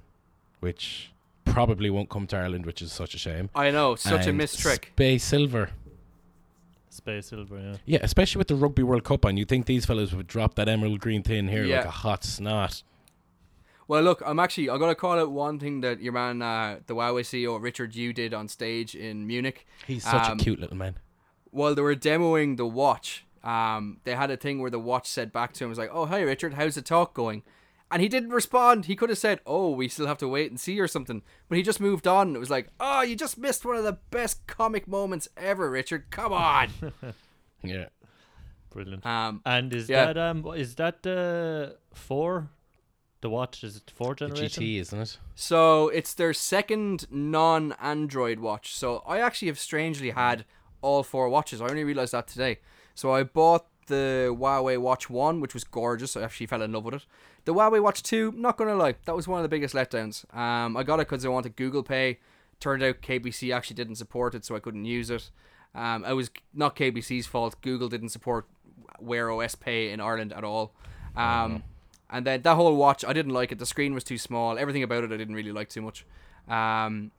which 0.60 1.10
probably 1.44 1.90
won't 1.90 2.08
come 2.10 2.26
to 2.28 2.36
Ireland, 2.36 2.66
which 2.66 2.80
is 2.82 2.92
such 2.92 3.14
a 3.14 3.18
shame. 3.18 3.50
I 3.54 3.70
know, 3.70 3.94
such 3.96 4.26
a 4.26 4.28
and 4.30 4.38
missed 4.38 4.58
trick. 4.60 4.90
Space 4.94 5.24
silver. 5.24 5.70
Space 6.92 7.26
Silver, 7.26 7.58
yeah. 7.58 7.76
Yeah, 7.86 7.98
especially 8.02 8.40
with 8.40 8.48
the 8.48 8.56
Rugby 8.56 8.82
World 8.82 9.04
Cup 9.04 9.24
on, 9.24 9.36
you'd 9.36 9.48
think 9.48 9.66
these 9.66 9.86
fellas 9.86 10.12
would 10.12 10.26
drop 10.26 10.56
that 10.56 10.68
emerald 10.68 10.98
green 11.00 11.22
thing 11.22 11.46
here 11.48 11.64
Yeah. 11.64 11.78
like 11.78 11.86
a 11.86 11.90
hot 11.90 12.24
snot. 12.24 12.82
Well, 13.90 14.02
look, 14.02 14.22
I'm 14.24 14.38
actually 14.38 14.70
I'm 14.70 14.78
gonna 14.78 14.94
call 14.94 15.18
out 15.18 15.32
one 15.32 15.58
thing 15.58 15.80
that 15.80 16.00
your 16.00 16.12
man, 16.12 16.40
uh, 16.42 16.78
the 16.86 16.94
Huawei 16.94 17.22
CEO 17.22 17.60
Richard 17.60 17.96
Yu 17.96 18.12
did 18.12 18.32
on 18.32 18.46
stage 18.46 18.94
in 18.94 19.26
Munich. 19.26 19.66
He's 19.84 20.04
such 20.04 20.28
Um, 20.28 20.38
a 20.38 20.40
cute 20.40 20.60
little 20.60 20.76
man. 20.76 20.94
While 21.50 21.74
they 21.74 21.82
were 21.82 21.96
demoing 21.96 22.56
the 22.56 22.68
watch, 22.68 23.24
um, 23.42 23.98
they 24.04 24.14
had 24.14 24.30
a 24.30 24.36
thing 24.36 24.60
where 24.60 24.70
the 24.70 24.78
watch 24.78 25.08
said 25.08 25.32
back 25.32 25.52
to 25.54 25.64
him, 25.64 25.70
"Was 25.70 25.78
like, 25.80 25.90
oh 25.92 26.06
hi 26.06 26.20
Richard, 26.20 26.54
how's 26.54 26.76
the 26.76 26.82
talk 26.82 27.14
going?" 27.14 27.42
And 27.90 28.00
he 28.00 28.08
didn't 28.08 28.30
respond. 28.30 28.84
He 28.84 28.94
could 28.94 29.08
have 29.08 29.18
said, 29.18 29.40
"Oh, 29.44 29.70
we 29.70 29.88
still 29.88 30.06
have 30.06 30.18
to 30.18 30.28
wait 30.28 30.52
and 30.52 30.60
see" 30.60 30.78
or 30.78 30.86
something, 30.86 31.22
but 31.48 31.58
he 31.58 31.64
just 31.64 31.80
moved 31.80 32.06
on. 32.06 32.36
It 32.36 32.38
was 32.38 32.48
like, 32.48 32.68
"Oh, 32.78 33.02
you 33.02 33.16
just 33.16 33.38
missed 33.38 33.64
one 33.64 33.74
of 33.74 33.82
the 33.82 33.98
best 34.12 34.46
comic 34.46 34.86
moments 34.86 35.26
ever, 35.36 35.68
Richard. 35.68 36.10
Come 36.10 36.32
on." 36.32 36.68
Yeah. 37.64 37.86
Brilliant. 38.70 39.04
um, 39.04 39.42
and 39.44 39.74
is 39.74 39.88
yeah. 39.88 40.06
that 40.06 40.16
um 40.16 40.46
is 40.54 40.76
that 40.76 41.02
the 41.02 41.76
four? 41.92 42.50
The 43.20 43.30
watch 43.30 43.62
is 43.62 43.76
it 43.76 43.90
four 43.94 44.14
The 44.14 44.28
generation? 44.28 44.62
GT, 44.62 44.80
isn't 44.80 44.98
it? 44.98 45.18
So 45.34 45.88
it's 45.88 46.14
their 46.14 46.32
second 46.32 47.06
non-Android 47.10 48.40
watch. 48.40 48.74
So 48.74 49.02
I 49.06 49.18
actually 49.20 49.48
have 49.48 49.58
strangely 49.58 50.10
had 50.10 50.44
all 50.80 51.02
four 51.02 51.28
watches. 51.28 51.60
I 51.60 51.66
only 51.66 51.84
realized 51.84 52.12
that 52.12 52.28
today. 52.28 52.60
So 52.94 53.12
I 53.12 53.24
bought 53.24 53.66
the 53.86 54.34
Huawei 54.38 54.78
Watch 54.78 55.10
One, 55.10 55.40
which 55.40 55.52
was 55.52 55.64
gorgeous. 55.64 56.16
I 56.16 56.22
actually 56.22 56.46
fell 56.46 56.62
in 56.62 56.72
love 56.72 56.84
with 56.84 56.94
it. 56.94 57.06
The 57.44 57.52
Huawei 57.52 57.82
Watch 57.82 58.02
Two, 58.02 58.32
not 58.36 58.56
gonna 58.56 58.74
lie, 58.74 58.94
that 59.04 59.16
was 59.16 59.28
one 59.28 59.38
of 59.38 59.42
the 59.42 59.48
biggest 59.48 59.74
letdowns. 59.74 60.24
Um, 60.34 60.76
I 60.76 60.82
got 60.82 61.00
it 61.00 61.08
because 61.08 61.24
I 61.24 61.28
wanted 61.28 61.56
Google 61.56 61.82
Pay. 61.82 62.20
Turned 62.60 62.82
out 62.82 63.00
KBC 63.00 63.54
actually 63.54 63.76
didn't 63.76 63.96
support 63.96 64.34
it, 64.34 64.44
so 64.44 64.54
I 64.54 64.60
couldn't 64.60 64.84
use 64.84 65.10
it. 65.10 65.30
Um, 65.74 66.04
it 66.04 66.12
was 66.12 66.30
not 66.52 66.76
KBC's 66.76 67.26
fault. 67.26 67.60
Google 67.62 67.88
didn't 67.88 68.10
support 68.10 68.46
Wear 68.98 69.30
OS 69.30 69.54
Pay 69.54 69.90
in 69.90 70.00
Ireland 70.00 70.32
at 70.32 70.44
all. 70.44 70.74
Um, 71.16 71.62
and 72.10 72.26
then 72.26 72.42
that 72.42 72.54
whole 72.56 72.76
watch, 72.76 73.04
I 73.04 73.12
didn't 73.12 73.32
like 73.32 73.52
it. 73.52 73.58
The 73.58 73.66
screen 73.66 73.94
was 73.94 74.04
too 74.04 74.18
small. 74.18 74.58
Everything 74.58 74.82
about 74.82 75.04
it, 75.04 75.12
I 75.12 75.16
didn't 75.16 75.34
really 75.34 75.52
like 75.52 75.68
too 75.68 75.82
much. 75.82 76.04
Um, 76.48 77.12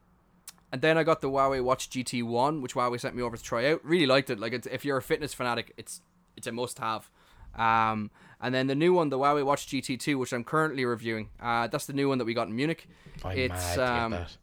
and 0.72 0.82
then 0.82 0.98
I 0.98 1.04
got 1.04 1.22
the 1.22 1.30
Huawei 1.30 1.64
Watch 1.64 1.90
GT 1.90 2.24
One, 2.24 2.62
which 2.62 2.76
Huawei 2.76 3.00
sent 3.00 3.16
me 3.16 3.22
over 3.22 3.36
to 3.36 3.44
try 3.44 3.72
out. 3.72 3.84
Really 3.84 4.06
liked 4.06 4.30
it. 4.30 4.40
Like, 4.40 4.54
it's, 4.54 4.68
if 4.68 4.86
you're 4.86 4.98
a 4.98 5.02
fitness 5.02 5.34
fanatic, 5.34 5.74
it's 5.78 6.02
it's 6.38 6.48
a 6.48 6.52
must-have. 6.52 7.10
Um, 7.56 8.10
and 8.40 8.56
then 8.56 8.68
the 8.68 8.76
new 8.76 8.94
one, 8.94 9.10
the 9.10 9.18
Huawei 9.18 9.46
Watch 9.46 9.68
GT 9.68 10.00
Two, 10.00 10.18
which 10.18 10.32
I'm 10.34 10.44
currently 10.44 10.86
reviewing. 10.86 11.30
Uh, 11.42 11.68
that's 11.68 11.86
the 11.86 11.94
new 11.94 12.08
one 12.08 12.18
that 12.20 12.26
we 12.26 12.34
got 12.34 12.48
in 12.48 12.56
Munich. 12.56 12.88
I'm 13.24 13.38
It's, 13.38 13.78
mad 13.78 13.80
um, 13.80 14.12
that. 14.12 14.38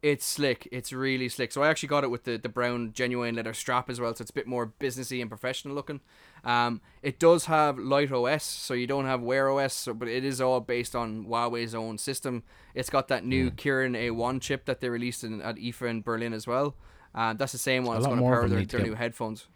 It's 0.00 0.24
slick. 0.24 0.68
It's 0.70 0.92
really 0.92 1.28
slick. 1.28 1.50
So 1.50 1.62
I 1.62 1.68
actually 1.68 1.88
got 1.88 2.04
it 2.04 2.10
with 2.10 2.22
the, 2.24 2.36
the 2.36 2.48
brown 2.48 2.92
genuine 2.92 3.34
leather 3.34 3.52
strap 3.52 3.90
as 3.90 4.00
well, 4.00 4.14
so 4.14 4.22
it's 4.22 4.30
a 4.30 4.34
bit 4.34 4.46
more 4.46 4.72
businessy 4.78 5.20
and 5.20 5.28
professional 5.28 5.74
looking. 5.74 6.00
Um, 6.44 6.80
it 7.02 7.18
does 7.18 7.46
have 7.46 7.76
LiteOS, 7.76 8.42
so 8.42 8.74
you 8.74 8.86
don't 8.86 9.06
have 9.06 9.20
Wear 9.22 9.50
OS, 9.50 9.74
so, 9.74 9.94
but 9.94 10.06
it 10.06 10.24
is 10.24 10.40
all 10.40 10.60
based 10.60 10.94
on 10.94 11.26
Huawei's 11.26 11.74
own 11.74 11.98
system. 11.98 12.44
It's 12.74 12.90
got 12.90 13.08
that 13.08 13.24
new 13.24 13.50
Kirin 13.50 13.96
A1 13.96 14.40
chip 14.40 14.66
that 14.66 14.80
they 14.80 14.88
released 14.88 15.24
in, 15.24 15.42
at 15.42 15.56
IFA 15.56 15.90
in 15.90 16.02
Berlin 16.02 16.32
as 16.32 16.46
well. 16.46 16.76
Um, 17.14 17.36
that's 17.36 17.52
the 17.52 17.58
same 17.58 17.84
one. 17.84 17.96
A 17.96 17.98
It's 17.98 18.06
going 18.06 18.18
to 18.18 18.22
power 18.24 18.48
their, 18.48 18.64
their 18.64 18.80
get- 18.80 18.86
new 18.86 18.94
headphones. 18.94 19.46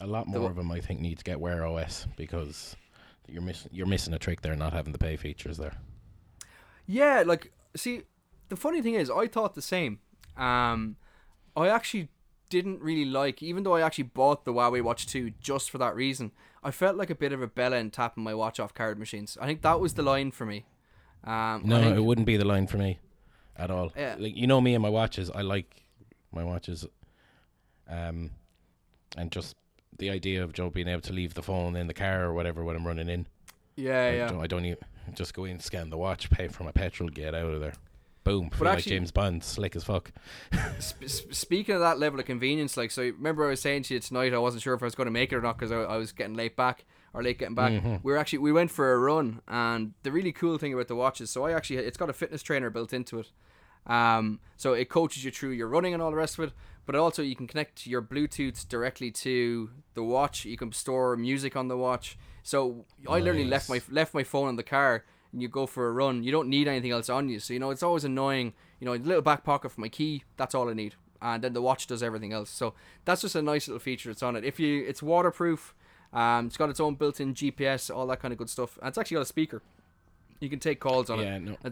A 0.00 0.06
lot 0.06 0.28
more 0.28 0.42
wa- 0.42 0.48
of 0.48 0.54
them, 0.56 0.70
I 0.70 0.80
think, 0.80 1.00
need 1.00 1.18
to 1.18 1.24
get 1.24 1.40
Wear 1.40 1.66
OS 1.66 2.06
because 2.16 2.76
you're 3.26 3.42
missing 3.42 3.70
you're 3.72 3.86
missing 3.86 4.12
a 4.14 4.18
trick 4.18 4.42
there, 4.42 4.54
not 4.54 4.72
having 4.72 4.92
the 4.92 4.98
pay 4.98 5.16
features 5.16 5.56
there. 5.56 5.78
Yeah, 6.86 7.22
like 7.26 7.52
see, 7.74 8.02
the 8.54 8.60
funny 8.60 8.82
thing 8.82 8.94
is, 8.94 9.10
I 9.10 9.26
thought 9.26 9.54
the 9.54 9.62
same. 9.62 9.98
Um, 10.36 10.96
I 11.56 11.68
actually 11.68 12.08
didn't 12.50 12.80
really 12.80 13.04
like, 13.04 13.42
even 13.42 13.62
though 13.64 13.74
I 13.74 13.82
actually 13.82 14.04
bought 14.04 14.44
the 14.44 14.52
Huawei 14.52 14.82
Watch 14.82 15.06
2 15.06 15.32
just 15.40 15.70
for 15.70 15.78
that 15.78 15.94
reason. 15.94 16.32
I 16.62 16.70
felt 16.70 16.96
like 16.96 17.10
a 17.10 17.14
bit 17.14 17.32
of 17.32 17.42
a 17.42 17.46
bella 17.46 17.76
in 17.76 17.90
tapping 17.90 18.24
my 18.24 18.34
watch 18.34 18.58
off 18.60 18.72
card 18.74 18.98
machines. 18.98 19.36
I 19.40 19.46
think 19.46 19.62
that 19.62 19.80
was 19.80 19.94
the 19.94 20.02
line 20.02 20.30
for 20.30 20.46
me. 20.46 20.64
Um, 21.24 21.62
No, 21.64 21.80
think- 21.80 21.96
it 21.96 22.00
wouldn't 22.00 22.26
be 22.26 22.36
the 22.36 22.44
line 22.44 22.66
for 22.66 22.78
me 22.78 22.98
at 23.56 23.70
all. 23.70 23.92
Yeah. 23.96 24.16
Like 24.18 24.36
you 24.36 24.46
know 24.46 24.60
me 24.60 24.74
and 24.74 24.82
my 24.82 24.88
watches, 24.90 25.30
I 25.30 25.42
like 25.42 25.84
my 26.32 26.42
watches, 26.44 26.86
um, 27.88 28.30
and 29.16 29.30
just 29.30 29.56
the 29.98 30.10
idea 30.10 30.42
of 30.42 30.52
Joe 30.52 30.70
being 30.70 30.88
able 30.88 31.02
to 31.02 31.12
leave 31.12 31.34
the 31.34 31.42
phone 31.42 31.76
in 31.76 31.86
the 31.86 31.94
car 31.94 32.24
or 32.24 32.34
whatever 32.34 32.64
when 32.64 32.76
I'm 32.76 32.86
running 32.86 33.08
in. 33.08 33.26
yeah, 33.76 34.00
I, 34.06 34.10
yeah. 34.16 34.28
don't, 34.28 34.42
I 34.42 34.46
don't 34.46 34.64
even 34.64 34.78
just 35.14 35.34
go 35.34 35.44
in, 35.44 35.60
scan 35.60 35.90
the 35.90 35.96
watch, 35.98 36.30
pay 36.30 36.48
for 36.48 36.64
my 36.64 36.72
petrol, 36.72 37.08
get 37.08 37.34
out 37.34 37.52
of 37.52 37.60
there. 37.60 37.74
Boom. 38.24 38.48
Feel 38.50 38.66
like 38.66 38.84
James 38.84 39.10
Bond, 39.10 39.44
slick 39.44 39.76
as 39.76 39.84
fuck. 39.84 40.10
Sp- 40.80 41.04
sp- 41.06 41.32
speaking 41.32 41.74
of 41.74 41.82
that 41.82 41.98
level 41.98 42.18
of 42.18 42.24
convenience, 42.26 42.76
like, 42.76 42.90
so 42.90 43.02
remember 43.02 43.44
I 43.44 43.50
was 43.50 43.60
saying 43.60 43.82
to 43.84 43.94
you 43.94 44.00
tonight, 44.00 44.32
I 44.32 44.38
wasn't 44.38 44.62
sure 44.62 44.72
if 44.72 44.82
I 44.82 44.86
was 44.86 44.94
going 44.94 45.06
to 45.06 45.10
make 45.10 45.30
it 45.30 45.36
or 45.36 45.42
not 45.42 45.58
because 45.58 45.70
I, 45.70 45.82
I 45.82 45.96
was 45.98 46.12
getting 46.12 46.34
late 46.34 46.56
back 46.56 46.86
or 47.12 47.22
late 47.22 47.38
getting 47.38 47.54
back. 47.54 47.72
Mm-hmm. 47.72 47.96
We 48.02 48.12
were 48.12 48.16
actually 48.16 48.38
we 48.40 48.50
went 48.50 48.70
for 48.70 48.92
a 48.92 48.98
run, 48.98 49.42
and 49.46 49.92
the 50.02 50.10
really 50.10 50.32
cool 50.32 50.56
thing 50.56 50.72
about 50.72 50.88
the 50.88 50.96
watches, 50.96 51.30
so 51.30 51.44
I 51.44 51.52
actually 51.52 51.76
it's 51.76 51.98
got 51.98 52.10
a 52.10 52.14
fitness 52.14 52.42
trainer 52.42 52.70
built 52.70 52.92
into 52.92 53.18
it. 53.18 53.30
Um, 53.86 54.40
so 54.56 54.72
it 54.72 54.88
coaches 54.88 55.24
you 55.24 55.30
through 55.30 55.50
your 55.50 55.68
running 55.68 55.92
and 55.92 56.02
all 56.02 56.10
the 56.10 56.16
rest 56.16 56.38
of 56.38 56.44
it, 56.44 56.52
but 56.86 56.94
also 56.94 57.22
you 57.22 57.36
can 57.36 57.46
connect 57.46 57.86
your 57.86 58.00
Bluetooth 58.00 58.66
directly 58.68 59.10
to 59.10 59.70
the 59.92 60.02
watch. 60.02 60.46
You 60.46 60.56
can 60.56 60.72
store 60.72 61.16
music 61.16 61.56
on 61.56 61.68
the 61.68 61.76
watch. 61.76 62.18
So 62.42 62.86
I 63.08 63.20
literally 63.20 63.44
left 63.44 63.68
my 63.68 63.80
left 63.90 64.14
my 64.14 64.24
phone 64.24 64.48
in 64.48 64.56
the 64.56 64.62
car 64.62 65.04
you 65.40 65.48
go 65.48 65.66
for 65.66 65.88
a 65.88 65.92
run. 65.92 66.22
You 66.22 66.32
don't 66.32 66.48
need 66.48 66.68
anything 66.68 66.90
else 66.90 67.08
on 67.08 67.28
you. 67.28 67.38
So 67.40 67.52
you 67.52 67.60
know 67.60 67.70
it's 67.70 67.82
always 67.82 68.04
annoying. 68.04 68.52
You 68.80 68.86
know, 68.86 68.94
a 68.94 68.96
little 68.96 69.22
back 69.22 69.44
pocket 69.44 69.70
for 69.70 69.80
my 69.80 69.88
key. 69.88 70.24
That's 70.36 70.54
all 70.54 70.68
I 70.68 70.74
need. 70.74 70.94
And 71.22 71.42
then 71.42 71.54
the 71.54 71.62
watch 71.62 71.86
does 71.86 72.02
everything 72.02 72.32
else. 72.32 72.50
So 72.50 72.74
that's 73.04 73.22
just 73.22 73.34
a 73.34 73.40
nice 73.42 73.66
little 73.66 73.78
feature 73.78 74.10
that's 74.10 74.22
on 74.22 74.36
it. 74.36 74.44
If 74.44 74.60
you, 74.60 74.84
it's 74.86 75.02
waterproof. 75.02 75.74
Um, 76.12 76.46
it's 76.46 76.56
got 76.56 76.68
its 76.70 76.80
own 76.80 76.94
built-in 76.96 77.34
GPS, 77.34 77.94
all 77.94 78.06
that 78.08 78.20
kind 78.20 78.32
of 78.32 78.38
good 78.38 78.50
stuff. 78.50 78.78
And 78.78 78.88
it's 78.88 78.98
actually 78.98 79.16
got 79.16 79.22
a 79.22 79.26
speaker. 79.26 79.62
You 80.40 80.50
can 80.50 80.58
take 80.60 80.80
calls 80.80 81.08
on 81.10 81.20
it. 81.20 81.24
Yeah, 81.24 81.38
no, 81.38 81.56
Uh, 81.64 81.70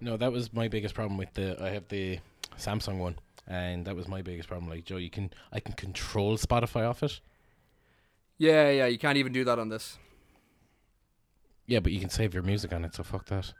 no, 0.00 0.16
that 0.16 0.32
was 0.32 0.52
my 0.52 0.66
biggest 0.68 0.94
problem 0.94 1.16
with 1.18 1.32
the. 1.34 1.56
I 1.62 1.70
have 1.70 1.86
the 1.88 2.18
Samsung 2.58 2.98
one, 2.98 3.16
and 3.46 3.84
that 3.86 3.94
was 3.94 4.08
my 4.08 4.22
biggest 4.22 4.48
problem. 4.48 4.68
Like 4.68 4.84
Joe, 4.84 4.96
you 4.96 5.10
can 5.10 5.30
I 5.52 5.60
can 5.60 5.74
control 5.74 6.36
Spotify 6.36 6.88
off 6.88 7.02
it. 7.02 7.20
Yeah, 8.38 8.70
yeah. 8.70 8.86
You 8.86 8.98
can't 8.98 9.18
even 9.18 9.32
do 9.32 9.44
that 9.44 9.58
on 9.58 9.68
this. 9.68 9.98
Yeah, 11.70 11.78
but 11.78 11.92
you 11.92 12.00
can 12.00 12.10
save 12.10 12.34
your 12.34 12.42
music 12.42 12.72
on 12.72 12.84
it, 12.84 12.94
so 12.96 13.04
fuck 13.04 13.26
that. 13.26 13.52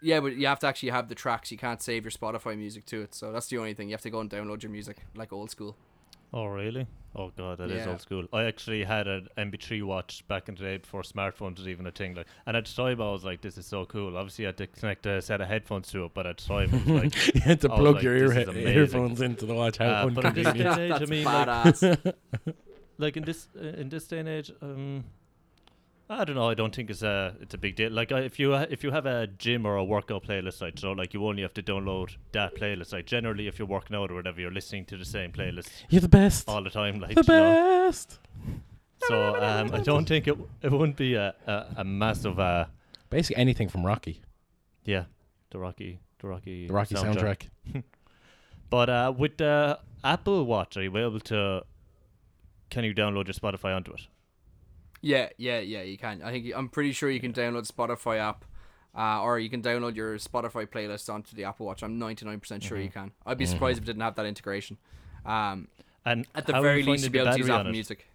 Yeah, 0.00 0.18
but 0.18 0.34
you 0.36 0.48
have 0.48 0.58
to 0.58 0.66
actually 0.66 0.90
have 0.90 1.08
the 1.08 1.14
tracks. 1.14 1.52
You 1.52 1.58
can't 1.58 1.80
save 1.80 2.02
your 2.04 2.10
Spotify 2.10 2.58
music 2.58 2.84
to 2.86 3.02
it. 3.02 3.14
So 3.14 3.30
that's 3.30 3.46
the 3.46 3.58
only 3.58 3.72
thing. 3.72 3.88
You 3.88 3.94
have 3.94 4.00
to 4.02 4.10
go 4.10 4.18
and 4.18 4.28
download 4.28 4.62
your 4.64 4.72
music 4.72 4.96
like 5.14 5.32
old 5.32 5.50
school. 5.50 5.76
Oh 6.34 6.46
really? 6.46 6.88
Oh 7.14 7.30
god, 7.36 7.58
that 7.58 7.70
is 7.70 7.84
Yeah. 7.84 7.90
old 7.92 8.00
school. 8.00 8.24
I 8.32 8.44
actually 8.44 8.82
had 8.82 9.06
an 9.06 9.28
MP3 9.38 9.82
watch 9.84 10.26
back 10.26 10.48
in 10.48 10.56
the 10.56 10.62
day 10.62 10.76
before 10.78 11.02
smartphones 11.02 11.58
was 11.58 11.68
even 11.68 11.86
a 11.86 11.92
thing. 11.92 12.14
Like, 12.16 12.26
and 12.46 12.56
at 12.56 12.64
the 12.64 12.72
time 12.74 13.00
I 13.00 13.12
was 13.12 13.22
like, 13.22 13.42
"This 13.42 13.56
is 13.58 13.66
so 13.66 13.84
cool." 13.84 14.16
Obviously, 14.16 14.46
I 14.46 14.48
had 14.48 14.56
to 14.56 14.66
connect 14.66 15.06
a 15.06 15.22
set 15.22 15.40
of 15.40 15.46
headphones 15.46 15.88
to 15.92 16.06
it, 16.06 16.12
but 16.14 16.26
at 16.26 16.38
the 16.38 16.44
time 16.48 16.70
it 16.74 16.84
was 16.86 16.86
like, 17.04 17.34
you 17.34 17.40
had 17.42 17.60
to 17.60 17.68
I 17.70 17.72
was 17.74 17.80
plug 17.80 17.94
like, 17.96 18.02
your 18.02 18.18
this 18.18 18.34
ear 18.34 18.40
is 18.42 18.48
amazing. 18.56 18.76
earphones 18.78 19.20
into 19.20 19.46
the 19.46 19.54
watch. 19.54 19.76
How 19.76 19.84
Uh, 19.86 20.08
but 20.10 20.24
in 20.24 20.34
this 20.34 20.46
inconvenient. 20.48 20.76
day 20.76 20.90
and 20.90 20.94
age, 20.94 21.02
I 21.02 21.10
mean, 21.12 21.24
like, 21.24 21.46
badass. 21.48 22.14
like 22.98 23.16
in 23.18 23.22
this 23.24 23.48
uh, 23.56 23.66
in 23.82 23.88
this 23.88 24.06
day 24.08 24.18
and 24.18 24.28
age, 24.28 24.50
um, 24.62 25.04
I 26.20 26.24
don't 26.24 26.36
know. 26.36 26.48
I 26.48 26.54
don't 26.54 26.74
think 26.74 26.90
it's 26.90 27.02
a 27.02 27.34
it's 27.40 27.54
a 27.54 27.58
big 27.58 27.76
deal. 27.76 27.90
Like 27.90 28.12
if 28.12 28.38
you 28.38 28.54
if 28.54 28.84
you 28.84 28.90
have 28.90 29.06
a 29.06 29.26
gym 29.26 29.66
or 29.66 29.76
a 29.76 29.84
workout 29.84 30.24
playlist, 30.24 30.60
like 30.60 30.78
so, 30.78 30.92
like 30.92 31.14
you 31.14 31.26
only 31.26 31.42
have 31.42 31.54
to 31.54 31.62
download 31.62 32.16
that 32.32 32.54
playlist. 32.54 32.92
Like 32.92 33.06
generally, 33.06 33.48
if 33.48 33.58
you're 33.58 33.68
working 33.68 33.96
out 33.96 34.10
or 34.10 34.14
whatever, 34.14 34.40
you're 34.40 34.50
listening 34.50 34.84
to 34.86 34.96
the 34.96 35.04
same 35.04 35.32
playlist 35.32 35.68
You're 35.88 36.00
the 36.00 36.08
best. 36.08 36.48
all 36.48 36.62
the 36.62 36.70
time. 36.70 37.00
Like 37.00 37.14
the 37.14 37.22
you 37.22 37.32
know? 37.32 37.86
best. 37.86 38.18
So 39.00 39.34
um, 39.36 39.72
I 39.72 39.80
don't 39.80 40.06
think 40.06 40.28
it 40.28 40.36
it 40.62 40.70
wouldn't 40.70 40.96
be 40.96 41.14
a 41.14 41.34
a, 41.46 41.66
a 41.78 41.84
massive 41.84 42.38
uh 42.38 42.66
Basically 43.10 43.40
anything 43.40 43.68
from 43.68 43.84
Rocky, 43.84 44.22
yeah 44.84 45.04
the 45.50 45.58
Rocky 45.58 45.98
the 46.18 46.28
Rocky 46.28 46.66
the 46.66 46.74
Rocky 46.74 46.94
soundtrack. 46.94 47.48
But 48.72 48.88
uh, 48.88 49.12
with 49.14 49.36
the 49.36 49.78
Apple 50.02 50.46
Watch, 50.46 50.78
are 50.78 50.82
you 50.82 50.96
able 50.96 51.20
to? 51.20 51.62
Can 52.70 52.84
you 52.84 52.94
download 52.94 53.26
your 53.26 53.34
Spotify 53.34 53.76
onto 53.76 53.92
it? 53.92 54.00
Yeah, 55.02 55.28
yeah, 55.36 55.58
yeah. 55.58 55.82
You 55.82 55.98
can. 55.98 56.22
I 56.22 56.30
think 56.30 56.52
I'm 56.56 56.68
pretty 56.68 56.92
sure 56.92 57.10
you 57.10 57.20
can 57.20 57.32
download 57.32 57.70
Spotify 57.70 58.18
app, 58.18 58.44
uh, 58.96 59.20
or 59.22 59.38
you 59.38 59.50
can 59.50 59.60
download 59.60 59.96
your 59.96 60.16
Spotify 60.18 60.66
playlist 60.66 61.12
onto 61.12 61.34
the 61.36 61.44
Apple 61.44 61.66
Watch. 61.66 61.82
I'm 61.82 61.98
99% 61.98 62.62
sure 62.62 62.78
you 62.78 62.84
Mm-hmm. 62.88 62.92
can. 62.98 63.12
I'd 63.26 63.36
be 63.38 63.46
surprised 63.46 63.78
if 63.78 63.82
it 63.84 63.86
didn't 63.86 64.02
have 64.02 64.14
that 64.14 64.26
integration. 64.26 64.78
Um, 65.26 65.68
And 66.04 66.26
at 66.34 66.46
the 66.46 66.54
you 66.54 66.62
very 66.62 66.82
least, 66.84 67.04
to 67.04 67.10
be 67.10 67.18
able 67.18 67.32
to 67.32 67.38
use 67.38 67.46
battery 67.48 67.60
Apple 67.60 67.70
it? 67.70 67.72
Music. 67.72 68.06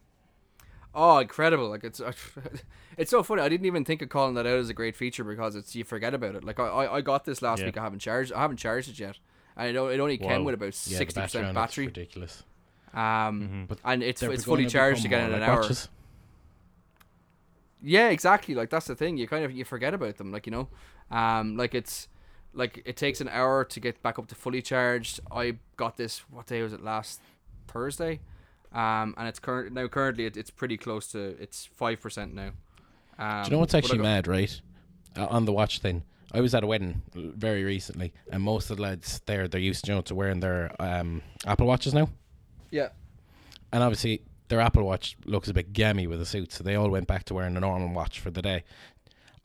Oh, 0.95 1.19
incredible! 1.19 1.69
Like 1.69 1.83
it's 1.83 2.01
it's 2.97 3.11
so 3.11 3.21
funny. 3.21 3.41
I 3.41 3.49
didn't 3.49 3.65
even 3.67 3.85
think 3.85 4.01
of 4.01 4.09
calling 4.09 4.33
that 4.35 4.47
out 4.47 4.57
as 4.57 4.69
a 4.69 4.73
great 4.73 4.95
feature 4.95 5.23
because 5.23 5.55
it's 5.55 5.75
you 5.75 5.83
forget 5.83 6.13
about 6.13 6.35
it. 6.35 6.43
Like 6.43 6.59
I 6.59 6.63
I, 6.67 6.95
I 6.97 7.01
got 7.01 7.23
this 7.25 7.41
last 7.41 7.59
Yeah. 7.59 7.65
week. 7.67 7.77
I 7.77 7.83
haven't 7.83 7.99
charged. 7.99 8.31
I 8.33 8.41
haven't 8.41 8.57
charged 8.57 8.89
it 8.89 8.97
yet. 8.99 9.17
And 9.55 9.75
it, 9.75 9.79
it 9.79 9.99
only 9.99 10.17
came 10.17 10.43
with 10.45 10.55
about 10.55 10.73
sixty 10.73 11.19
battery 11.19 11.41
on 11.43 11.47
percent 11.47 11.47
it's 11.49 11.53
battery. 11.55 11.85
ridiculous. 11.87 12.43
Um, 12.93 13.01
Mm-hmm. 13.43 13.65
But 13.65 13.79
and 13.85 14.01
it's 14.01 14.23
it's 14.23 14.45
fully 14.45 14.65
charged 14.67 15.05
again 15.05 15.27
in 15.29 15.33
an 15.35 15.41
like 15.41 15.49
hour. 15.49 15.63
Yeah, 17.81 18.09
exactly. 18.09 18.55
Like 18.55 18.69
that's 18.69 18.87
the 18.87 18.95
thing. 18.95 19.17
You 19.17 19.27
kind 19.27 19.45
of 19.45 19.51
you 19.51 19.63
forget 19.65 19.93
about 19.93 20.17
them. 20.17 20.31
Like 20.31 20.45
you 20.47 20.51
know, 20.51 20.67
um, 21.11 21.57
like 21.57 21.75
it's 21.75 22.07
like 22.53 22.81
it 22.85 22.97
takes 22.97 23.21
an 23.21 23.29
hour 23.29 23.63
to 23.65 23.79
get 23.79 24.01
back 24.01 24.17
up 24.17 24.27
to 24.27 24.35
fully 24.35 24.61
charged. 24.61 25.19
I 25.31 25.57
got 25.75 25.97
this. 25.97 26.19
What 26.31 26.47
day 26.47 26.61
was 26.63 26.73
it? 26.73 26.83
Last 26.83 27.21
Thursday. 27.67 28.19
Um, 28.73 29.13
and 29.17 29.27
it's 29.27 29.39
current 29.39 29.73
now. 29.73 29.87
Currently, 29.87 30.25
it, 30.25 30.37
it's 30.37 30.49
pretty 30.49 30.77
close 30.77 31.07
to. 31.11 31.19
It's 31.39 31.65
five 31.65 32.01
percent 32.01 32.33
now. 32.33 32.51
Um, 33.19 33.43
Do 33.43 33.49
you 33.49 33.51
know 33.55 33.59
what's 33.59 33.73
actually 33.73 33.97
got- 33.97 34.03
mad, 34.03 34.27
right? 34.27 34.59
Uh, 35.15 35.25
on 35.27 35.45
the 35.45 35.51
watch 35.51 35.79
thing, 35.79 36.03
I 36.31 36.41
was 36.41 36.53
at 36.53 36.63
a 36.63 36.67
wedding 36.67 37.01
very 37.13 37.63
recently, 37.63 38.13
and 38.31 38.43
most 38.43 38.69
of 38.69 38.77
the 38.77 38.83
lads 38.83 39.21
there 39.25 39.47
they're 39.47 39.59
used, 39.61 39.87
you 39.87 39.95
know, 39.95 40.01
to 40.01 40.13
wearing 40.13 40.39
their 40.41 40.71
um, 40.79 41.23
Apple 41.45 41.65
watches 41.65 41.91
now, 41.93 42.09
Yeah. 42.69 42.89
and 43.71 43.81
obviously 43.81 44.21
their 44.49 44.61
Apple 44.61 44.83
Watch 44.83 45.15
looks 45.25 45.47
a 45.49 45.53
bit 45.53 45.73
gammy 45.73 46.07
with 46.07 46.21
a 46.21 46.25
suit, 46.25 46.51
so 46.51 46.63
they 46.63 46.75
all 46.75 46.89
went 46.89 47.07
back 47.07 47.23
to 47.25 47.33
wearing 47.33 47.57
a 47.57 47.59
normal 47.59 47.89
watch 47.93 48.19
for 48.19 48.31
the 48.31 48.41
day. 48.41 48.63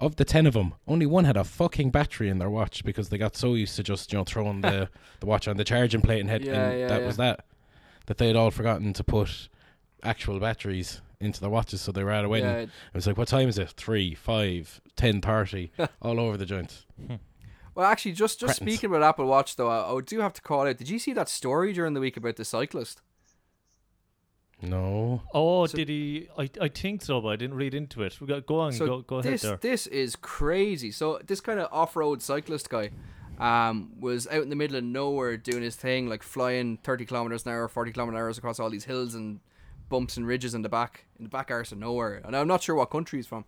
Of 0.01 0.17
the 0.17 0.25
ten 0.25 0.47
of 0.47 0.55
them, 0.55 0.75
only 0.89 1.07
one 1.07 1.25
had 1.25 1.37
a 1.37 1.45
fucking 1.45 1.91
battery 1.91 2.29
in 2.29 2.39
their 2.39 2.51
watch 2.51 2.85
because 2.85 3.09
they 3.09 3.19
got 3.19 3.37
so 3.37 3.55
used 3.55 3.77
to 3.77 3.83
just 3.85 4.13
you 4.13 4.19
know 4.19 4.25
throwing 4.25 4.61
the 4.61 4.89
the 5.21 5.27
watch 5.27 5.47
on 5.47 5.57
the 5.57 5.65
charging 5.65 6.01
plate 6.03 6.21
and 6.21 6.29
head, 6.29 6.45
Yeah, 6.45 6.71
and 6.71 6.81
yeah, 6.81 6.89
that 6.89 7.01
yeah. 7.03 7.07
was 7.07 7.17
that. 7.19 7.45
That 8.07 8.19
they 8.19 8.27
had 8.27 8.35
all 8.37 8.51
forgotten 8.51 8.93
to 8.95 9.05
put 9.05 9.49
actual 10.03 10.41
batteries 10.41 11.01
into 11.21 11.41
their 11.41 11.51
watches, 11.51 11.81
so 11.83 11.93
they 11.93 12.03
were 12.03 12.11
out 12.11 12.25
a 12.25 12.29
wedding. 12.29 12.49
Yeah, 12.49 12.59
It 12.63 12.71
was 12.95 13.07
like, 13.07 13.17
what 13.17 13.29
time 13.29 13.49
is 13.49 13.59
it? 13.59 13.71
Three, 13.71 14.13
five, 14.17 14.81
ten 14.97 15.21
thirty, 15.21 15.71
all 16.03 16.19
over 16.19 16.37
the 16.37 16.47
joint. 16.47 16.85
Hmm. 17.07 17.15
Well, 17.77 17.87
actually, 17.87 18.13
just 18.13 18.41
just 18.41 18.59
Cretins. 18.59 18.73
speaking 18.79 18.91
about 18.91 19.09
Apple 19.09 19.27
Watch, 19.27 19.55
though, 19.55 19.69
I, 19.69 19.97
I 19.97 20.01
do 20.01 20.19
have 20.21 20.33
to 20.35 20.43
call 20.43 20.67
out. 20.67 20.79
Did 20.79 20.89
you 20.89 20.99
see 20.99 21.13
that 21.13 21.29
story 21.29 21.73
during 21.73 21.95
the 21.95 22.01
week 22.01 22.17
about 22.17 22.35
the 22.37 22.45
cyclist? 22.45 23.01
No. 24.63 25.23
Oh, 25.35 25.67
So- 25.67 25.77
did 25.77 25.89
he? 25.89 26.29
I, 26.39 26.49
I 26.61 26.69
think 26.69 27.03
so, 27.03 27.21
but 27.21 27.29
I 27.29 27.37
didn't 27.37 27.57
read 27.57 27.75
into 27.75 28.03
it. 28.03 28.21
We 28.21 28.27
got 28.27 28.47
go 28.47 28.61
on, 28.61 28.73
So 28.73 28.87
go 28.87 29.01
go 29.03 29.17
ahead 29.19 29.33
this 29.35 29.43
there. 29.43 29.57
this 29.61 29.87
is 29.89 30.17
crazy. 30.17 30.91
So 30.91 31.21
this 31.27 31.41
kind 31.41 31.59
of 31.61 31.69
off-road 31.73 32.23
cyclist 32.23 32.71
guy 32.71 32.91
um, 33.39 33.93
was 33.99 34.27
out 34.29 34.43
in 34.43 34.51
the 34.51 34.57
middle 34.57 34.77
of 34.77 34.85
nowhere 34.85 35.37
doing 35.37 35.63
his 35.63 35.75
thing, 35.77 36.09
like 36.09 36.23
flying 36.23 36.79
30 36.85 37.05
kilometers 37.07 37.45
an 37.45 37.53
hour, 37.53 37.67
40 37.69 37.93
kilometers 37.93 38.17
an 38.17 38.23
hour 38.23 38.29
across 38.29 38.61
all 38.61 38.71
these 38.71 38.85
hills 38.85 39.15
and 39.15 39.41
bumps 39.89 40.17
and 40.17 40.27
ridges 40.27 40.55
in 40.55 40.63
the 40.63 40.69
back, 40.69 41.07
in 41.19 41.25
the 41.25 41.29
back 41.31 41.51
arse 41.51 41.73
of 41.73 41.79
nowhere. 41.79 42.21
And 42.25 42.37
I'm 42.37 42.47
not 42.49 42.63
sure 42.63 42.75
what 42.77 42.91
country 42.91 43.19
he's 43.19 43.27
from, 43.27 43.45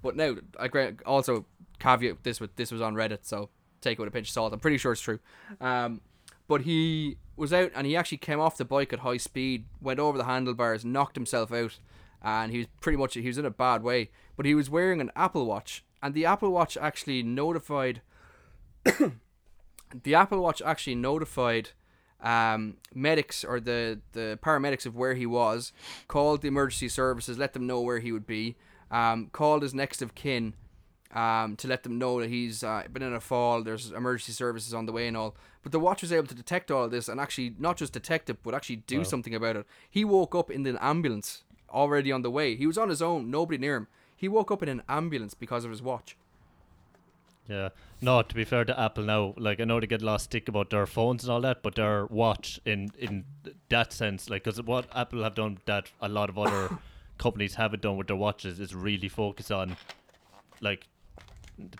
but 0.00 0.16
now 0.16 0.36
I 0.60 0.68
gra- 0.68 0.94
also 1.04 1.44
caveat 1.80 2.22
this 2.22 2.40
with 2.40 2.54
this 2.56 2.70
was 2.70 2.80
on 2.80 2.94
Reddit, 2.94 3.18
so 3.22 3.48
take 3.80 3.98
it 3.98 4.00
with 4.00 4.08
a 4.08 4.12
pinch 4.12 4.28
of 4.28 4.32
salt. 4.32 4.52
I'm 4.52 4.60
pretty 4.60 4.78
sure 4.78 4.92
it's 4.92 5.00
true. 5.00 5.18
Um, 5.60 6.00
but 6.46 6.60
he 6.62 7.16
was 7.36 7.52
out 7.52 7.70
and 7.74 7.86
he 7.86 7.96
actually 7.96 8.18
came 8.18 8.40
off 8.40 8.56
the 8.56 8.64
bike 8.64 8.92
at 8.92 9.00
high 9.00 9.16
speed, 9.16 9.64
went 9.80 10.00
over 10.00 10.18
the 10.18 10.24
handlebars, 10.24 10.84
knocked 10.84 11.16
himself 11.16 11.52
out, 11.52 11.78
and 12.22 12.52
he 12.52 12.58
was 12.58 12.66
pretty 12.80 12.98
much 12.98 13.14
he 13.14 13.26
was 13.26 13.38
in 13.38 13.46
a 13.46 13.50
bad 13.50 13.82
way. 13.82 14.10
But 14.36 14.46
he 14.46 14.54
was 14.54 14.70
wearing 14.70 15.00
an 15.00 15.10
Apple 15.16 15.46
Watch, 15.46 15.84
and 16.02 16.14
the 16.14 16.26
Apple 16.26 16.50
Watch 16.50 16.76
actually 16.76 17.22
notified. 17.22 18.02
the 18.84 20.14
Apple 20.14 20.40
Watch 20.40 20.62
actually 20.62 20.94
notified 20.94 21.70
um, 22.20 22.76
medics 22.94 23.44
or 23.44 23.60
the 23.60 24.00
the 24.12 24.38
paramedics 24.42 24.86
of 24.86 24.94
where 24.94 25.14
he 25.14 25.26
was, 25.26 25.72
called 26.08 26.42
the 26.42 26.48
emergency 26.48 26.88
services, 26.88 27.38
let 27.38 27.52
them 27.52 27.66
know 27.66 27.80
where 27.80 27.98
he 27.98 28.12
would 28.12 28.26
be, 28.26 28.56
um, 28.90 29.28
called 29.32 29.62
his 29.62 29.74
next 29.74 30.02
of 30.02 30.14
kin, 30.14 30.54
um, 31.12 31.56
to 31.56 31.68
let 31.68 31.82
them 31.82 31.98
know 31.98 32.20
that 32.20 32.30
he's 32.30 32.64
uh, 32.64 32.84
been 32.92 33.02
in 33.02 33.12
a 33.12 33.20
fall. 33.20 33.62
There's 33.62 33.90
emergency 33.90 34.32
services 34.32 34.72
on 34.72 34.86
the 34.86 34.92
way 34.92 35.08
and 35.08 35.16
all. 35.16 35.34
But 35.62 35.72
the 35.72 35.80
watch 35.80 36.02
was 36.02 36.12
able 36.12 36.26
to 36.26 36.34
detect 36.34 36.70
all 36.70 36.88
this 36.88 37.08
and 37.08 37.20
actually 37.20 37.54
not 37.58 37.76
just 37.76 37.92
detect 37.92 38.28
it, 38.30 38.42
but 38.42 38.54
actually 38.54 38.76
do 38.76 39.04
something 39.04 39.34
about 39.34 39.56
it. 39.56 39.66
He 39.88 40.04
woke 40.04 40.34
up 40.34 40.50
in 40.50 40.66
an 40.66 40.78
ambulance 40.80 41.44
already 41.70 42.10
on 42.10 42.22
the 42.22 42.30
way. 42.30 42.56
He 42.56 42.66
was 42.66 42.78
on 42.78 42.88
his 42.88 43.02
own, 43.02 43.30
nobody 43.30 43.58
near 43.58 43.76
him. 43.76 43.86
He 44.16 44.28
woke 44.28 44.50
up 44.50 44.62
in 44.62 44.68
an 44.68 44.82
ambulance 44.88 45.34
because 45.34 45.64
of 45.64 45.70
his 45.70 45.82
watch. 45.82 46.16
Yeah. 47.48 47.70
No, 48.00 48.22
to 48.22 48.34
be 48.34 48.44
fair 48.44 48.64
to 48.64 48.78
Apple 48.78 49.04
now, 49.04 49.34
like 49.36 49.60
I 49.60 49.64
know 49.64 49.80
they 49.80 49.86
get 49.86 50.02
a 50.02 50.04
lot 50.04 50.16
of 50.16 50.20
stick 50.22 50.48
about 50.48 50.70
their 50.70 50.86
phones 50.86 51.24
and 51.24 51.32
all 51.32 51.40
that, 51.40 51.62
but 51.62 51.74
their 51.74 52.06
watch 52.06 52.60
in 52.64 52.90
in 52.98 53.24
that 53.68 53.92
sense, 53.92 54.30
like 54.30 54.44
because 54.44 54.62
what 54.62 54.86
Apple 54.94 55.22
have 55.22 55.34
done 55.34 55.58
that 55.66 55.90
a 56.00 56.08
lot 56.08 56.28
of 56.28 56.38
other 56.38 56.78
companies 57.18 57.56
haven't 57.56 57.82
done 57.82 57.96
with 57.96 58.06
their 58.06 58.16
watches 58.16 58.60
is 58.60 58.74
really 58.74 59.08
focus 59.08 59.50
on 59.50 59.76
like 60.60 60.86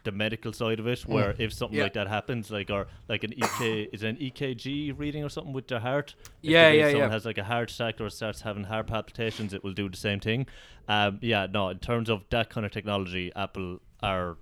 the 0.04 0.12
medical 0.12 0.52
side 0.52 0.78
of 0.80 0.86
it, 0.86 1.00
where 1.06 1.34
if 1.38 1.52
something 1.52 1.76
Yeah. 1.78 1.84
like 1.84 1.92
that 1.94 2.08
happens, 2.08 2.50
like 2.50 2.70
or 2.70 2.86
like 3.08 3.24
an 3.24 3.32
EK 3.32 3.82
is 3.92 4.02
an 4.02 4.16
EKG 4.16 4.92
reading 4.98 5.24
or 5.24 5.28
something 5.28 5.52
with 5.52 5.68
their 5.68 5.80
heart. 5.80 6.14
If 6.42 6.50
Yeah, 6.50 6.70
yeah, 6.70 6.90
someone 6.90 7.08
yeah. 7.08 7.12
has 7.14 7.24
like 7.24 7.38
a 7.38 7.44
heart 7.44 7.70
attack 7.70 8.00
or 8.00 8.10
starts 8.10 8.40
having 8.42 8.64
heart 8.64 8.86
palpitations, 8.86 9.52
it 9.54 9.62
will 9.64 9.72
do 9.74 9.88
the 9.88 9.96
same 9.96 10.20
thing. 10.20 10.46
Um, 10.88 11.18
yeah, 11.22 11.46
no, 11.50 11.68
in 11.68 11.78
terms 11.78 12.08
of 12.10 12.24
that 12.30 12.50
kind 12.50 12.66
of 12.66 12.72
technology, 12.72 13.30
Apple 13.36 13.80
are 14.02 14.36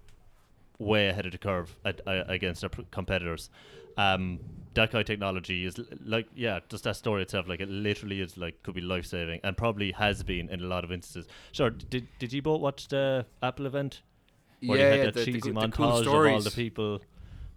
way 0.79 1.09
ahead 1.09 1.27
of 1.27 1.33
the 1.33 1.39
curve 1.39 1.77
at, 1.85 2.01
uh, 2.07 2.25
against 2.29 2.63
their 2.63 2.71
competitors. 2.91 3.51
Um, 3.99 4.39
that 4.75 4.91
kind 4.91 5.01
of 5.01 5.07
technology 5.07 5.67
is 5.67 5.79
l- 5.79 5.85
like, 6.07 6.27
yeah, 6.35 6.61
just 6.71 6.85
that 6.85 6.97
story 6.97 7.23
itself, 7.23 7.49
like 7.49 7.61
it 7.61 7.69
literally 7.69 8.21
is 8.21 8.39
like 8.39 8.63
could 8.63 8.75
be 8.75 8.81
life 8.81 9.05
saving 9.05 9.41
and 9.43 9.57
probably 9.57 9.93
has 9.93 10.23
been 10.23 10.49
in 10.49 10.61
a 10.61 10.67
lot 10.67 10.85
of 10.85 10.93
instances. 10.93 11.31
Sure, 11.53 11.69
did 11.71 12.07
did 12.19 12.33
you 12.33 12.41
both 12.41 12.61
watch 12.61 12.89
the 12.89 13.27
Apple 13.43 13.67
event? 13.67 14.01
Where 14.63 14.79
yeah, 14.79 14.91
they 14.91 14.91
had 14.91 14.99
yeah, 14.99 15.05
that 15.07 15.15
the, 15.15 15.21
the, 15.21 15.27
cheesy 15.33 15.51
the 15.53 15.61
montage 15.61 15.73
cool 15.73 15.87
of 15.87 15.93
all 15.95 16.03
stories. 16.03 16.45
the 16.45 16.51
people. 16.51 17.01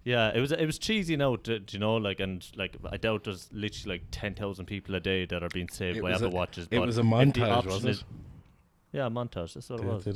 Yeah, 0.04 0.30
it 0.34 0.40
was 0.40 0.52
it 0.52 0.64
was 0.66 0.78
cheesy 0.78 1.16
now, 1.16 1.36
do, 1.36 1.58
do 1.58 1.76
you 1.76 1.80
know, 1.80 1.96
like 1.96 2.20
and 2.20 2.46
like 2.56 2.76
I 2.90 2.96
doubt 2.98 3.24
there's 3.24 3.48
literally 3.52 3.96
like 3.96 4.02
ten 4.10 4.34
thousand 4.34 4.66
people 4.66 4.94
a 4.94 5.00
day 5.00 5.24
that 5.26 5.42
are 5.42 5.48
being 5.48 5.68
saved 5.68 5.98
It 5.98 6.02
by 6.02 6.12
Apple 6.12 6.26
a- 6.26 6.30
watches. 6.30 6.66
it 6.70 6.78
but 6.78 6.86
was 6.86 6.98
a 6.98 7.02
montage, 7.02 7.66
wasn't 7.66 7.90
is- 7.90 7.98
it? 8.00 8.04
Yeah, 8.92 9.08
montage. 9.08 9.54
That's 9.54 9.68
what 9.70 9.80
it 9.80 9.86
was. 9.86 10.04
but 10.04 10.14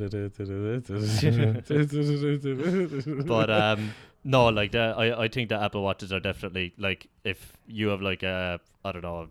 but 3.27 3.51
um 3.51 3.91
no 4.25 4.49
like 4.49 4.73
that 4.73 4.99
I, 4.99 5.25
I 5.25 5.29
think 5.29 5.49
that 5.51 5.63
apple 5.63 5.83
watches 5.83 6.13
are 6.13 6.21
definitely 6.21 6.73
like 6.79 7.09
if 7.25 7.53
you 7.67 7.89
have 7.89 8.03
like 8.03 8.23
a 8.23 8.61
i 8.85 8.93
don't 8.93 9.03
know 9.03 9.29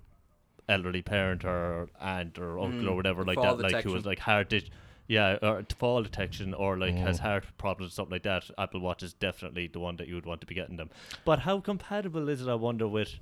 elderly 0.69 1.01
parent 1.01 1.45
or 1.45 1.89
aunt 1.99 2.37
or 2.39 2.59
uncle 2.59 2.81
Mm, 2.81 2.89
or 2.89 2.95
whatever 2.95 3.23
like 3.23 3.37
that 3.41 3.57
like 3.59 3.63
who 3.63 3.63
detection. 3.69 3.93
was 3.93 4.05
like 4.05 4.19
heart 4.19 4.49
di- 4.49 4.69
yeah 5.07 5.37
or 5.41 5.61
t- 5.63 5.75
fall 5.79 6.03
detection 6.03 6.53
or 6.53 6.77
like 6.77 6.95
has 6.95 7.17
Mm. 7.19 7.21
heart 7.23 7.45
problems 7.57 7.93
or 7.93 7.95
something 7.95 8.11
like 8.11 8.23
that 8.23 8.43
apple 8.57 8.79
watch 8.81 9.01
is 9.03 9.13
definitely 9.13 9.67
the 9.67 9.79
one 9.79 9.95
that 9.97 10.07
you 10.07 10.15
would 10.15 10.25
want 10.25 10.41
to 10.41 10.47
be 10.47 10.53
getting 10.55 10.75
them 10.77 10.89
but 11.25 11.39
how 11.39 11.59
compatible 11.59 12.27
is 12.29 12.41
it 12.41 12.49
i 12.49 12.55
wonder 12.55 12.87
with 12.87 13.13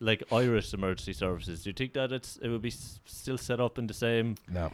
like 0.00 0.22
Irish 0.32 0.74
emergency 0.74 1.12
services 1.12 1.62
do 1.62 1.70
you 1.70 1.74
think 1.74 1.92
that 1.94 2.10
it's 2.12 2.36
it 2.38 2.48
would 2.48 2.62
be 2.62 2.68
s- 2.70 2.98
still 3.04 3.38
set 3.38 3.60
up 3.60 3.78
in 3.78 3.86
the 3.86 3.94
same 3.94 4.34
no. 4.50 4.70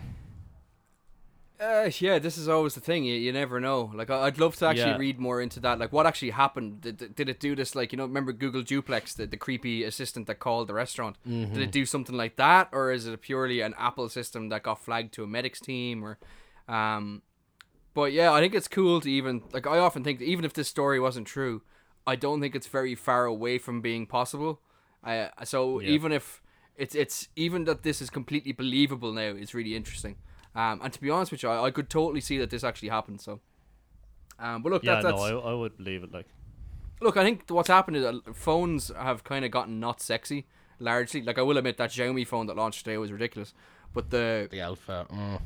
Uh, 1.61 1.91
yeah, 1.99 2.19
this 2.19 2.39
is 2.39 2.49
always 2.49 2.75
the 2.75 2.81
thing. 2.81 3.05
You, 3.05 3.15
you 3.15 3.33
never 3.33 3.61
know. 3.61 3.91
Like, 3.95 4.09
I- 4.09 4.23
I'd 4.27 4.39
love 4.39 4.57
to 4.57 4.67
actually 4.67 4.93
Yeah. 4.93 4.97
read 4.97 5.19
more 5.21 5.43
into 5.43 5.61
that. 5.61 5.79
Like, 5.79 5.93
what 5.93 6.07
actually 6.07 6.31
happened? 6.31 6.81
Did, 6.81 7.15
did 7.15 7.29
it 7.29 7.39
do 7.39 7.55
this? 7.55 7.75
Like, 7.75 7.93
you 7.93 7.99
know, 7.99 8.07
remember 8.07 8.33
Google 8.33 8.63
Duplex, 8.63 9.13
the, 9.15 9.27
the 9.27 9.37
creepy 9.37 9.85
assistant 9.85 10.27
that 10.29 10.37
called 10.39 10.69
the 10.69 10.75
restaurant? 10.75 11.17
Mm-hmm. 11.29 11.53
Did 11.53 11.63
it 11.63 11.71
do 11.71 11.85
something 11.85 12.17
like 12.17 12.37
that, 12.37 12.71
or 12.73 12.93
is 12.93 13.07
it 13.07 13.21
purely 13.21 13.61
an 13.61 13.75
Apple 13.79 14.09
system 14.09 14.49
that 14.49 14.63
got 14.63 14.83
flagged 14.83 15.13
to 15.15 15.23
a 15.23 15.27
medics 15.27 15.61
team? 15.61 16.03
Or, 16.03 16.19
um, 16.67 17.21
but 17.93 18.13
yeah, 18.13 18.33
I 18.33 18.41
think 18.41 18.55
it's 18.55 18.69
cool 18.69 19.01
to 19.03 19.11
even 19.11 19.43
like. 19.53 19.67
I 19.67 19.79
often 19.79 20.03
think 20.03 20.21
that 20.21 20.25
even 20.25 20.47
if 20.47 20.55
this 20.55 20.69
story 20.69 20.99
wasn't 20.99 21.27
true, 21.27 21.61
I 22.07 22.17
don't 22.17 22.41
think 22.41 22.55
it's 22.55 22.69
very 22.69 22.95
far 22.95 23.27
away 23.27 23.59
from 23.59 23.83
being 23.83 24.07
possible. 24.07 24.63
Uh, 25.05 25.29
so 25.45 25.81
Yeah. 25.81 25.91
even 25.91 26.13
if 26.13 26.41
it's 26.77 26.95
it's 26.95 27.29
even 27.37 27.65
that 27.65 27.83
this 27.83 28.01
is 28.01 28.09
completely 28.09 28.53
believable 28.53 29.13
now 29.13 29.35
is 29.37 29.53
really 29.55 29.75
interesting. 29.77 30.17
Um, 30.55 30.81
and 30.83 30.93
to 30.93 31.01
be 31.01 31.11
honest 31.11 31.31
with 31.31 31.43
you, 31.43 31.49
I, 31.49 31.67
I 31.67 31.71
could 31.71 31.89
totally 31.89 32.21
see 32.21 32.39
that 32.39 32.51
this 32.51 32.65
actually 32.65 32.89
happened. 32.89 33.21
So, 33.21 33.41
um, 34.39 34.63
but 34.63 34.73
look, 34.73 34.83
yeah 34.85 34.97
that, 34.97 35.03
that's 35.05 35.17
no 35.17 35.41
I, 35.41 35.51
I 35.53 35.55
would 35.55 35.77
believe 35.77 36.03
it 36.03 36.13
like 36.13 36.27
look. 37.01 37.17
I 37.17 37.23
think 37.23 37.45
what's 37.49 37.69
happened 37.69 37.97
is 37.97 38.05
phones 38.35 38.91
have 38.97 39.23
kind 39.25 39.45
of 39.45 39.51
gotten 39.51 39.79
not 39.81 40.01
sexy 40.01 40.47
largely. 40.79 41.23
Like 41.23 41.39
I 41.39 41.43
will 41.43 41.59
admit 41.59 41.77
that 41.79 41.91
Xiaomi 41.91 42.27
phone 42.27 42.47
that 42.47 42.57
launched 42.57 42.85
today 42.85 42.99
was 42.99 43.13
ridiculous, 43.13 43.55
but 43.95 44.11
the 44.11 44.49
The 44.51 44.61
alpha. 44.61 45.07
Mm. 45.11 45.41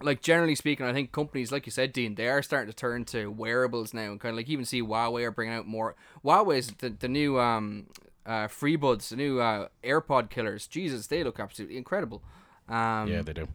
like 0.00 0.22
generally 0.22 0.54
speaking, 0.54 0.86
I 0.86 0.92
think 0.92 1.12
companies 1.12 1.52
like 1.52 1.66
you 1.66 1.72
said, 1.72 1.92
Dean, 1.92 2.14
they 2.14 2.28
are 2.28 2.42
starting 2.42 2.70
to 2.70 2.76
turn 2.76 3.04
to 3.06 3.26
wearables 3.30 3.92
now, 3.92 4.10
and 4.12 4.20
kind 4.20 4.32
of 4.32 4.36
like 4.36 4.48
even 4.48 4.64
see 4.64 4.80
Huawei 4.82 5.24
are 5.24 5.30
bringing 5.30 5.54
out 5.54 5.66
more. 5.66 5.94
Huawei's 6.24 6.68
the 6.78 6.90
the 6.90 7.08
new 7.08 7.38
um 7.38 7.86
uh 8.24 8.46
FreeBuds, 8.48 9.10
the 9.10 9.16
new 9.16 9.40
uh 9.40 9.68
AirPod 9.84 10.30
killers. 10.30 10.66
Jesus, 10.66 11.06
they 11.06 11.22
look 11.22 11.38
absolutely 11.38 11.76
incredible. 11.76 12.22
Um, 12.68 13.08
Yeah, 13.08 13.22
they 13.22 13.32
do. 13.34 13.48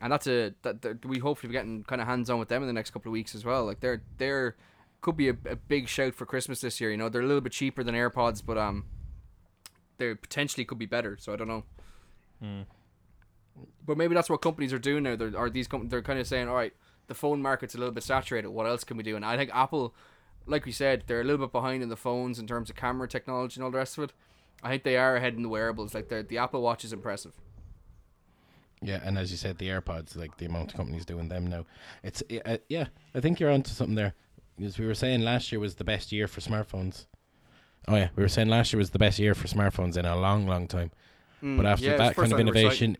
And 0.00 0.12
that's 0.12 0.26
a 0.26 0.54
that, 0.62 0.82
that 0.82 1.04
we 1.04 1.18
hopefully 1.18 1.48
be 1.48 1.52
getting 1.52 1.84
kind 1.84 2.00
of 2.00 2.06
hands 2.08 2.30
on 2.30 2.38
with 2.38 2.48
them 2.48 2.62
in 2.62 2.66
the 2.66 2.72
next 2.72 2.90
couple 2.90 3.10
of 3.10 3.12
weeks 3.12 3.34
as 3.34 3.44
well. 3.44 3.64
Like 3.64 3.80
they're 3.80 4.02
they're 4.18 4.56
could 5.00 5.16
be 5.16 5.28
a, 5.28 5.36
a 5.48 5.56
big 5.56 5.88
shout 5.88 6.14
for 6.14 6.26
Christmas 6.26 6.60
this 6.60 6.80
year. 6.80 6.90
You 6.90 6.96
know, 6.96 7.08
they're 7.08 7.22
a 7.22 7.26
little 7.26 7.40
bit 7.40 7.52
cheaper 7.52 7.82
than 7.82 7.94
AirPods, 7.94 8.42
but 8.44 8.58
um, 8.58 8.84
they 9.98 10.14
potentially 10.14 10.64
could 10.64 10.78
be 10.78 10.86
better. 10.86 11.16
So 11.18 11.32
I 11.32 11.36
don't 11.36 11.48
know. 11.48 11.64
But 13.86 13.96
maybe 13.96 14.14
that's 14.14 14.30
what 14.30 14.42
companies 14.42 14.72
are 14.72 14.78
doing 14.78 15.02
now. 15.04 15.16
They're, 15.16 15.36
are 15.36 15.50
these 15.50 15.68
companies? 15.68 15.90
They're 15.90 16.02
kind 16.02 16.18
of 16.18 16.26
saying, 16.26 16.48
all 16.48 16.54
right, 16.54 16.72
the 17.06 17.14
phone 17.14 17.42
market's 17.42 17.74
a 17.74 17.78
little 17.78 17.92
bit 17.92 18.04
saturated. 18.04 18.50
What 18.50 18.66
else 18.66 18.84
can 18.84 18.96
we 18.96 19.02
do? 19.02 19.16
And 19.16 19.24
I 19.24 19.36
think 19.36 19.50
Apple, 19.54 19.94
like 20.46 20.64
we 20.66 20.72
said, 20.72 21.04
they're 21.06 21.20
a 21.20 21.24
little 21.24 21.46
bit 21.46 21.52
behind 21.52 21.82
in 21.82 21.88
the 21.88 21.96
phones 21.96 22.38
in 22.38 22.46
terms 22.46 22.70
of 22.70 22.76
camera 22.76 23.08
technology 23.08 23.56
and 23.56 23.64
all 23.64 23.70
the 23.70 23.78
rest 23.78 23.98
of 23.98 24.04
it. 24.04 24.12
I 24.62 24.68
think 24.68 24.84
they 24.84 24.96
are 24.96 25.16
ahead 25.16 25.34
in 25.34 25.42
the 25.42 25.48
wearables. 25.48 25.94
Like 25.94 26.08
the 26.08 26.22
the 26.22 26.38
Apple 26.38 26.62
Watch 26.62 26.84
is 26.84 26.92
impressive. 26.92 27.32
Yeah, 28.82 29.00
and 29.04 29.18
as 29.18 29.30
you 29.30 29.36
said, 29.36 29.58
the 29.58 29.68
AirPods, 29.68 30.16
like 30.16 30.36
the 30.38 30.46
amount 30.46 30.70
of 30.70 30.76
companies 30.76 31.04
doing 31.04 31.28
them 31.28 31.46
now, 31.46 31.66
it's 32.02 32.22
uh, 32.46 32.56
yeah. 32.68 32.86
I 33.14 33.20
think 33.20 33.38
you're 33.38 33.50
onto 33.50 33.70
something 33.70 33.94
there. 33.94 34.14
Because 34.56 34.78
we 34.78 34.86
were 34.86 34.94
saying 34.94 35.20
last 35.22 35.50
year 35.52 35.60
was 35.60 35.74
the 35.76 35.84
best 35.84 36.12
year 36.12 36.26
for 36.26 36.40
smartphones. 36.40 37.06
Oh 37.88 37.96
yeah, 37.96 38.08
we 38.16 38.22
were 38.22 38.28
saying 38.28 38.48
last 38.48 38.72
year 38.72 38.78
was 38.78 38.90
the 38.90 38.98
best 38.98 39.18
year 39.18 39.34
for 39.34 39.48
smartphones 39.48 39.96
in 39.96 40.04
a 40.04 40.16
long, 40.16 40.46
long 40.46 40.66
time. 40.66 40.90
Mm, 41.42 41.56
But 41.56 41.66
after 41.66 41.86
yeah, 41.86 41.96
that 41.96 42.14
kind 42.16 42.32
of 42.32 42.38
time 42.38 42.46
they 42.46 42.52
were 42.52 42.58
innovation, 42.58 42.96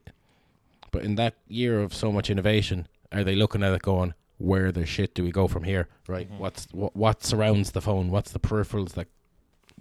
but 0.91 1.03
in 1.03 1.15
that 1.17 1.35
year 1.49 1.81
of 1.81 1.95
so 1.95 2.11
much 2.13 2.31
innovation, 2.31 2.89
are 3.13 3.23
they 3.25 3.35
looking 3.35 3.63
at 3.63 3.73
it 3.75 3.83
going, 3.83 4.15
where 4.39 4.73
the 4.73 4.87
shit 4.87 5.15
do 5.15 5.23
we 5.23 5.31
go 5.31 5.47
from 5.49 5.65
here? 5.65 5.89
Right? 6.09 6.31
Mhm. 6.31 6.39
What's 6.39 6.67
what, 6.73 6.97
what 6.97 7.23
surrounds 7.25 7.73
the 7.73 7.83
phone? 7.83 8.11
What's 8.11 8.33
the 8.33 8.41
peripherals 8.41 8.93
that? 8.93 9.09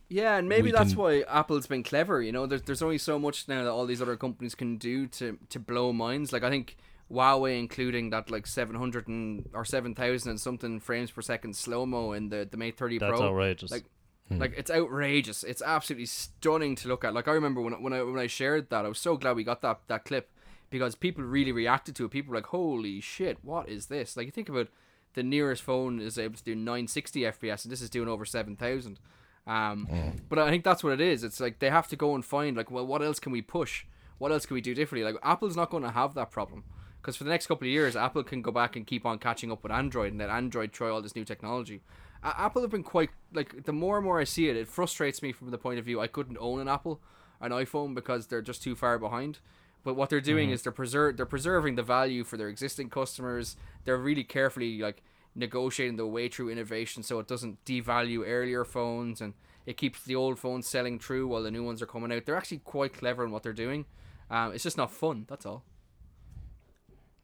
Yeah, 0.09 0.37
and 0.37 0.49
maybe 0.49 0.71
that's 0.71 0.93
can- 0.93 0.99
why 1.01 1.21
Apple's 1.21 1.67
been 1.67 1.83
clever. 1.83 2.21
You 2.21 2.31
know, 2.31 2.45
there's 2.45 2.63
there's 2.63 2.81
only 2.81 2.97
so 2.97 3.19
much 3.19 3.47
now 3.47 3.63
that 3.63 3.71
all 3.71 3.85
these 3.85 4.01
other 4.01 4.17
companies 4.17 4.55
can 4.55 4.77
do 4.77 5.07
to 5.07 5.37
to 5.49 5.59
blow 5.59 5.93
minds. 5.93 6.33
Like 6.33 6.43
I 6.43 6.49
think 6.49 6.77
Huawei, 7.11 7.59
including 7.59 8.09
that 8.09 8.29
like 8.31 8.47
seven 8.47 8.75
hundred 8.75 9.07
and 9.07 9.47
or 9.53 9.63
seven 9.65 9.93
thousand 9.95 10.31
and 10.31 10.41
something 10.41 10.79
frames 10.79 11.11
per 11.11 11.21
second 11.21 11.55
slow 11.55 11.85
mo 11.85 12.11
in 12.13 12.29
the 12.29 12.47
the 12.49 12.57
Mate 12.57 12.77
thirty 12.77 12.97
Pro. 12.99 13.11
That's 13.11 13.21
outrageous. 13.21 13.71
Like 13.71 13.85
Hmm. 14.29 14.37
Like 14.37 14.53
it's 14.55 14.69
outrageous. 14.69 15.43
It's 15.43 15.61
absolutely 15.63 16.05
stunning 16.05 16.75
to 16.75 16.87
look 16.87 17.03
at. 17.03 17.15
Like 17.15 17.27
I 17.27 17.31
remember 17.31 17.61
when 17.61 17.81
when 17.81 17.93
I 17.93 18.03
when 18.03 18.19
I 18.19 18.27
shared 18.27 18.69
that, 18.69 18.85
I 18.85 18.87
was 18.87 18.99
so 18.99 19.17
glad 19.17 19.35
we 19.35 19.43
got 19.43 19.61
that 19.63 19.79
that 19.87 20.05
clip 20.05 20.29
because 20.69 20.93
people 20.95 21.23
really 21.23 21.51
reacted 21.51 21.95
to 21.95 22.05
it. 22.05 22.11
People 22.11 22.31
were 22.31 22.37
like, 22.37 22.45
"Holy 22.47 23.01
shit, 23.01 23.39
what 23.43 23.67
is 23.67 23.87
this?" 23.87 24.15
Like 24.15 24.27
you 24.27 24.31
think 24.31 24.47
about 24.49 24.67
the 25.15 25.23
nearest 25.23 25.63
phone 25.63 25.99
is 25.99 26.19
able 26.19 26.35
to 26.37 26.43
do 26.43 26.53
960 26.55 27.21
FPS, 27.21 27.65
and 27.65 27.71
this 27.71 27.81
is 27.81 27.89
doing 27.89 28.07
over 28.07 28.23
7,000. 28.23 28.99
Um, 29.49 29.87
but 30.29 30.37
I 30.37 30.51
think 30.51 30.63
that's 30.63 30.83
what 30.83 30.93
it 30.93 31.01
is. 31.01 31.23
It's 31.23 31.39
like 31.39 31.57
they 31.57 31.71
have 31.71 31.87
to 31.87 31.95
go 31.95 32.13
and 32.13 32.23
find 32.23 32.55
like, 32.55 32.69
well, 32.69 32.85
what 32.85 33.01
else 33.01 33.19
can 33.19 33.31
we 33.31 33.41
push? 33.41 33.85
What 34.19 34.31
else 34.31 34.45
can 34.45 34.53
we 34.53 34.61
do 34.61 34.75
differently? 34.75 35.11
Like 35.11 35.19
Apple's 35.23 35.55
not 35.55 35.71
going 35.71 35.81
to 35.83 35.89
have 35.89 36.13
that 36.13 36.29
problem 36.29 36.63
because 37.01 37.15
for 37.15 37.23
the 37.23 37.31
next 37.31 37.47
couple 37.47 37.65
of 37.65 37.71
years, 37.71 37.95
Apple 37.95 38.23
can 38.23 38.43
go 38.43 38.51
back 38.51 38.75
and 38.75 38.85
keep 38.85 39.07
on 39.07 39.17
catching 39.17 39.51
up 39.51 39.63
with 39.63 39.71
Android, 39.71 40.11
and 40.11 40.19
let 40.19 40.29
Android 40.29 40.71
try 40.71 40.89
all 40.89 41.01
this 41.01 41.15
new 41.15 41.25
technology. 41.25 41.81
Uh, 42.21 42.33
Apple 42.37 42.61
have 42.61 42.69
been 42.69 42.83
quite 42.83 43.09
like 43.33 43.63
the 43.63 43.73
more 43.73 43.97
and 43.97 44.05
more 44.05 44.19
I 44.19 44.25
see 44.25 44.49
it, 44.49 44.55
it 44.55 44.67
frustrates 44.67 45.23
me 45.23 45.31
from 45.31 45.49
the 45.49 45.57
point 45.57 45.79
of 45.79 45.85
view 45.85 45.99
I 45.99 46.07
couldn't 46.07 46.37
own 46.39 46.59
an 46.59 46.67
Apple, 46.67 47.01
an 47.41 47.51
iPhone 47.51 47.95
because 47.95 48.27
they're 48.27 48.43
just 48.43 48.61
too 48.61 48.75
far 48.75 48.99
behind. 48.99 49.39
But 49.83 49.95
what 49.95 50.09
they're 50.09 50.21
doing 50.21 50.51
is 50.51 50.61
they're 50.61 50.71
preserve 50.71 51.17
they're 51.17 51.25
preserving 51.25 51.75
the 51.75 51.83
value 51.83 52.23
for 52.23 52.37
their 52.37 52.49
existing 52.49 52.89
customers. 52.89 53.55
They're 53.85 53.97
really 53.97 54.25
carefully 54.25 54.79
like 54.79 55.01
negotiating 55.39 55.95
the 55.97 56.05
way 56.05 56.27
through 56.27 56.49
innovation 56.49 57.01
so 57.03 57.19
it 57.19 57.27
doesn't 57.27 57.63
devalue 57.65 58.23
earlier 58.27 58.63
phones 58.65 59.21
and 59.21 59.33
it 59.65 59.77
keeps 59.77 60.03
the 60.03 60.15
old 60.15 60.39
phones 60.39 60.67
selling 60.67 60.99
true 60.99 61.27
while 61.27 61.43
the 61.43 61.51
new 61.51 61.63
ones 61.63 61.81
are 61.81 61.85
coming 61.85 62.11
out. 62.11 62.25
They're 62.25 62.35
actually 62.35 62.59
quite 62.59 62.93
clever 62.93 63.23
in 63.23 63.31
what 63.31 63.43
they're 63.43 63.53
doing. 63.53 63.85
Um, 64.29 64.53
it's 64.53 64.63
just 64.63 64.77
not 64.77 64.91
fun. 64.91 65.25
That's 65.27 65.45
all. 65.45 65.63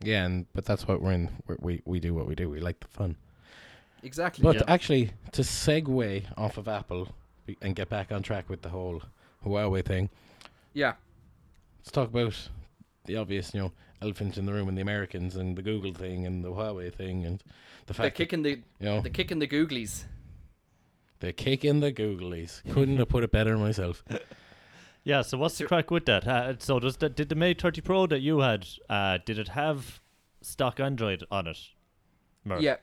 Yeah, 0.01 0.25
and 0.25 0.45
but 0.53 0.65
that's 0.65 0.87
what 0.87 1.01
we're 1.01 1.13
in. 1.13 1.29
We're, 1.47 1.57
we 1.59 1.81
we 1.85 1.99
do 1.99 2.13
what 2.13 2.27
we 2.27 2.35
do. 2.35 2.49
We 2.49 2.59
like 2.59 2.79
the 2.79 2.87
fun. 2.87 3.15
Exactly. 4.03 4.43
But 4.43 4.55
Yeah. 4.55 4.61
actually, 4.67 5.11
to 5.31 5.41
segue 5.41 6.23
off 6.37 6.57
of 6.57 6.67
Apple 6.67 7.07
and 7.61 7.75
get 7.75 7.89
back 7.89 8.11
on 8.11 8.21
track 8.21 8.49
with 8.49 8.61
the 8.61 8.69
whole 8.69 9.01
Huawei 9.43 9.83
thing, 9.83 10.09
yeah. 10.73 10.93
let's 11.79 11.91
talk 11.91 12.09
about 12.09 12.49
the 13.05 13.15
obvious, 13.17 13.53
you 13.53 13.61
know, 13.61 13.71
elephant 14.01 14.37
in 14.37 14.45
the 14.45 14.53
room 14.53 14.67
and 14.67 14.77
the 14.77 14.81
Americans 14.81 15.35
and 15.35 15.55
the 15.57 15.61
Google 15.61 15.93
thing 15.93 16.25
and 16.25 16.43
the 16.43 16.51
Huawei 16.51 16.93
thing 16.93 17.25
and 17.25 17.39
the 17.85 17.93
The 17.93 17.93
fact 17.93 18.15
kick 18.15 18.33
in 18.33 18.41
the 18.43 18.55
that, 18.55 18.63
you 18.79 18.85
know 18.85 19.01
the 19.01 19.09
kick 19.09 19.31
in 19.31 19.39
the 19.39 19.47
googlies. 19.47 20.03
the 21.19 21.31
kick 21.33 21.63
in 21.65 21.79
the 21.79 21.91
Googlies. 21.91 22.61
Couldn't 22.71 22.97
have 22.97 23.09
put 23.09 23.23
it 23.23 23.31
better 23.31 23.57
myself. 23.57 24.03
Yeah, 25.07 25.21
so 25.21 25.37
what's 25.37 25.59
the 25.59 25.65
crack 25.65 25.91
with 25.91 26.07
that? 26.07 26.27
Uh, 26.27 26.55
so 26.57 26.79
does 26.79 26.97
the, 26.97 27.09
did 27.09 27.29
the 27.29 27.35
Mate 27.35 27.61
30 27.61 27.81
Pro 27.81 28.07
that 28.07 28.21
you 28.21 28.39
had, 28.39 28.65
uh, 28.89 29.19
did 29.23 29.37
it 29.37 29.49
have 29.49 30.01
stock 30.41 30.79
Android 30.79 31.23
on 31.29 31.45
it? 31.45 31.59
Merv? 32.43 32.59
Yeah, 32.59 32.77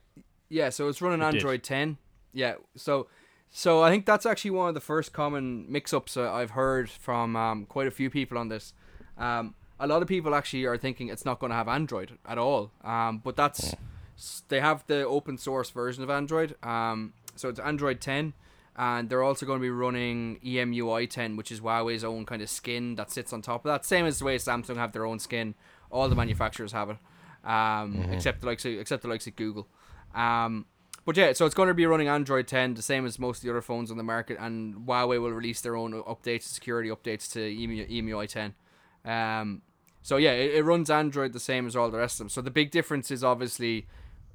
yeah. 0.48 0.68
So 0.68 0.86
it's 0.88 1.02
running 1.02 1.20
It 1.20 1.32
did. 1.32 1.34
Android 1.38 1.64
10. 1.64 1.98
Yeah. 2.32 2.54
So, 2.76 3.08
so 3.50 3.82
I 3.82 3.90
think 3.90 4.06
that's 4.06 4.24
actually 4.24 4.52
one 4.52 4.68
of 4.68 4.74
the 4.74 4.80
first 4.80 5.12
common 5.12 5.66
mix-ups 5.68 6.16
uh, 6.16 6.32
I've 6.32 6.52
heard 6.52 6.88
from 6.88 7.34
um, 7.34 7.66
quite 7.66 7.88
a 7.88 7.90
few 7.90 8.08
people 8.08 8.38
on 8.38 8.46
this. 8.46 8.72
Um, 9.18 9.56
a 9.82 9.86
lot 9.86 10.00
of 10.00 10.08
people 10.08 10.34
actually 10.34 10.64
are 10.64 10.78
thinking 10.78 11.08
it's 11.08 11.24
not 11.24 11.40
going 11.40 11.50
to 11.50 11.56
have 11.56 11.68
Android 11.68 12.18
at 12.24 12.38
all. 12.38 12.70
Um, 12.84 13.18
but 13.18 13.36
that's 13.36 13.74
they 14.48 14.60
have 14.60 14.84
the 14.86 15.04
open 15.04 15.36
source 15.36 15.70
version 15.70 16.04
of 16.04 16.10
Android. 16.10 16.54
Um, 16.62 17.12
so 17.34 17.48
it's 17.48 17.58
Android 17.58 18.00
10. 18.00 18.34
And 18.74 19.10
they're 19.10 19.22
also 19.22 19.44
going 19.44 19.58
to 19.58 19.62
be 19.62 19.70
running 19.70 20.38
EMUI 20.42 21.10
10, 21.10 21.36
which 21.36 21.52
is 21.52 21.60
Huawei's 21.60 22.04
own 22.04 22.24
kind 22.24 22.40
of 22.40 22.48
skin 22.48 22.94
that 22.94 23.10
sits 23.10 23.32
on 23.32 23.42
top 23.42 23.66
of 23.66 23.70
that. 23.70 23.84
Same 23.84 24.06
as 24.06 24.20
the 24.20 24.24
way 24.24 24.38
Samsung 24.38 24.76
have 24.76 24.92
their 24.92 25.04
own 25.04 25.18
skin. 25.18 25.54
All 25.90 26.08
the 26.08 26.14
manufacturers 26.14 26.72
have 26.72 26.88
it, 26.88 26.96
um, 27.44 28.08
except 28.10 28.40
the 28.40 28.46
likes 28.46 28.64
of, 28.64 28.72
except 28.72 29.02
the 29.02 29.08
likes 29.08 29.26
of 29.26 29.36
Google. 29.36 29.68
Um, 30.14 30.64
but 31.04 31.18
yeah, 31.18 31.34
so 31.34 31.44
it's 31.44 31.54
going 31.54 31.68
to 31.68 31.74
be 31.74 31.84
running 31.84 32.08
Android 32.08 32.46
10, 32.46 32.74
the 32.74 32.82
same 32.82 33.04
as 33.04 33.18
most 33.18 33.38
of 33.38 33.42
the 33.42 33.50
other 33.50 33.60
phones 33.60 33.90
on 33.90 33.98
the 33.98 34.02
market, 34.02 34.38
and 34.40 34.86
Huawei 34.86 35.20
will 35.20 35.32
release 35.32 35.60
their 35.60 35.76
own 35.76 35.92
updates, 36.04 36.44
security 36.44 36.88
updates 36.88 37.30
to 37.32 37.40
EMUI 37.40 38.26
10. 38.26 38.54
Um, 39.04 39.62
so 40.02 40.16
yeah, 40.16 40.32
it, 40.32 40.54
it 40.54 40.64
runs 40.64 40.90
Android 40.90 41.32
the 41.32 41.40
same 41.40 41.66
as 41.66 41.76
all 41.76 41.90
the 41.90 41.98
rest 41.98 42.14
of 42.14 42.18
them. 42.18 42.28
So 42.28 42.40
the 42.40 42.50
big 42.50 42.70
difference 42.70 43.10
is 43.10 43.22
obviously 43.22 43.86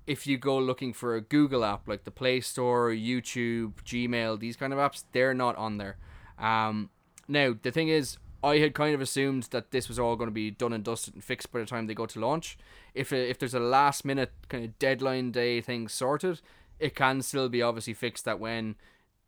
if 0.07 0.25
you 0.25 0.37
go 0.37 0.57
looking 0.57 0.93
for 0.93 1.15
a 1.15 1.21
Google 1.21 1.65
app 1.65 1.87
like 1.87 2.05
the 2.05 2.11
Play 2.11 2.39
Store, 2.39 2.89
YouTube, 2.89 3.73
Gmail, 3.85 4.39
these 4.39 4.55
kind 4.55 4.71
of 4.71 4.79
apps, 4.79 5.03
they're 5.11 5.33
not 5.33 5.55
on 5.57 5.77
there. 5.77 5.97
Um, 6.39 6.89
now 7.27 7.55
the 7.61 7.71
thing 7.71 7.89
is, 7.89 8.17
I 8.43 8.59
had 8.59 8.73
kind 8.73 8.95
of 8.95 9.01
assumed 9.01 9.43
that 9.51 9.71
this 9.71 9.89
was 9.89 9.99
all 9.99 10.15
going 10.15 10.29
to 10.29 10.33
be 10.33 10.51
done 10.51 10.71
and 10.71 10.83
dusted 10.83 11.15
and 11.15 11.23
fixed 11.23 11.51
by 11.51 11.59
the 11.59 11.65
time 11.65 11.87
they 11.87 11.93
go 11.93 12.05
to 12.05 12.19
launch. 12.19 12.57
If 12.93 13.11
if 13.11 13.37
there's 13.37 13.53
a 13.53 13.59
last 13.59 14.05
minute 14.05 14.31
kind 14.47 14.63
of 14.63 14.79
deadline 14.79 15.31
day 15.31 15.59
thing 15.59 15.87
sorted, 15.87 16.41
it 16.79 16.95
can 16.95 17.21
still 17.21 17.49
be 17.49 17.61
obviously 17.61 17.93
fixed 17.93 18.25
that 18.25 18.39
when 18.39 18.75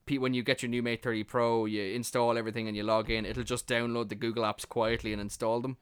when 0.07 0.33
you 0.33 0.41
get 0.41 0.63
your 0.63 0.69
new 0.69 0.81
Mate 0.81 1.03
30 1.03 1.23
Pro, 1.25 1.65
you 1.65 1.83
install 1.83 2.37
everything 2.37 2.67
and 2.67 2.75
you 2.75 2.81
log 2.81 3.11
in, 3.11 3.25
it'll 3.25 3.43
just 3.43 3.67
download 3.67 4.09
the 4.09 4.15
Google 4.15 4.43
apps 4.43 4.67
quietly 4.67 5.13
and 5.13 5.21
install 5.21 5.59
them. 5.59 5.77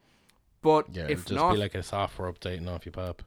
But 0.62 0.86
Yeah, 0.92 1.04
if 1.04 1.10
it'll 1.10 1.22
just 1.22 1.32
not, 1.32 1.52
be 1.52 1.58
like 1.58 1.74
a 1.74 1.82
software 1.82 2.30
update 2.32 2.58
and 2.58 2.68
off 2.68 2.84
you 2.86 2.92
pop. 2.92 3.22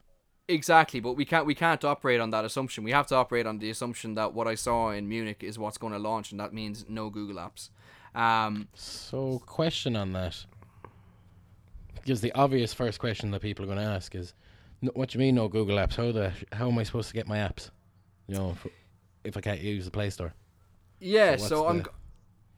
Exactly, 0.47 0.99
but 0.99 1.13
we 1.13 1.23
can't 1.23 1.45
we 1.45 1.55
can't 1.55 1.83
operate 1.85 2.19
on 2.19 2.31
that 2.31 2.43
assumption. 2.43 2.83
We 2.83 2.91
have 2.91 3.07
to 3.07 3.15
operate 3.15 3.45
on 3.47 3.59
the 3.59 3.69
assumption 3.69 4.15
that 4.15 4.33
what 4.33 4.47
I 4.47 4.55
saw 4.55 4.89
in 4.89 5.07
Munich 5.07 5.43
is 5.43 5.57
what's 5.57 5.77
going 5.77 5.93
to 5.93 5.99
launch, 5.99 6.31
and 6.31 6.39
that 6.41 6.53
means 6.53 6.85
no 6.89 7.09
Google 7.09 7.37
apps. 7.37 7.69
Um, 8.13 8.67
So, 8.73 9.39
question 9.45 9.95
on 9.95 10.11
that. 10.13 10.45
Because 11.95 12.19
the 12.19 12.33
obvious 12.33 12.73
first 12.73 12.99
question 12.99 13.31
that 13.31 13.41
people 13.41 13.63
are 13.63 13.67
going 13.67 13.77
to 13.77 13.85
ask 13.85 14.13
is, 14.15 14.33
"What 14.81 15.09
do 15.09 15.17
you 15.17 15.23
mean 15.23 15.35
no 15.35 15.47
Google 15.47 15.77
apps? 15.77 15.95
How 15.95 16.11
the 16.11 16.33
how 16.51 16.67
am 16.69 16.77
I 16.77 16.83
supposed 16.83 17.07
to 17.09 17.13
get 17.13 17.27
my 17.27 17.37
apps? 17.37 17.69
You 18.27 18.35
know, 18.35 18.51
if, 18.51 18.67
if 19.23 19.37
I 19.37 19.41
can't 19.41 19.61
use 19.61 19.85
the 19.85 19.91
Play 19.91 20.09
Store." 20.09 20.33
yeah, 20.99 21.37
So 21.37 21.47
so, 21.47 21.67
I'm. 21.67 21.83
the- 21.83 21.89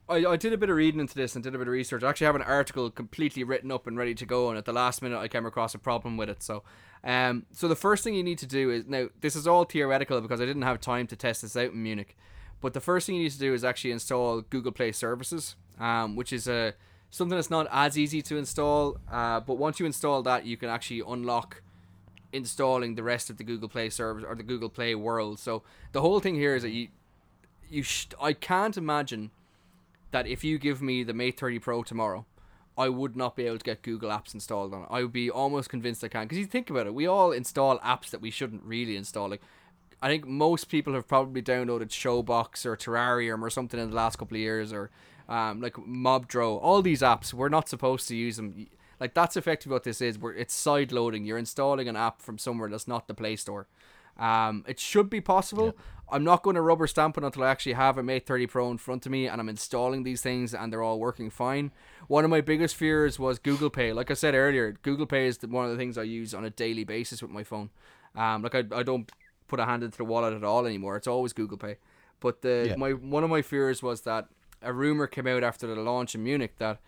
I, 0.08 0.16
I 0.26 0.36
did 0.36 0.52
a 0.52 0.58
bit 0.58 0.68
of 0.68 0.76
reading 0.76 1.00
into 1.00 1.14
this 1.14 1.34
and 1.34 1.42
did 1.42 1.54
a 1.54 1.58
bit 1.58 1.66
of 1.66 1.72
research. 1.72 2.02
I 2.02 2.10
actually 2.10 2.26
have 2.26 2.34
an 2.36 2.42
article 2.42 2.90
completely 2.90 3.42
written 3.42 3.70
up 3.70 3.86
and 3.86 3.96
ready 3.96 4.14
to 4.14 4.26
go, 4.26 4.48
and 4.48 4.58
at 4.58 4.66
the 4.66 4.72
last 4.72 5.00
minute 5.00 5.18
I 5.18 5.28
came 5.28 5.46
across 5.46 5.74
a 5.74 5.78
problem 5.78 6.16
with 6.16 6.28
it. 6.28 6.42
So, 6.42 6.62
um, 7.02 7.46
so 7.52 7.68
the 7.68 7.76
first 7.76 8.04
thing 8.04 8.14
you 8.14 8.22
need 8.22 8.38
to 8.38 8.46
do 8.46 8.70
is 8.70 8.84
now 8.86 9.08
this 9.20 9.34
is 9.34 9.46
all 9.46 9.64
theoretical 9.64 10.20
because 10.20 10.40
I 10.40 10.46
didn't 10.46 10.62
have 10.62 10.80
time 10.80 11.06
to 11.06 11.16
test 11.16 11.42
this 11.42 11.56
out 11.56 11.72
in 11.72 11.82
Munich. 11.82 12.16
But 12.60 12.74
the 12.74 12.80
first 12.80 13.06
thing 13.06 13.16
you 13.16 13.22
need 13.22 13.32
to 13.32 13.38
do 13.38 13.54
is 13.54 13.64
actually 13.64 13.92
install 13.92 14.42
Google 14.42 14.72
Play 14.72 14.92
Services, 14.92 15.56
um, 15.78 16.16
which 16.16 16.32
is 16.32 16.48
a 16.48 16.74
something 17.10 17.36
that's 17.36 17.50
not 17.50 17.66
as 17.70 17.96
easy 17.96 18.20
to 18.22 18.36
install. 18.36 18.98
Uh, 19.10 19.40
but 19.40 19.54
once 19.54 19.80
you 19.80 19.86
install 19.86 20.22
that, 20.22 20.44
you 20.44 20.56
can 20.56 20.68
actually 20.68 21.02
unlock 21.06 21.62
installing 22.32 22.96
the 22.96 23.02
rest 23.02 23.30
of 23.30 23.38
the 23.38 23.44
Google 23.44 23.68
Play 23.68 23.88
service 23.88 24.24
or 24.26 24.34
the 24.34 24.42
Google 24.42 24.68
Play 24.68 24.94
world. 24.94 25.38
So 25.38 25.62
the 25.92 26.02
whole 26.02 26.20
thing 26.20 26.34
here 26.34 26.54
is 26.56 26.62
that 26.62 26.70
you 26.70 26.88
you 27.70 27.82
sh- 27.82 28.08
I 28.20 28.34
can't 28.34 28.76
imagine 28.76 29.30
that 30.14 30.28
if 30.28 30.44
you 30.44 30.60
give 30.60 30.80
me 30.80 31.02
the 31.02 31.12
Mate 31.12 31.40
30 31.40 31.58
Pro 31.58 31.82
tomorrow, 31.82 32.24
I 32.78 32.88
would 32.88 33.16
not 33.16 33.34
be 33.34 33.46
able 33.46 33.58
to 33.58 33.64
get 33.64 33.82
Google 33.82 34.10
Apps 34.10 34.32
installed 34.32 34.72
on 34.72 34.82
it. 34.82 34.88
I 34.88 35.02
would 35.02 35.12
be 35.12 35.28
almost 35.28 35.68
convinced 35.68 36.04
I 36.04 36.08
can 36.08 36.22
because 36.22 36.38
you 36.38 36.46
think 36.46 36.70
about 36.70 36.86
it, 36.86 36.94
we 36.94 37.04
all 37.04 37.32
install 37.32 37.80
apps 37.80 38.10
that 38.10 38.20
we 38.20 38.30
shouldn't 38.30 38.62
really 38.62 38.96
install. 38.96 39.28
Like 39.28 39.42
I 40.00 40.06
think 40.06 40.24
most 40.24 40.68
people 40.68 40.94
have 40.94 41.08
probably 41.08 41.42
downloaded 41.42 41.88
Showbox 41.88 42.64
or 42.64 42.76
Terrarium 42.76 43.42
or 43.42 43.50
something 43.50 43.80
in 43.80 43.90
the 43.90 43.96
last 43.96 44.16
couple 44.16 44.36
of 44.36 44.40
years, 44.40 44.72
or 44.72 44.92
um, 45.28 45.60
like 45.60 45.74
Mobdro. 45.74 46.60
All 46.62 46.80
these 46.80 47.02
apps, 47.02 47.34
we're 47.34 47.48
not 47.48 47.68
supposed 47.68 48.06
to 48.06 48.14
use 48.14 48.36
them. 48.36 48.68
Like 49.00 49.14
that's 49.14 49.36
effectively 49.36 49.72
what 49.72 49.82
this 49.82 50.00
is. 50.00 50.16
Where 50.16 50.32
it's 50.32 50.54
side 50.54 50.92
loading. 50.92 51.24
You're 51.24 51.38
installing 51.38 51.88
an 51.88 51.96
app 51.96 52.22
from 52.22 52.38
somewhere 52.38 52.68
that's 52.70 52.86
not 52.86 53.08
the 53.08 53.14
Play 53.14 53.34
Store. 53.34 53.66
Um, 54.18 54.64
it 54.68 54.78
should 54.78 55.10
be 55.10 55.20
possible. 55.20 55.76
I'm 56.10 56.22
not 56.22 56.42
going 56.42 56.54
to 56.54 56.60
rubber 56.60 56.86
stamp 56.86 57.16
it 57.18 57.24
until 57.24 57.42
I 57.44 57.48
actually 57.48 57.72
have 57.72 57.98
a 57.98 58.02
Mate 58.02 58.26
30 58.26 58.46
Pro 58.46 58.70
in 58.70 58.78
front 58.78 59.06
of 59.06 59.10
me 59.10 59.26
and 59.26 59.40
I'm 59.40 59.48
installing 59.48 60.02
these 60.02 60.20
things 60.22 60.54
and 60.54 60.72
they're 60.72 60.82
all 60.82 61.00
working 61.00 61.30
fine. 61.30 61.72
One 62.08 62.24
of 62.24 62.30
my 62.30 62.40
biggest 62.42 62.76
fears 62.76 63.18
was 63.18 63.38
Google 63.38 63.70
Pay. 63.70 63.92
Like 63.92 64.10
I 64.10 64.14
said 64.14 64.34
earlier, 64.34 64.72
Google 64.82 65.06
Pay 65.06 65.26
is 65.26 65.38
one 65.42 65.64
of 65.64 65.70
the 65.70 65.78
things 65.78 65.96
I 65.98 66.02
use 66.02 66.34
on 66.34 66.44
a 66.44 66.50
daily 66.50 66.84
basis 66.84 67.22
with 67.22 67.30
my 67.30 67.42
phone. 67.42 67.70
Um, 68.14 68.42
like 68.42 68.54
I, 68.54 68.64
I 68.72 68.82
don't 68.82 69.10
put 69.48 69.58
a 69.60 69.64
hand 69.64 69.82
into 69.82 69.96
the 69.96 70.04
wallet 70.04 70.34
at 70.34 70.44
all 70.44 70.66
anymore. 70.66 70.96
It's 70.96 71.08
always 71.08 71.32
Google 71.32 71.58
Pay. 71.58 71.76
But 72.20 72.42
the 72.42 72.66
Yeah. 72.68 72.76
my 72.76 72.92
one 72.92 73.24
of 73.24 73.30
my 73.30 73.42
fears 73.42 73.82
was 73.82 74.02
that 74.02 74.28
a 74.62 74.72
rumor 74.72 75.06
came 75.06 75.26
out 75.26 75.42
after 75.42 75.66
the 75.66 75.74
launch 75.80 76.14
in 76.14 76.22
Munich 76.22 76.54
that 76.58 76.80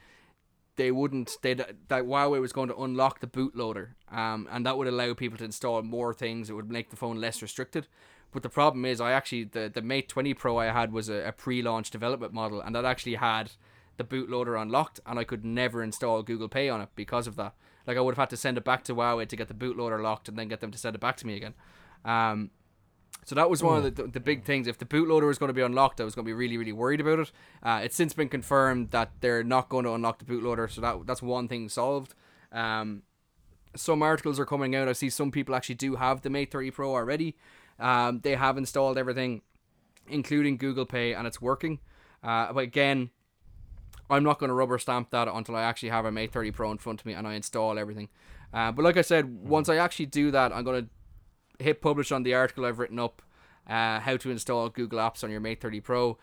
they 0.77 0.91
wouldn't 0.91 1.39
they 1.43 1.55
that 1.55 1.89
Huawei 1.89 2.41
was 2.41 2.53
going 2.53 2.69
to 2.69 2.77
unlock 2.77 3.21
the 3.21 3.27
bootloader, 3.27 3.91
um, 4.11 4.49
and 4.51 4.65
that 4.65 4.79
would 4.79 4.87
allow 4.87 5.15
people 5.15 5.39
to 5.39 5.45
install 5.45 5.83
more 5.83 6.15
things. 6.15 6.49
It 6.49 6.55
would 6.55 6.71
make 6.71 6.91
the 6.91 6.97
phone 6.97 7.21
less 7.21 7.43
restricted. 7.43 7.89
But 8.33 8.43
the 8.43 8.49
problem 8.49 8.85
is, 8.85 9.01
I 9.01 9.13
actually 9.13 9.45
the 9.45 9.71
the 9.73 9.83
Mate 9.83 10.09
20 10.09 10.35
Pro 10.35 10.59
I 10.59 10.67
had 10.67 10.93
was 10.93 11.09
a, 11.09 11.29
a 11.29 11.33
pre-launch 11.33 11.91
development 11.91 12.33
model, 12.33 12.61
and 12.61 12.75
that 12.75 12.85
actually 12.85 13.15
had 13.15 13.53
the 13.97 14.05
bootloader 14.05 14.61
unlocked, 14.61 15.01
and 15.07 15.19
I 15.19 15.25
could 15.25 15.45
never 15.45 15.83
install 15.83 16.23
Google 16.23 16.49
Pay 16.49 16.69
on 16.69 16.81
it 16.81 16.91
because 16.95 17.27
of 17.27 17.37
that. 17.37 17.55
Like 17.87 17.97
I 17.97 18.01
would 18.01 18.15
have 18.15 18.23
had 18.23 18.31
to 18.31 18.37
send 18.37 18.59
it 18.59 18.65
back 18.65 18.85
to 18.85 18.95
Huawei 18.95 19.27
to 19.29 19.37
get 19.37 19.49
the 19.49 19.55
bootloader 19.55 20.03
locked, 20.03 20.29
and 20.29 20.39
then 20.39 20.49
get 20.49 20.61
them 20.61 20.71
to 20.71 20.79
send 20.79 20.95
it 20.95 21.01
back 21.01 21.17
to 21.19 21.27
me 21.27 21.37
again. 21.37 21.55
Um, 22.05 22.51
so 23.27 23.35
that 23.35 23.51
was 23.51 23.61
one 23.61 23.85
of 23.85 23.97
the, 23.97 24.05
the 24.05 24.21
big 24.21 24.45
things. 24.45 24.69
If 24.69 24.79
the 24.79 24.85
bootloader 24.85 25.27
was 25.27 25.37
going 25.37 25.49
to 25.49 25.53
be 25.53 25.61
unlocked, 25.61 26.01
I 26.01 26.05
was 26.05 26.15
going 26.15 26.25
to 26.25 26.29
be 26.29 26.33
really, 26.33 26.57
really 26.57 26.73
worried 26.73 27.01
about 27.01 27.19
it. 27.19 27.33
Uh, 27.61 27.81
it's 27.83 27.97
since 27.97 28.13
been 28.13 28.29
confirmed 28.29 28.93
that 28.93 29.11
they're 29.21 29.43
not 29.43 29.69
going 29.69 29.85
to 29.85 29.95
unlock 29.95 30.21
the 30.21 30.25
bootloader, 30.25 30.71
so 30.71 30.81
that 30.81 31.07
that's 31.07 31.23
one 31.23 31.49
thing 31.49 31.69
solved. 31.69 32.15
Um, 32.53 33.03
some 33.75 34.01
articles 34.01 34.39
are 34.39 34.47
coming 34.47 34.77
out. 34.77 34.87
I 34.87 34.93
see 34.93 35.11
some 35.11 35.33
people 35.33 35.57
actually 35.57 35.75
do 35.75 35.97
have 35.97 36.23
the 36.23 36.31
Mate 36.31 36.53
30 36.53 36.71
Pro 36.71 36.95
already. 36.95 37.37
Um, 37.81 38.21
they 38.21 38.37
have 38.37 38.57
installed 38.57 38.97
everything, 38.97 39.43
including 40.07 40.57
Google 40.57 40.87
Pay, 40.87 41.13
and 41.13 41.27
it's 41.27 41.43
working. 41.43 41.81
Uh, 42.23 42.53
but 42.53 42.63
again, 42.63 43.11
I'm 44.09 44.23
not 44.23 44.39
going 44.39 44.51
to 44.51 44.55
rubber 44.55 44.79
stamp 44.79 45.11
that 45.11 45.27
until 45.27 45.57
I 45.57 45.63
actually 45.63 45.89
have 45.89 46.05
a 46.05 46.13
Mate 46.13 46.33
30 46.33 46.53
Pro 46.53 46.71
in 46.71 46.79
front 46.79 47.01
of 47.01 47.07
me 47.07 47.15
and 47.15 47.27
I 47.27 47.35
install 47.35 47.77
everything. 47.77 48.09
Uh, 48.55 48.71
but 48.71 48.85
like 48.85 48.97
I 48.97 49.03
said, 49.03 49.49
once 49.49 49.69
I 49.69 49.77
actually 49.77 50.07
do 50.07 50.31
that, 50.31 50.53
I'm 50.53 50.63
going 50.63 50.85
to 50.85 50.91
hit 51.59 51.81
publish 51.81 52.13
on 52.13 52.23
the 52.23 52.35
article 52.35 52.65
I've 52.65 52.79
written 52.79 52.99
up, 52.99 53.23
uh, 53.69 54.01
how 54.01 54.17
to 54.17 54.31
install 54.31 54.69
Google 54.69 54.99
Apps 54.99 55.25
on 55.25 55.31
your 55.31 55.41
Mate 55.41 55.61
30 55.61 55.81
Pro. 55.81 56.19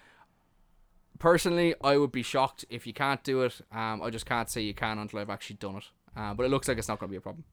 Personally, 1.20 1.76
I 1.84 1.98
would 1.98 2.12
be 2.12 2.24
shocked 2.24 2.66
if 2.70 2.86
you 2.88 2.94
can't 2.94 3.24
do 3.24 3.42
it. 3.44 3.62
Um, 3.72 4.02
I 4.02 4.10
just 4.10 4.26
can't 4.26 4.50
say 4.50 4.62
you 4.62 4.74
can 4.74 4.98
until 5.00 5.20
I've 5.20 5.30
actually 5.30 5.58
done 5.58 5.78
it. 5.78 5.86
Uh, 6.16 6.34
but 6.34 6.44
it 6.46 6.50
looks 6.50 6.68
like 6.68 6.78
it's 6.78 6.88
not 6.88 7.00
going 7.00 7.10
to 7.10 7.12
be 7.12 7.18
a 7.18 7.22
problem. 7.22 7.44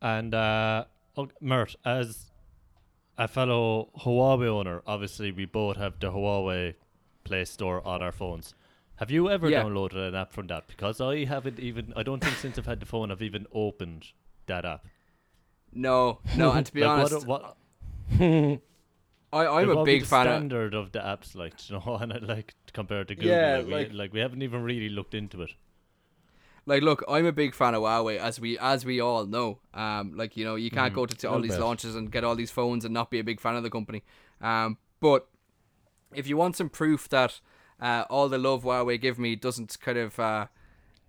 And 0.00 0.34
uh, 0.34 0.84
Mert, 1.40 1.76
as 1.84 2.30
a 3.18 3.28
fellow 3.28 3.90
Huawei 4.00 4.46
owner, 4.48 4.82
obviously 4.86 5.30
we 5.32 5.44
both 5.44 5.76
have 5.76 5.98
the 6.00 6.10
Huawei 6.12 6.74
Play 7.24 7.44
Store 7.44 7.86
on 7.86 8.02
our 8.02 8.12
phones. 8.12 8.54
Have 8.96 9.10
you 9.10 9.28
ever 9.30 9.48
Yeah. 9.48 9.62
downloaded 9.64 10.08
an 10.08 10.14
app 10.14 10.32
from 10.32 10.46
that? 10.48 10.66
Because 10.68 11.00
I 11.00 11.24
haven't 11.24 11.58
even. 11.58 11.92
I 11.96 12.02
don't 12.02 12.22
think 12.22 12.36
since 12.36 12.58
I've 12.58 12.66
had 12.66 12.80
the 12.80 12.86
phone 12.86 13.10
I've 13.10 13.22
even 13.22 13.46
opened 13.52 14.08
that 14.46 14.64
app. 14.64 14.84
No, 15.72 16.18
no, 16.36 16.52
and 16.52 16.66
to 16.66 16.72
be 16.72 16.80
Like, 16.84 16.90
honest, 16.90 17.26
what, 17.26 17.42
what, 17.42 17.56
I, 19.32 19.46
I'm 19.46 19.68
like, 19.68 19.76
a 19.78 19.84
big 19.84 20.04
fan 20.04 20.26
of. 20.26 20.32
standard 20.34 20.74
of 20.74 20.92
the 20.92 20.98
apps, 20.98 21.34
like 21.36 21.68
you 21.68 21.76
know, 21.78 21.96
and 22.00 22.26
like 22.26 22.54
compared 22.72 23.08
to 23.08 23.14
Google, 23.14 23.30
Yeah, 23.30 23.56
like, 23.58 23.66
we, 23.66 23.72
like- 23.74 23.92
like 23.92 24.12
we 24.12 24.20
haven't 24.20 24.42
even 24.42 24.62
really 24.62 24.88
looked 24.88 25.14
into 25.14 25.42
it. 25.42 25.52
like 26.66 26.82
look 26.82 27.02
i'm 27.08 27.24
a 27.26 27.32
big 27.32 27.54
fan 27.54 27.74
of 27.74 27.82
huawei 27.82 28.18
as 28.18 28.38
we 28.38 28.58
as 28.58 28.84
we 28.84 29.00
all 29.00 29.24
know 29.26 29.58
um 29.74 30.12
like 30.16 30.36
you 30.36 30.44
know 30.44 30.56
you 30.56 30.70
can't 30.70 30.92
go 30.94 31.06
to, 31.06 31.16
to 31.16 31.28
all 31.28 31.40
these 31.40 31.52
bit. 31.52 31.60
launches 31.60 31.94
and 31.96 32.12
get 32.12 32.22
all 32.22 32.36
these 32.36 32.50
phones 32.50 32.84
and 32.84 32.92
not 32.92 33.10
be 33.10 33.18
a 33.18 33.24
big 33.24 33.40
fan 33.40 33.56
of 33.56 33.62
the 33.62 33.70
company 33.70 34.02
um 34.40 34.76
but 35.00 35.26
if 36.14 36.26
you 36.28 36.36
want 36.36 36.54
some 36.56 36.68
proof 36.68 37.08
that 37.08 37.40
uh, 37.80 38.04
all 38.10 38.28
the 38.28 38.36
love 38.38 38.62
huawei 38.62 39.00
give 39.00 39.18
me 39.18 39.34
doesn't 39.34 39.78
kind 39.80 39.96
of 39.96 40.18
uh, 40.20 40.46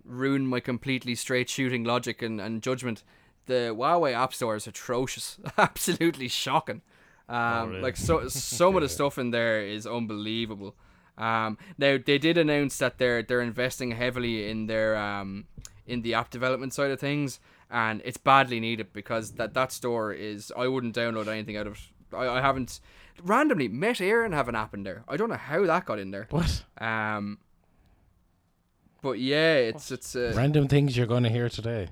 ruin 0.04 0.46
my 0.46 0.58
completely 0.58 1.14
straight 1.14 1.50
shooting 1.50 1.84
logic 1.84 2.22
and, 2.22 2.40
and 2.40 2.62
judgment 2.62 3.02
the 3.46 3.74
huawei 3.76 4.14
app 4.14 4.32
store 4.32 4.56
is 4.56 4.66
atrocious 4.66 5.38
absolutely 5.58 6.28
shocking 6.28 6.82
um 7.28 7.70
really? 7.70 7.82
like 7.82 7.96
so 7.96 8.28
some 8.28 8.76
of 8.76 8.82
the 8.82 8.88
stuff 8.88 9.18
in 9.18 9.30
there 9.30 9.62
is 9.62 9.86
unbelievable 9.86 10.74
um, 11.18 11.58
now 11.78 11.98
they 12.04 12.18
did 12.18 12.38
announce 12.38 12.78
that 12.78 12.98
they're 12.98 13.22
they're 13.22 13.42
investing 13.42 13.92
heavily 13.92 14.48
in 14.48 14.66
their 14.66 14.96
um, 14.96 15.44
in 15.86 16.02
the 16.02 16.14
app 16.14 16.30
development 16.30 16.72
side 16.72 16.90
of 16.90 17.00
things, 17.00 17.38
and 17.70 18.00
it's 18.04 18.16
badly 18.16 18.60
needed 18.60 18.92
because 18.92 19.32
that 19.32 19.54
that 19.54 19.72
store 19.72 20.12
is 20.12 20.52
I 20.56 20.68
wouldn't 20.68 20.96
download 20.96 21.28
anything 21.28 21.56
out 21.56 21.66
of. 21.66 21.78
I, 22.12 22.28
I 22.28 22.40
haven't 22.40 22.80
randomly 23.22 23.68
Met 23.68 23.96
Éireann 23.96 24.32
have 24.32 24.48
an 24.48 24.54
app 24.54 24.74
in 24.74 24.82
there. 24.84 25.04
I 25.06 25.16
don't 25.16 25.28
know 25.28 25.36
how 25.36 25.64
that 25.66 25.84
got 25.84 25.98
in 25.98 26.10
there. 26.10 26.28
What? 26.30 26.64
Um, 26.78 27.38
but 29.02 29.18
yeah, 29.18 29.54
it's 29.56 29.90
it's 29.90 30.16
uh, 30.16 30.32
Random 30.34 30.66
things 30.66 30.96
you're 30.96 31.06
going 31.06 31.24
to 31.24 31.30
hear 31.30 31.48
today. 31.48 31.88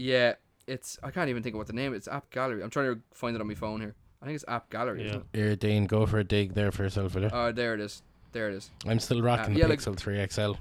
Yeah, 0.00 0.34
it's 0.66 0.98
I 1.02 1.10
can't 1.10 1.28
even 1.28 1.42
think 1.42 1.54
of 1.54 1.58
what 1.58 1.66
the 1.66 1.74
name. 1.74 1.92
is. 1.92 1.98
It's 1.98 2.08
App 2.08 2.30
Gallery. 2.30 2.62
I'm 2.62 2.70
trying 2.70 2.94
to 2.94 3.00
find 3.12 3.36
it 3.36 3.40
on 3.40 3.46
my 3.46 3.54
phone 3.54 3.80
here. 3.80 3.94
I 4.22 4.26
think 4.26 4.36
it's 4.36 4.44
App 4.48 4.70
Gallery. 4.70 5.02
Yeah. 5.02 5.08
Isn't 5.08 5.20
it? 5.32 5.38
Here, 5.38 5.56
Dean, 5.56 5.86
go 5.86 6.06
for 6.06 6.18
a 6.18 6.24
dig 6.24 6.54
there 6.54 6.72
for 6.72 6.84
yourself, 6.84 7.14
will 7.14 7.22
you? 7.22 7.30
Oh, 7.32 7.52
there 7.52 7.74
it 7.74 7.80
is. 7.80 8.02
There 8.32 8.48
it 8.48 8.54
is. 8.54 8.70
I'm 8.86 8.98
still 8.98 9.20
rocking 9.22 9.52
uh, 9.52 9.54
the 9.54 9.60
yeah, 9.60 9.66
like- 9.66 9.80
Pixel 9.80 9.96
3 9.96 10.26
XL. 10.26 10.52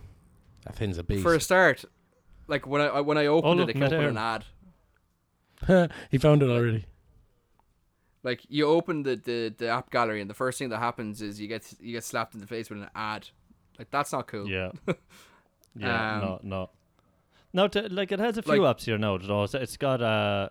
That 0.65 0.75
thing's 0.75 0.97
a 0.97 1.03
beast. 1.03 1.23
For 1.23 1.35
a 1.35 1.39
start, 1.39 1.85
like 2.47 2.67
when 2.67 2.81
I 2.81 2.87
I- 2.87 3.01
when 3.01 3.17
I 3.17 3.27
opened 3.27 3.59
look, 3.61 3.69
it, 3.69 3.71
it 3.71 3.73
came 3.73 3.81
met 3.81 3.93
up 3.93 3.99
with 3.99 4.09
an 4.09 4.17
ad. 5.77 5.91
he 6.11 6.17
found 6.17 6.43
it 6.43 6.49
already. 6.49 6.85
Like 8.23 8.41
you 8.49 8.67
open 8.67 9.03
the, 9.03 9.15
the, 9.15 9.53
the 9.57 9.69
app 9.69 9.89
gallery 9.91 10.19
and 10.19 10.29
the 10.29 10.33
first 10.33 10.59
thing 10.59 10.67
that 10.69 10.79
happens 10.79 11.21
is 11.21 11.39
you 11.39 11.47
get 11.47 11.73
you 11.79 11.93
get 11.93 12.03
slapped 12.03 12.33
in 12.33 12.41
the 12.41 12.47
face 12.47 12.69
with 12.69 12.79
an 12.81 12.89
ad. 12.93 13.29
Like 13.77 13.89
that's 13.89 14.11
not 14.11 14.27
cool. 14.27 14.49
Yeah. 14.49 14.71
Yeah. 15.75 16.15
Um, 16.15 16.21
no. 16.21 16.39
No. 16.43 16.69
No. 17.53 17.67
To, 17.67 17.87
like 17.89 18.11
it 18.11 18.19
has 18.19 18.37
a 18.37 18.41
few 18.41 18.61
Like- 18.61 18.77
apps 18.77 18.83
here 18.85 18.97
now. 18.97 19.17
You 19.17 19.43
it's, 19.43 19.53
it's 19.53 19.77
got 19.77 20.01
uh, 20.01 20.49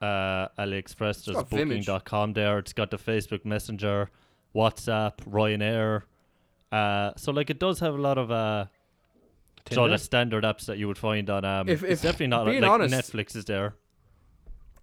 uh, 0.00 0.48
AliExpress. 0.58 1.24
There's 1.24 1.36
got 1.36 1.50
Vimage. 1.50 1.86
Booking.com 1.86 2.32
there. 2.32 2.58
It's 2.58 2.72
got 2.72 2.90
the 2.90 2.98
Facebook 2.98 3.44
Messenger, 3.44 4.10
WhatsApp, 4.54 5.18
Ryanair. 5.30 6.02
Uh, 6.72 7.12
so 7.16 7.30
like 7.32 7.50
it 7.50 7.58
does 7.58 7.80
have 7.80 7.94
a 7.94 7.98
lot 8.00 8.18
of 8.18 8.30
uh, 8.30 8.66
so 9.70 9.82
Tinder? 9.82 9.90
the 9.90 9.98
standard 9.98 10.44
apps 10.44 10.66
that 10.66 10.78
you 10.78 10.88
would 10.88 10.98
find 10.98 11.30
on 11.30 11.44
um. 11.44 11.68
If- 11.68 11.82
it's 11.82 11.92
if- 11.94 12.02
definitely 12.02 12.28
not 12.28 12.46
being 12.46 12.62
like 12.62 12.70
honest- 12.70 13.12
Netflix 13.12 13.36
is 13.36 13.44
there. 13.44 13.74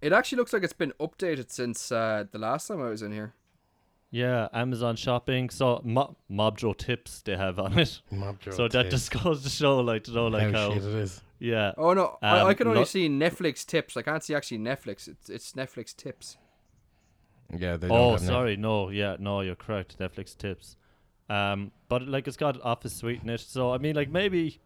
It 0.00 0.12
actually 0.12 0.38
looks 0.38 0.52
like 0.52 0.64
it's 0.64 0.72
been 0.72 0.92
updated 0.98 1.52
since 1.52 1.92
uh, 1.92 2.24
the 2.32 2.38
last 2.38 2.66
time 2.66 2.82
I 2.82 2.88
was 2.88 3.02
in 3.02 3.12
here. 3.12 3.34
Yeah, 4.10 4.48
Amazon 4.52 4.96
Shopping. 4.96 5.48
So 5.48 5.80
Mo- 5.84 6.16
Mobjo 6.30 6.76
Tips 6.76 7.22
they 7.22 7.36
have 7.36 7.58
on 7.60 7.78
it. 7.78 8.00
Mob 8.10 8.40
Joe 8.40 8.50
so 8.50 8.68
that 8.68 8.82
Tate. 8.84 8.90
just 8.90 9.10
goes 9.22 9.42
to 9.44 9.48
show, 9.48 9.78
like, 9.78 10.02
to 10.04 10.10
know, 10.10 10.26
like 10.26 10.52
how 10.52 10.70
how, 10.70 10.74
shit 10.74 10.82
it 10.84 10.94
is. 10.96 11.20
Yeah. 11.42 11.72
Oh 11.76 11.92
no, 11.92 12.18
I, 12.22 12.38
I 12.38 12.50
Um, 12.50 12.54
can 12.54 12.66
only 12.68 12.78
lo- 12.80 12.84
see 12.84 13.08
Netflix 13.08 13.66
tips. 13.66 13.96
I 13.96 14.02
can't 14.02 14.22
see 14.24 14.34
actually 14.34 14.58
Netflix. 14.58 15.08
It's 15.08 15.28
it's 15.28 15.52
Netflix 15.52 15.94
tips. 15.96 16.36
Yeah, 17.54 17.76
they 17.76 17.88
don't 17.88 17.96
Oh, 17.98 18.10
have 18.12 18.20
Net- 18.22 18.28
sorry, 18.28 18.56
no, 18.56 18.88
yeah, 18.90 19.16
no, 19.18 19.40
you're 19.42 19.56
correct. 19.56 19.98
Netflix 19.98 20.36
tips, 20.36 20.76
um, 21.28 21.70
but 21.88 22.06
like 22.06 22.26
it's 22.28 22.36
got 22.38 22.60
Office 22.62 22.94
Suite 22.94 23.22
in 23.22 23.28
it, 23.30 23.40
so 23.40 23.72
I 23.72 23.78
mean, 23.78 23.94
like 23.94 24.08
maybe, 24.10 24.58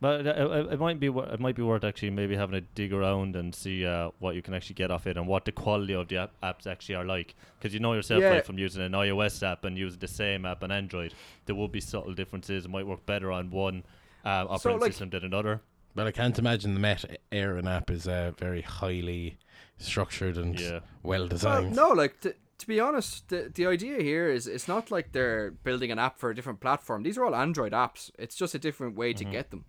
but 0.00 0.26
it, 0.26 0.36
it, 0.36 0.72
it 0.74 0.78
might 0.80 1.00
be 1.00 1.06
it 1.06 1.40
might 1.40 1.54
be 1.56 1.62
worth 1.62 1.84
actually 1.84 2.10
maybe 2.10 2.36
having 2.36 2.56
a 2.56 2.60
dig 2.60 2.92
around 2.92 3.34
and 3.36 3.54
see 3.54 3.86
uh, 3.86 4.10
what 4.18 4.34
you 4.34 4.42
can 4.42 4.52
actually 4.52 4.74
get 4.74 4.90
off 4.90 5.06
it 5.06 5.16
and 5.16 5.26
what 5.26 5.46
the 5.46 5.52
quality 5.52 5.94
of 5.94 6.08
the 6.08 6.16
app- 6.18 6.34
apps 6.42 6.66
actually 6.66 6.96
are 6.96 7.04
like, 7.04 7.34
because 7.58 7.72
you 7.72 7.80
know 7.80 7.94
yourself, 7.94 8.20
Yeah. 8.20 8.32
like 8.32 8.44
from 8.44 8.58
using 8.58 8.82
an 8.82 8.92
iOS 8.92 9.42
app 9.42 9.64
and 9.64 9.78
using 9.78 10.00
the 10.00 10.08
same 10.08 10.44
app 10.44 10.62
on 10.62 10.70
Android, 10.70 11.14
there 11.46 11.54
will 11.54 11.68
be 11.68 11.80
subtle 11.80 12.12
differences. 12.12 12.66
It 12.66 12.70
might 12.70 12.86
work 12.86 13.06
better 13.06 13.30
on 13.32 13.50
one 13.50 13.84
um, 14.24 14.48
operating 14.50 14.80
like- 14.82 14.92
system 14.92 15.08
than 15.10 15.24
another. 15.24 15.62
But 15.94 16.06
I 16.06 16.10
can't 16.12 16.38
imagine 16.38 16.74
the 16.74 16.80
Met 16.80 17.04
Éireann 17.30 17.68
app 17.70 17.90
is 17.90 18.08
uh, 18.08 18.32
very 18.38 18.62
highly 18.62 19.36
structured 19.78 20.36
and 20.38 20.58
Yeah. 20.58 20.80
well 21.02 21.20
Well, 21.20 21.28
designed. 21.28 21.76
no, 21.76 21.88
like 21.90 22.20
t- 22.20 22.32
to 22.58 22.66
be 22.66 22.80
honest, 22.80 23.28
the 23.28 23.50
the 23.54 23.66
idea 23.66 24.00
here 24.02 24.28
is 24.28 24.46
it's 24.46 24.68
not 24.68 24.90
like 24.90 25.12
they're 25.12 25.50
building 25.50 25.90
an 25.90 25.98
app 25.98 26.18
for 26.18 26.30
a 26.30 26.34
different 26.34 26.60
platform. 26.60 27.02
These 27.02 27.18
are 27.18 27.24
all 27.24 27.34
Android 27.34 27.72
apps. 27.72 28.10
It's 28.18 28.36
just 28.36 28.54
a 28.54 28.58
different 28.58 28.96
way 28.96 29.12
to 29.12 29.24
get 29.24 29.50
them. 29.50 29.64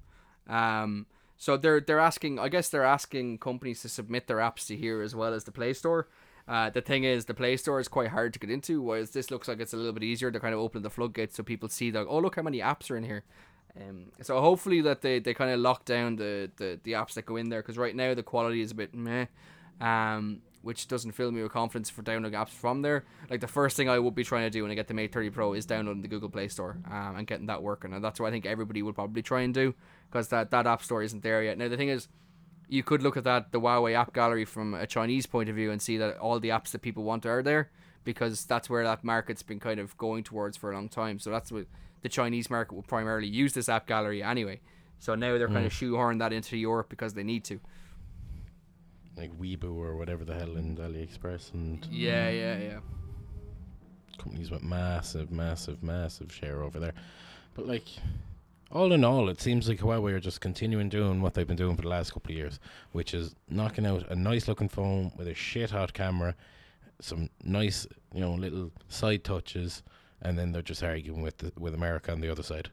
Um, 0.47 1.07
so 1.37 1.57
they're 1.57 1.81
they're 1.81 1.99
asking. 1.99 2.39
I 2.39 2.49
guess 2.49 2.69
they're 2.69 2.83
asking 2.85 3.39
companies 3.39 3.81
to 3.81 3.89
submit 3.89 4.27
their 4.27 4.37
apps 4.37 4.67
to 4.67 4.75
here 4.77 5.01
as 5.01 5.15
well 5.15 5.33
as 5.33 5.43
the 5.43 5.51
Play 5.51 5.73
Store. 5.73 6.07
Uh, 6.47 6.69
the 6.69 6.81
thing 6.81 7.03
is, 7.05 7.25
the 7.25 7.33
Play 7.33 7.55
Store 7.57 7.79
is 7.79 7.87
quite 7.87 8.09
hard 8.09 8.33
to 8.33 8.39
get 8.39 8.49
into, 8.51 8.81
whereas 8.81 9.11
this 9.11 9.31
looks 9.31 9.47
like 9.47 9.59
it's 9.61 9.73
a 9.73 9.77
little 9.77 9.93
bit 9.93 10.03
easier. 10.03 10.29
They're 10.29 10.41
kind 10.41 10.53
of 10.53 10.59
opening 10.59 10.83
the 10.83 10.89
floodgates 10.89 11.35
so 11.35 11.43
people 11.43 11.69
see 11.69 11.89
that. 11.91 12.05
Oh, 12.07 12.19
look 12.19 12.35
how 12.35 12.41
many 12.41 12.59
apps 12.59 12.91
are 12.91 12.97
in 12.97 13.03
here. 13.05 13.23
Um, 13.79 14.11
so 14.21 14.39
hopefully 14.39 14.81
that 14.81 15.01
they, 15.01 15.19
they 15.19 15.33
kind 15.33 15.51
of 15.51 15.59
lock 15.59 15.85
down 15.85 16.15
the, 16.15 16.51
the, 16.57 16.79
the 16.83 16.91
apps 16.93 17.13
that 17.15 17.25
go 17.25 17.37
in 17.37 17.49
there 17.49 17.61
because 17.61 17.77
right 17.77 17.95
now 17.95 18.13
the 18.13 18.23
quality 18.23 18.61
is 18.61 18.71
a 18.71 18.75
bit 18.75 18.93
meh, 18.93 19.25
um, 19.81 20.41
which 20.61 20.87
doesn't 20.87 21.13
fill 21.13 21.31
me 21.31 21.41
with 21.41 21.51
confidence 21.51 21.89
for 21.89 22.03
downloading 22.03 22.39
apps 22.39 22.49
from 22.49 22.83
there. 22.83 23.03
Like 23.29 23.41
the 23.41 23.47
first 23.47 23.75
thing 23.75 23.89
I 23.89 23.97
would 23.97 24.13
be 24.13 24.23
trying 24.23 24.45
to 24.45 24.51
do 24.51 24.61
when 24.61 24.71
I 24.71 24.75
get 24.75 24.87
the 24.87 24.93
Mate 24.93 25.11
30 25.11 25.31
Pro 25.31 25.53
is 25.53 25.65
downloading 25.65 26.03
the 26.03 26.07
Google 26.07 26.29
Play 26.29 26.47
Store 26.49 26.77
um, 26.89 27.15
and 27.17 27.27
getting 27.27 27.47
that 27.47 27.63
working, 27.63 27.93
and 27.93 28.03
that's 28.03 28.19
what 28.19 28.27
I 28.27 28.31
think 28.31 28.45
everybody 28.45 28.83
would 28.83 28.95
probably 28.95 29.23
try 29.23 29.41
and 29.41 29.53
do 29.53 29.73
because 30.09 30.27
that, 30.27 30.51
that 30.51 30.67
app 30.67 30.83
store 30.83 31.01
isn't 31.01 31.23
there 31.23 31.43
yet. 31.43 31.57
Now 31.57 31.67
the 31.67 31.77
thing 31.77 31.89
is, 31.89 32.07
you 32.69 32.83
could 32.83 33.01
look 33.01 33.17
at 33.17 33.23
that 33.23 33.51
the 33.51 33.59
Huawei 33.59 33.93
app 33.93 34.13
gallery 34.13 34.45
from 34.45 34.73
a 34.73 34.87
Chinese 34.87 35.25
point 35.25 35.49
of 35.49 35.55
view 35.55 35.71
and 35.71 35.81
see 35.81 35.97
that 35.97 36.17
all 36.17 36.39
the 36.39 36.49
apps 36.49 36.71
that 36.71 36.81
people 36.81 37.03
want 37.03 37.25
are 37.25 37.43
there 37.43 37.69
because 38.03 38.45
that's 38.45 38.69
where 38.69 38.83
that 38.83 39.03
market's 39.03 39.43
been 39.43 39.59
kind 39.59 39.79
of 39.79 39.97
going 39.97 40.23
towards 40.23 40.57
for 40.57 40.71
a 40.71 40.75
long 40.75 40.89
time. 40.89 41.19
So 41.19 41.29
that's 41.29 41.51
what 41.51 41.65
the 42.03 42.09
Chinese 42.09 42.49
market 42.49 42.75
will 42.75 42.83
primarily 42.83 43.27
use 43.27 43.53
this 43.53 43.67
app 43.67 43.87
gallery 43.87 44.21
anyway. 44.21 44.59
So 44.99 45.15
now 45.15 45.37
they're 45.37 45.47
kind 45.47 45.65
of 45.65 45.73
mm. 45.73 45.91
shoehorning 45.91 46.19
that 46.19 46.31
into 46.31 46.55
Europe 46.55 46.89
because 46.89 47.13
they 47.13 47.23
need 47.23 47.43
to. 47.45 47.59
Like 49.17 49.37
Weibo 49.37 49.75
or 49.75 49.95
whatever 49.95 50.23
the 50.23 50.33
hell 50.33 50.55
in 50.55 50.77
AliExpress 50.77 51.53
and 51.53 51.85
Yeah, 51.91 52.29
mm. 52.29 52.39
yeah, 52.39 52.57
yeah. 52.57 52.79
companies 54.17 54.51
with 54.51 54.63
massive, 54.63 55.31
massive, 55.31 55.81
massive 55.81 56.31
share 56.31 56.61
over 56.61 56.79
there. 56.79 56.93
But 57.53 57.67
like, 57.67 57.87
all 58.71 58.91
in 58.91 59.03
all, 59.03 59.29
it 59.29 59.39
seems 59.39 59.69
like 59.69 59.79
Huawei 59.79 60.13
are 60.13 60.19
just 60.19 60.41
continuing 60.41 60.89
doing 60.89 61.21
what 61.21 61.33
they've 61.33 61.47
been 61.47 61.57
doing 61.57 61.75
for 61.75 61.83
the 61.83 61.89
last 61.89 62.13
couple 62.13 62.31
of 62.31 62.37
years, 62.37 62.59
which 62.91 63.13
is 63.13 63.35
knocking 63.49 63.85
out 63.85 64.09
a 64.09 64.15
nice 64.15 64.47
looking 64.47 64.69
phone 64.69 65.11
with 65.17 65.27
a 65.27 65.33
shit 65.33 65.71
hot 65.71 65.93
camera, 65.93 66.35
some 66.99 67.29
nice, 67.43 67.85
you 68.13 68.21
know, 68.21 68.33
little 68.33 68.71
side 68.87 69.23
touches, 69.23 69.83
and 70.23 70.39
then 70.39 70.51
they're 70.51 70.61
just 70.61 70.81
arguing 70.81 71.21
with 71.21 71.37
the, 71.37 71.51
with 71.59 71.75
America 71.75 72.11
on 72.11 72.21
the 72.21 72.29
other 72.29 72.43
side. 72.43 72.71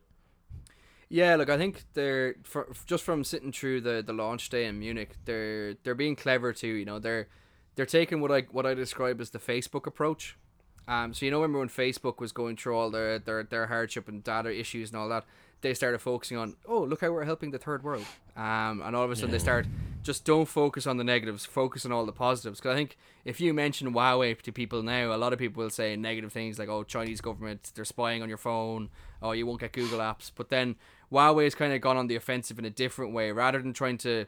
Yeah, 1.11 1.35
look, 1.35 1.51
I 1.51 1.59
think 1.59 1.83
they're 1.95 2.37
for, 2.45 2.73
just 2.87 3.03
from 3.03 3.25
sitting 3.25 3.51
through 3.51 3.81
the, 3.81 4.03
the 4.07 4.13
launch 4.13 4.49
day 4.49 4.67
in 4.67 4.79
Munich, 4.79 5.17
they're 5.25 5.75
they're 5.83 5.97
being 5.97 6.15
clever 6.15 6.53
too. 6.53 6.69
You 6.69 6.85
know, 6.85 7.01
they're 7.01 7.27
they're 7.75 7.85
taking 7.85 8.21
what 8.21 8.31
I 8.31 8.43
what 8.53 8.65
I 8.65 8.75
describe 8.75 9.21
as 9.21 9.31
the 9.31 9.41
Facebook 9.41 9.87
approach. 9.87 10.39
Um, 10.87 11.13
so 11.13 11.27
you 11.27 11.33
know, 11.33 11.39
remember 11.43 11.59
when 11.59 11.69
Facebook 11.69 12.21
was 12.21 12.31
going 12.31 12.57
through 12.57 12.77
all 12.77 12.91
their 12.91 13.19
their 13.19 13.43
their 13.43 13.67
hardship 13.67 14.07
and 14.09 14.23
data 14.23 14.57
issues 14.57 14.91
and 14.91 15.01
all 15.01 15.09
that, 15.09 15.25
they 15.61 15.75
started 15.75 15.99
focusing 15.99 16.37
on, 16.37 16.57
oh, 16.67 16.83
look 16.83 17.01
how 17.01 17.11
we're 17.11 17.25
helping 17.25 17.51
the 17.51 17.59
third 17.59 17.83
world. 17.83 18.05
Um, 18.37 18.83
and 18.83 18.97
all 18.97 19.05
of 19.05 19.11
a 19.11 19.17
sudden 19.17 19.31
they 19.31 19.39
start 19.39 19.67
just 20.03 20.25
don't 20.25 20.47
focus 20.47 20.87
on 20.87 20.97
the 20.97 21.05
negatives, 21.05 21.45
focus 21.45 21.85
on 21.85 21.93
all 21.93 22.07
the 22.07 22.13
positives. 22.13 22.59
Because 22.59 22.73
I 22.73 22.77
think 22.77 22.97
if 23.25 23.41
you 23.41 23.53
mention 23.53 23.93
Huawei 23.93 24.41
to 24.41 24.53
people 24.53 24.83
now, 24.83 25.15
a 25.15 25.17
lot 25.17 25.33
of 25.33 25.39
people 25.39 25.63
will 25.63 25.71
say 25.71 25.97
negative 25.97 26.33
things 26.33 26.59
like, 26.59 26.69
oh, 26.69 26.83
Chinese 26.85 27.21
government, 27.21 27.73
they're 27.75 27.85
spying 27.85 28.23
on 28.23 28.29
your 28.29 28.39
phone, 28.39 28.89
oh, 29.23 29.33
you 29.33 29.47
won't 29.47 29.61
get 29.61 29.73
Google 29.73 29.99
apps. 29.99 30.31
But 30.35 30.49
then 30.49 30.77
Huawei 31.13 31.45
has 31.45 31.55
kind 31.55 31.73
of 31.73 31.81
gone 31.81 31.97
on 31.97 32.07
the 32.07 32.17
offensive 32.17 32.59
in 32.59 32.65
a 32.65 32.71
different 32.71 33.13
way 33.13 33.31
rather 33.33 33.61
than 33.61 33.73
trying 33.73 33.99
to. 33.99 34.27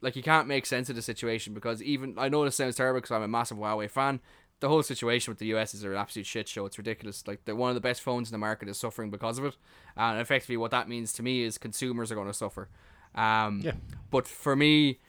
Like, 0.00 0.16
you 0.16 0.22
can't 0.22 0.48
make 0.48 0.66
sense 0.66 0.90
of 0.90 0.96
the 0.96 1.02
situation 1.02 1.54
because 1.54 1.82
even. 1.82 2.14
I 2.18 2.28
know 2.28 2.44
this 2.44 2.56
sounds 2.56 2.76
terrible 2.76 3.00
because 3.00 3.12
I'm 3.12 3.22
a 3.22 3.28
massive 3.28 3.56
Huawei 3.56 3.90
fan. 3.90 4.20
The 4.64 4.70
whole 4.70 4.82
situation 4.82 5.30
with 5.30 5.38
the 5.38 5.46
US 5.54 5.74
is 5.74 5.84
an 5.84 5.94
absolute 5.94 6.24
shit 6.24 6.48
show. 6.48 6.64
It's 6.64 6.78
ridiculous. 6.78 7.22
Like, 7.26 7.44
the, 7.44 7.54
one 7.54 7.68
of 7.68 7.74
the 7.74 7.82
best 7.82 8.00
phones 8.00 8.30
in 8.30 8.32
the 8.32 8.38
market 8.38 8.66
is 8.66 8.78
suffering 8.78 9.10
because 9.10 9.38
of 9.38 9.44
it. 9.44 9.58
And 9.94 10.18
effectively, 10.18 10.56
what 10.56 10.70
that 10.70 10.88
means 10.88 11.12
to 11.14 11.22
me 11.22 11.42
is 11.42 11.58
consumers 11.58 12.10
are 12.10 12.14
going 12.14 12.28
to 12.28 12.32
suffer. 12.32 12.70
Um, 13.14 13.60
Yeah. 13.62 13.72
But 14.10 14.26
for 14.26 14.56
me, 14.56 15.00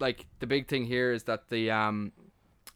like 0.00 0.26
the 0.40 0.46
big 0.48 0.66
thing 0.66 0.86
here 0.86 1.12
is 1.12 1.22
that 1.22 1.50
the 1.50 1.70
um, 1.70 2.10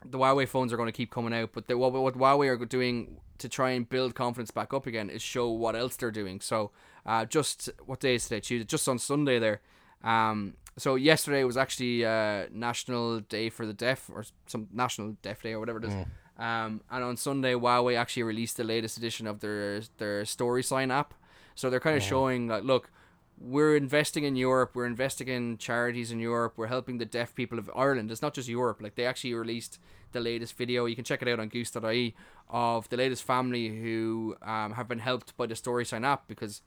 the 0.05 0.19
Huawei 0.19 0.47
phones 0.47 0.73
are 0.73 0.77
going 0.77 0.87
to 0.87 0.93
keep 0.93 1.11
coming 1.11 1.35
out. 1.35 1.51
But 1.53 1.67
the, 1.67 1.77
what 1.77 1.93
what 1.93 2.17
Huawei 2.17 2.49
are 2.49 2.65
doing 2.65 3.17
to 3.39 3.49
try 3.49 3.71
and 3.71 3.89
build 3.89 4.15
confidence 4.15 4.53
back 4.53 4.73
up 4.73 4.87
again 4.87 5.11
is 5.11 5.23
show 5.23 5.51
what 5.51 5.75
else 5.75 5.97
they're 5.97 6.13
doing. 6.13 6.41
So 6.41 6.71
uh, 7.05 7.25
just 7.25 7.71
what 7.87 7.99
day 7.99 8.15
is 8.15 8.25
today? 8.29 8.39
Tuesday. 8.39 8.65
Just 8.65 8.89
on 8.89 8.99
Sunday 8.99 9.41
there. 9.41 9.61
Um, 10.05 10.55
so 10.79 10.95
yesterday 10.95 11.45
was 11.45 11.57
actually 11.57 12.05
uh, 12.05 12.47
National 12.53 13.21
Day 13.21 13.51
for 13.51 13.67
the 13.67 13.75
Deaf 13.75 14.09
or 14.13 14.25
some 14.47 14.69
National 14.73 15.17
Deaf 15.23 15.43
Day 15.43 15.53
or 15.53 15.61
whatever 15.61 15.79
it 15.79 15.85
is. 15.87 15.95
Um, 16.41 16.81
and 16.91 17.05
on 17.05 17.17
Sunday, 17.19 17.53
Huawei 17.53 17.99
actually 17.99 18.23
released 18.23 18.57
the 18.57 18.65
latest 18.65 18.97
edition 18.97 19.27
of 19.27 19.41
their 19.41 19.83
their 19.99 20.25
Story 20.25 20.63
Sign 20.63 20.91
app. 20.91 21.13
So 21.55 21.69
they're 21.69 21.81
kind 21.81 21.97
of 21.97 22.03
showing 22.03 22.49
like, 22.49 22.65
look, 22.65 22.91
we're 23.39 23.77
investing 23.77 24.25
in 24.25 24.37
Europe. 24.37 24.71
We're 24.75 24.87
investing 24.87 25.29
in 25.29 25.59
charities 25.59 26.11
in 26.11 26.19
Europe. 26.19 26.55
We're 26.57 26.69
helping 26.69 26.97
the 26.97 27.05
deaf 27.05 27.35
people 27.35 27.59
of 27.59 27.71
Ireland. 27.77 28.11
It's 28.11 28.23
not 28.23 28.33
just 28.33 28.49
Europe. 28.49 28.81
Like 28.81 28.95
they 28.95 29.05
actually 29.05 29.35
released 29.35 29.79
the 30.13 30.21
latest 30.21 30.57
video. 30.57 30.87
You 30.87 30.97
can 30.97 31.05
check 31.05 31.21
it 31.21 31.29
out 31.29 31.41
on 31.41 31.49
goosed.ie 31.49 32.15
of 32.49 32.89
the 32.89 32.97
latest 32.97 33.23
family 33.23 33.69
who 33.69 34.37
um, 34.43 34.73
have 34.73 34.89
been 34.89 34.99
helped 34.99 35.37
by 35.37 35.47
the 35.47 35.57
Story 35.57 35.85
Sign 35.85 36.05
app 36.05 36.27
because 36.27 36.63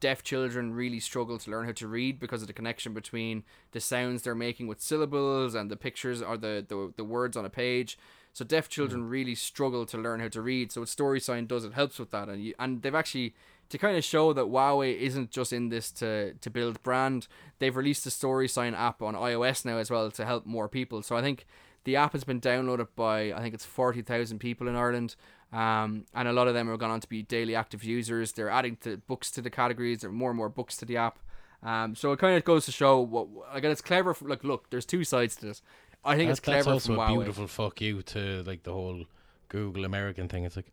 deaf 0.00 0.22
children 0.24 0.74
really 0.74 0.98
struggle 0.98 1.38
to 1.38 1.50
learn 1.50 1.64
how 1.64 1.72
to 1.72 1.86
read 1.86 2.18
because 2.18 2.42
of 2.42 2.48
the 2.48 2.52
connection 2.52 2.92
between 2.92 3.44
the 3.70 3.80
sounds 3.80 4.22
they're 4.22 4.34
making 4.34 4.66
with 4.66 4.80
syllables 4.80 5.54
and 5.54 5.70
the 5.70 5.76
pictures 5.76 6.20
or 6.20 6.36
the, 6.36 6.64
the, 6.66 6.92
the 6.96 7.04
words 7.04 7.36
on 7.36 7.44
a 7.44 7.50
page. 7.50 7.96
So 8.32 8.44
deaf 8.44 8.68
children 8.68 9.08
really 9.08 9.34
struggle 9.34 9.84
to 9.86 9.98
learn 9.98 10.20
how 10.20 10.28
to 10.28 10.40
read. 10.40 10.72
So 10.72 10.80
what 10.80 10.88
Story 10.88 11.20
Sign 11.20 11.46
does, 11.46 11.64
it 11.64 11.74
helps 11.74 11.98
with 11.98 12.10
that. 12.10 12.28
And 12.28 12.42
you, 12.42 12.54
and 12.58 12.82
they've 12.82 12.94
actually 12.94 13.34
to 13.68 13.78
kind 13.78 13.96
of 13.96 14.04
show 14.04 14.32
that 14.34 14.46
Huawei 14.46 14.98
isn't 14.98 15.30
just 15.30 15.52
in 15.52 15.68
this 15.70 15.90
to 15.92 16.34
to 16.34 16.50
build 16.50 16.82
brand. 16.82 17.26
They've 17.58 17.76
released 17.76 18.04
the 18.04 18.10
Story 18.10 18.48
Sign 18.48 18.74
app 18.74 19.02
on 19.02 19.14
iOS 19.14 19.64
now 19.64 19.78
as 19.78 19.90
well 19.90 20.10
to 20.10 20.24
help 20.24 20.46
more 20.46 20.68
people. 20.68 21.02
So 21.02 21.16
I 21.16 21.22
think 21.22 21.46
the 21.84 21.96
app 21.96 22.12
has 22.12 22.24
been 22.24 22.40
downloaded 22.40 22.88
by 22.96 23.32
I 23.32 23.40
think 23.40 23.54
it's 23.54 23.64
forty 23.64 24.02
thousand 24.02 24.38
people 24.38 24.68
in 24.68 24.76
Ireland. 24.76 25.16
Um, 25.52 26.06
and 26.14 26.28
a 26.28 26.32
lot 26.32 26.48
of 26.48 26.54
them 26.54 26.70
are 26.70 26.78
going 26.78 26.92
on 26.92 27.00
to 27.00 27.08
be 27.08 27.22
daily 27.22 27.54
active 27.54 27.84
users. 27.84 28.32
They're 28.32 28.48
adding 28.48 28.76
to 28.76 28.96
books 28.96 29.30
to 29.32 29.42
the 29.42 29.50
categories. 29.50 30.00
There 30.00 30.08
are 30.08 30.12
more 30.12 30.30
and 30.30 30.38
more 30.38 30.48
books 30.48 30.78
to 30.78 30.86
the 30.86 30.96
app. 30.96 31.18
Um, 31.62 31.94
so 31.94 32.10
it 32.12 32.18
kind 32.18 32.36
of 32.36 32.44
goes 32.44 32.64
to 32.64 32.72
show 32.72 33.00
what 33.00 33.28
again. 33.52 33.70
It's 33.70 33.80
clever. 33.80 34.16
Like, 34.22 34.44
look, 34.44 34.70
there's 34.70 34.86
two 34.86 35.04
sides 35.04 35.36
to 35.36 35.46
this. 35.46 35.62
I 36.04 36.16
think 36.16 36.28
That- 36.28 36.32
it's 36.32 36.40
clever 36.40 36.56
that's 36.70 36.88
also 36.88 37.00
a 37.00 37.06
beautiful 37.08 37.46
fuck 37.46 37.80
you 37.80 38.02
to 38.02 38.42
like 38.44 38.62
the 38.64 38.72
whole 38.72 39.04
Google 39.48 39.84
American 39.84 40.28
thing. 40.28 40.44
It's 40.44 40.56
like 40.56 40.70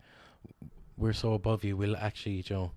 we're 0.98 1.14
so 1.14 1.34
above 1.34 1.64
you. 1.64 1.78
We'll 1.78 1.96
actually, 1.98 2.44
you 2.48 2.56
know, 2.56 2.72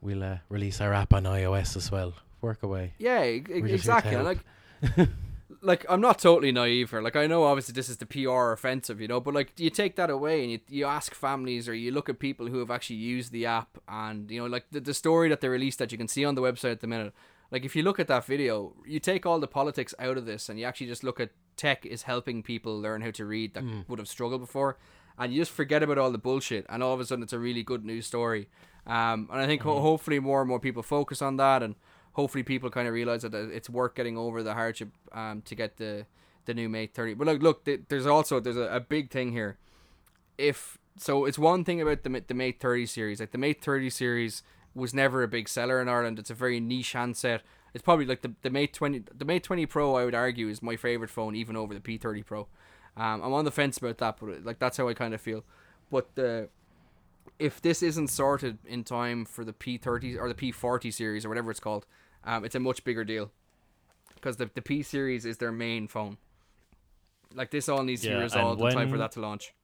we'll 0.00 0.22
uh, 0.22 0.38
release 0.48 0.80
our 0.80 0.92
app 0.94 1.12
on 1.12 1.24
iOS 1.24 1.76
as 1.76 1.90
well. 1.90 2.14
Work 2.40 2.62
away. 2.62 2.94
Yeah, 2.98 3.24
e- 3.24 3.42
We're 3.48 3.68
just 3.76 3.84
here 3.86 4.00
to 4.00 4.20
exactly. 4.20 4.22
Like, 4.22 4.38
like 5.62 5.86
I'm 5.88 6.00
not 6.00 6.18
totally 6.18 6.52
naive 6.52 6.90
here. 6.90 7.00
Like 7.00 7.16
I 7.16 7.26
know 7.26 7.44
obviously 7.44 7.72
this 7.72 7.88
is 7.88 7.96
the 7.96 8.06
PR 8.06 8.52
offensive, 8.52 9.00
you 9.00 9.08
know, 9.08 9.20
but 9.20 9.34
like 9.34 9.52
you 9.58 9.70
take 9.70 9.96
that 9.96 10.10
away 10.10 10.42
and 10.42 10.52
you, 10.52 10.60
you 10.68 10.84
ask 10.86 11.14
families 11.14 11.68
or 11.68 11.74
you 11.74 11.90
look 11.90 12.08
at 12.08 12.18
people 12.18 12.46
who 12.46 12.58
have 12.60 12.70
actually 12.70 12.96
used 12.96 13.32
the 13.32 13.46
app 13.46 13.78
and 13.88 14.30
you 14.30 14.40
know 14.40 14.46
like 14.46 14.66
the, 14.70 14.80
the 14.80 14.94
story 14.94 15.28
that 15.28 15.40
they 15.40 15.48
released 15.48 15.78
that 15.78 15.90
you 15.92 15.98
can 15.98 16.08
see 16.08 16.24
on 16.24 16.34
the 16.34 16.42
website 16.42 16.72
at 16.72 16.80
the 16.80 16.86
minute. 16.86 17.12
Like 17.50 17.64
if 17.64 17.74
you 17.76 17.82
look 17.82 17.98
at 18.00 18.08
that 18.08 18.24
video, 18.24 18.74
you 18.86 19.00
take 19.00 19.24
all 19.24 19.38
the 19.40 19.46
politics 19.48 19.94
out 19.98 20.16
of 20.18 20.26
this 20.26 20.48
and 20.48 20.58
you 20.58 20.66
actually 20.66 20.88
just 20.88 21.04
look 21.04 21.20
at 21.20 21.30
tech 21.56 21.84
is 21.86 22.02
helping 22.02 22.42
people 22.42 22.80
learn 22.80 23.00
how 23.02 23.10
to 23.12 23.24
read 23.24 23.54
that 23.54 23.64
would 23.88 23.98
have 23.98 24.08
struggled 24.08 24.40
before. 24.40 24.76
And 25.18 25.32
you 25.32 25.40
just 25.40 25.50
forget 25.52 25.82
about 25.82 25.96
all 25.98 26.10
the 26.10 26.18
bullshit, 26.18 26.66
and 26.68 26.82
all 26.82 26.92
of 26.92 27.00
a 27.00 27.06
sudden 27.06 27.22
it's 27.22 27.32
a 27.32 27.38
really 27.38 27.62
good 27.62 27.84
news 27.84 28.06
story. 28.06 28.48
Um, 28.86 29.28
and 29.32 29.40
I 29.40 29.46
think 29.46 29.62
ho- 29.62 29.80
hopefully 29.80 30.20
more 30.20 30.40
and 30.42 30.48
more 30.48 30.60
people 30.60 30.82
focus 30.82 31.22
on 31.22 31.36
that, 31.38 31.62
and 31.62 31.74
hopefully 32.12 32.42
people 32.44 32.70
kind 32.70 32.86
of 32.86 32.94
realize 32.94 33.22
that 33.22 33.34
uh, 33.34 33.48
it's 33.48 33.70
worth 33.70 33.94
getting 33.94 34.16
over 34.18 34.42
the 34.42 34.54
hardship 34.54 34.90
um, 35.12 35.42
to 35.42 35.54
get 35.54 35.76
the 35.78 36.06
the 36.44 36.54
new 36.54 36.68
Mate 36.68 36.94
30. 36.94 37.14
But 37.14 37.26
look, 37.26 37.42
look, 37.42 37.88
there's 37.88 38.06
also 38.06 38.38
there's 38.40 38.56
a, 38.56 38.68
a 38.68 38.78
big 38.80 39.10
thing 39.10 39.32
here. 39.32 39.58
If 40.38 40.78
so, 40.98 41.24
it's 41.24 41.38
one 41.38 41.64
thing 41.64 41.80
about 41.80 42.02
the 42.02 42.22
the 42.26 42.34
Mate 42.34 42.60
30 42.60 42.86
series. 42.86 43.20
Like 43.20 43.32
the 43.32 43.38
Mate 43.38 43.62
30 43.62 43.90
series 43.90 44.42
was 44.74 44.92
never 44.92 45.22
a 45.22 45.28
big 45.28 45.48
seller 45.48 45.80
in 45.80 45.88
Ireland. 45.88 46.18
It's 46.18 46.30
a 46.30 46.34
very 46.34 46.60
niche 46.60 46.92
handset. 46.92 47.42
It's 47.76 47.82
probably 47.82 48.06
like 48.06 48.22
the, 48.22 48.32
the 48.40 48.48
Mate 48.48 48.72
20 48.72 49.02
the 49.14 49.26
Mate 49.26 49.44
20 49.44 49.66
Pro. 49.66 49.96
I 49.96 50.06
would 50.06 50.14
argue 50.14 50.48
is 50.48 50.62
my 50.62 50.76
favorite 50.76 51.10
phone, 51.10 51.36
even 51.36 51.56
over 51.56 51.74
the 51.74 51.80
P30 51.80 52.22
Pro. 52.22 52.48
Um, 52.96 53.22
I'm 53.22 53.34
on 53.34 53.44
the 53.44 53.50
fence 53.50 53.76
about 53.76 53.98
that, 53.98 54.16
but 54.18 54.44
like 54.46 54.58
that's 54.58 54.78
how 54.78 54.88
I 54.88 54.94
kind 54.94 55.12
of 55.12 55.20
feel. 55.20 55.44
But 55.90 56.14
the 56.14 56.48
if 57.38 57.60
this 57.60 57.82
isn't 57.82 58.08
sorted 58.08 58.58
in 58.66 58.84
time 58.84 59.26
for 59.26 59.44
the 59.44 59.52
P30 59.52 60.18
or 60.18 60.28
the 60.28 60.34
P40 60.34 60.90
series 60.90 61.26
or 61.26 61.28
whatever 61.28 61.50
it's 61.50 61.60
called, 61.60 61.86
um, 62.24 62.46
it's 62.46 62.54
a 62.54 62.60
much 62.60 62.82
bigger 62.82 63.04
deal 63.04 63.30
because 64.14 64.38
the 64.38 64.50
the 64.54 64.62
P 64.62 64.82
series 64.82 65.26
is 65.26 65.38
their 65.38 65.52
main 65.52 65.86
phone. 65.86 66.16
Like 67.34 67.50
this 67.50 67.68
all 67.68 67.84
needs 67.84 68.02
to 68.04 68.08
Yeah, 68.08 68.16
be 68.16 68.16
resolved 68.16 68.62
in 68.62 68.68
time 68.68 68.88
for 68.88 68.98
that 68.98 69.12
to 69.12 69.20
launch. 69.20 69.54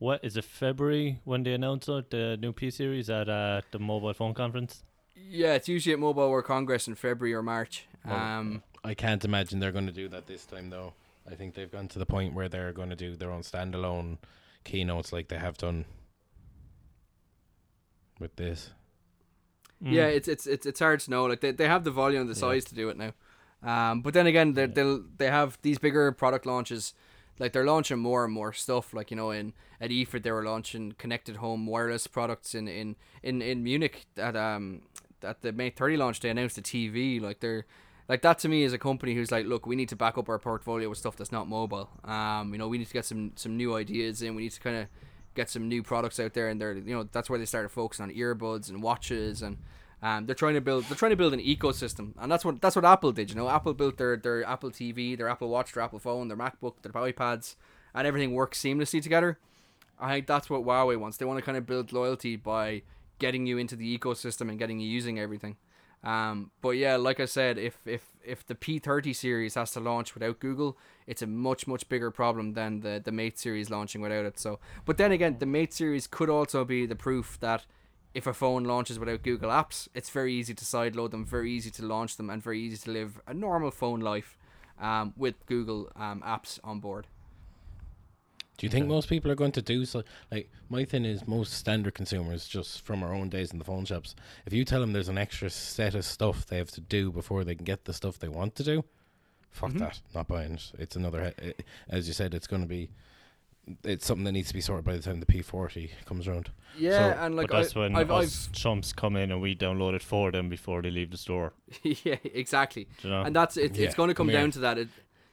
What 0.00 0.24
is 0.24 0.36
it? 0.36 0.44
February 0.44 1.20
when 1.22 1.44
they 1.44 1.52
announce 1.54 1.88
it, 1.88 2.10
the 2.10 2.36
new 2.36 2.52
P 2.52 2.70
series 2.70 3.08
at 3.08 3.28
uh, 3.28 3.60
the 3.70 3.78
mobile 3.78 4.12
phone 4.14 4.34
conference. 4.34 4.82
Yeah, 5.28 5.54
it's 5.54 5.68
usually 5.68 5.92
at 5.92 5.98
Mobile 5.98 6.30
World 6.30 6.44
Congress 6.44 6.88
in 6.88 6.94
February 6.94 7.34
or 7.34 7.42
March. 7.42 7.86
Well, 8.04 8.16
Um, 8.16 8.62
I 8.84 8.94
can't 8.94 9.24
imagine 9.24 9.60
they're 9.60 9.72
going 9.72 9.86
to 9.86 9.92
do 9.92 10.08
that 10.08 10.26
this 10.26 10.44
time, 10.44 10.70
though. 10.70 10.94
I 11.30 11.34
think 11.34 11.54
they've 11.54 11.70
gone 11.70 11.88
to 11.88 11.98
the 11.98 12.06
point 12.06 12.34
where 12.34 12.48
they're 12.48 12.72
going 12.72 12.90
to 12.90 12.96
do 12.96 13.14
their 13.14 13.30
own 13.30 13.42
standalone 13.42 14.18
keynotes, 14.64 15.12
like 15.12 15.28
they 15.28 15.38
have 15.38 15.56
done 15.58 15.84
with 18.18 18.36
this. 18.36 18.70
Mm. 19.82 19.92
Yeah, 19.92 20.06
it's 20.06 20.28
it's 20.28 20.46
it's 20.46 20.66
it's 20.66 20.80
hard 20.80 21.00
to 21.00 21.10
know. 21.10 21.24
Like 21.26 21.40
they, 21.40 21.52
they 21.52 21.66
have 21.66 21.84
the 21.84 21.90
volume 21.90 22.22
and 22.22 22.30
the 22.30 22.34
Yeah. 22.34 22.40
size 22.52 22.64
to 22.66 22.74
do 22.74 22.88
it 22.90 22.96
now. 22.98 23.12
Um, 23.62 24.02
but 24.02 24.14
then 24.14 24.26
again, 24.26 24.54
they 24.54 24.66
they'll 24.66 25.02
they 25.18 25.28
have 25.30 25.58
these 25.62 25.78
bigger 25.78 26.10
product 26.12 26.46
launches. 26.46 26.94
Like 27.38 27.52
they're 27.54 27.64
launching 27.64 27.98
more 27.98 28.24
and 28.24 28.32
more 28.34 28.52
stuff. 28.52 28.92
Like 28.92 29.10
you 29.10 29.16
know, 29.16 29.30
in 29.30 29.54
at 29.80 29.90
IFA 29.90 30.22
they 30.22 30.30
were 30.32 30.44
launching 30.44 30.92
connected 30.92 31.36
home 31.36 31.66
wireless 31.66 32.06
products. 32.06 32.54
In 32.54 32.68
in 32.68 32.96
in 33.22 33.40
in 33.40 33.62
Munich 33.62 34.06
at 34.18 34.36
um 34.36 34.82
at 35.24 35.42
the 35.42 35.52
Mate 35.52 35.76
30 35.76 35.96
launch, 35.96 36.20
they 36.20 36.30
announced 36.30 36.56
the 36.56 36.62
TV. 36.62 37.20
Like 37.20 37.40
they're 37.40 37.66
like 38.08 38.22
that 38.22 38.38
to 38.40 38.48
me 38.48 38.64
is 38.64 38.72
a 38.72 38.78
company 38.78 39.14
who's 39.14 39.30
like, 39.30 39.46
look, 39.46 39.66
we 39.66 39.76
need 39.76 39.88
to 39.90 39.96
back 39.96 40.18
up 40.18 40.28
our 40.28 40.38
portfolio 40.38 40.88
with 40.88 40.98
stuff 40.98 41.16
that's 41.16 41.30
not 41.30 41.48
mobile. 41.48 41.88
Um, 42.04 42.52
you 42.52 42.58
know, 42.58 42.66
we 42.66 42.78
need 42.78 42.88
to 42.88 42.92
get 42.92 43.04
some 43.04 43.32
some 43.36 43.56
new 43.56 43.76
ideas 43.76 44.22
in. 44.22 44.34
We 44.34 44.42
need 44.42 44.52
to 44.52 44.60
kind 44.60 44.76
of 44.76 44.86
get 45.34 45.48
some 45.48 45.68
new 45.68 45.82
products 45.82 46.18
out 46.18 46.34
there, 46.34 46.48
and 46.48 46.60
they're 46.60 46.74
you 46.74 46.94
know 46.94 47.08
that's 47.12 47.30
where 47.30 47.38
they 47.38 47.44
started 47.44 47.68
focusing 47.68 48.04
on 48.04 48.10
earbuds 48.10 48.68
and 48.68 48.82
watches 48.82 49.42
and 49.42 49.58
Um, 50.02 50.24
they're 50.24 50.34
trying 50.34 50.54
to 50.54 50.62
build 50.62 50.84
they're 50.84 50.96
trying 50.96 51.10
to 51.10 51.16
build 51.16 51.34
an 51.34 51.40
ecosystem, 51.40 52.14
and 52.18 52.32
that's 52.32 52.44
what 52.44 52.60
that's 52.60 52.74
what 52.74 52.84
Apple 52.84 53.12
did. 53.12 53.30
You 53.30 53.36
know, 53.36 53.48
Apple 53.48 53.74
built 53.74 53.98
their 53.98 54.16
their 54.16 54.44
Apple 54.44 54.70
TV, 54.70 55.16
their 55.16 55.28
Apple 55.28 55.48
Watch, 55.50 55.72
their 55.72 55.82
Apple 55.82 55.98
phone, 55.98 56.28
their 56.28 56.38
MacBook, 56.38 56.80
their 56.82 56.92
iPads, 56.92 57.54
and 57.94 58.06
everything 58.06 58.32
works 58.32 58.58
seamlessly 58.58 59.02
together. 59.02 59.38
I 59.98 60.14
think 60.14 60.26
that's 60.26 60.48
what 60.48 60.62
Huawei 60.62 60.96
wants. 60.98 61.18
They 61.18 61.26
want 61.26 61.38
to 61.38 61.44
kind 61.44 61.58
of 61.58 61.66
build 61.66 61.92
loyalty 61.92 62.36
by 62.36 62.82
getting 63.20 63.46
you 63.46 63.58
into 63.58 63.76
the 63.76 63.96
ecosystem 63.96 64.48
and 64.48 64.58
getting 64.58 64.80
you 64.80 64.88
using 64.88 65.20
everything. 65.20 65.56
Um, 66.02 66.50
but 66.62 66.70
yeah, 66.70 66.96
like 66.96 67.20
I 67.20 67.26
said, 67.26 67.58
if 67.58 67.78
if 67.86 68.02
if 68.24 68.46
the 68.46 68.54
P30 68.54 69.14
series 69.14 69.54
has 69.54 69.70
to 69.72 69.80
launch 69.80 70.14
without 70.14 70.40
Google, 70.40 70.78
it's 71.06 71.22
a 71.22 71.26
much 71.26 71.66
much 71.66 71.88
bigger 71.88 72.10
problem 72.10 72.54
than 72.54 72.80
the 72.80 73.00
the 73.04 73.12
Mate 73.12 73.38
series 73.38 73.70
launching 73.70 74.00
without 74.00 74.24
it. 74.24 74.38
So, 74.38 74.58
but 74.86 74.96
then 74.96 75.12
again, 75.12 75.36
the 75.38 75.46
Mate 75.46 75.74
series 75.74 76.06
could 76.06 76.30
also 76.30 76.64
be 76.64 76.86
the 76.86 76.96
proof 76.96 77.38
that 77.40 77.66
if 78.14 78.26
a 78.26 78.32
phone 78.32 78.64
launches 78.64 78.98
without 78.98 79.22
Google 79.22 79.50
Apps, 79.50 79.88
it's 79.94 80.10
very 80.10 80.34
easy 80.34 80.54
to 80.54 80.64
sideload 80.64 81.10
them, 81.12 81.24
very 81.24 81.52
easy 81.52 81.70
to 81.70 81.84
launch 81.84 82.16
them, 82.16 82.30
and 82.30 82.42
very 82.42 82.60
easy 82.60 82.78
to 82.78 82.90
live 82.90 83.20
a 83.26 83.34
normal 83.34 83.70
phone 83.70 84.00
life 84.00 84.36
um, 84.80 85.12
with 85.16 85.46
Google 85.46 85.90
um, 85.94 86.22
apps 86.26 86.58
on 86.64 86.80
board. 86.80 87.06
Do 88.60 88.66
you 88.66 88.70
think 88.70 88.86
most 88.88 89.08
people 89.08 89.30
are 89.30 89.34
going 89.34 89.52
to 89.52 89.62
do 89.62 89.86
so? 89.86 90.02
Like 90.30 90.50
my 90.68 90.84
thing 90.84 91.06
is, 91.06 91.26
most 91.26 91.54
standard 91.54 91.94
consumers, 91.94 92.46
just 92.46 92.82
from 92.82 93.02
our 93.02 93.14
own 93.14 93.30
days 93.30 93.52
in 93.52 93.58
the 93.58 93.64
phone 93.64 93.86
shops, 93.86 94.14
if 94.44 94.52
you 94.52 94.66
tell 94.66 94.80
them 94.80 94.92
there's 94.92 95.08
an 95.08 95.16
extra 95.16 95.48
set 95.48 95.94
of 95.94 96.04
stuff 96.04 96.44
they 96.44 96.58
have 96.58 96.70
to 96.72 96.80
do 96.82 97.10
before 97.10 97.42
they 97.42 97.54
can 97.54 97.64
get 97.64 97.86
the 97.86 97.94
stuff 97.94 98.18
they 98.18 98.28
want 98.28 98.54
to 98.56 98.62
do, 98.62 98.84
fuck 99.50 99.70
Mhm. 99.70 99.78
that, 99.78 100.00
not 100.14 100.28
buying 100.28 100.52
it. 100.54 100.72
It's 100.78 100.94
another, 100.94 101.32
it, 101.38 101.64
as 101.88 102.06
you 102.06 102.12
said, 102.12 102.34
it's 102.34 102.46
going 102.46 102.60
to 102.60 102.68
be, 102.68 102.90
it's 103.82 104.04
something 104.04 104.24
that 104.24 104.32
needs 104.32 104.48
to 104.48 104.54
be 104.54 104.60
sorted 104.60 104.84
by 104.84 104.94
the 104.94 105.02
time 105.02 105.20
the 105.20 105.26
P40 105.26 105.90
comes 106.04 106.28
around. 106.28 106.50
Yeah, 106.76 107.14
So- 107.14 107.20
and 107.24 107.36
like 107.36 107.48
but 107.48 107.62
that's 107.62 107.74
I, 107.74 107.80
when 107.80 107.96
I've, 107.96 108.10
us 108.10 108.50
chumps 108.52 108.92
come 108.92 109.16
in 109.16 109.32
and 109.32 109.40
we 109.40 109.56
download 109.56 109.94
it 109.94 110.02
for 110.02 110.30
them 110.30 110.50
before 110.50 110.82
they 110.82 110.90
leave 110.90 111.10
the 111.12 111.16
store. 111.16 111.54
Yeah, 111.82 112.16
exactly, 112.24 112.88
Do 113.00 113.08
you 113.08 113.14
know? 113.14 113.22
and 113.22 113.34
that's 113.34 113.56
it. 113.56 113.74
Yeah, 113.74 113.86
It's 113.86 113.94
going 113.94 114.08
to 114.08 114.14
come 114.14 114.26
come 114.26 114.34
down 114.34 114.50
to 114.50 114.58
that. 114.58 114.76
It, 114.76 114.88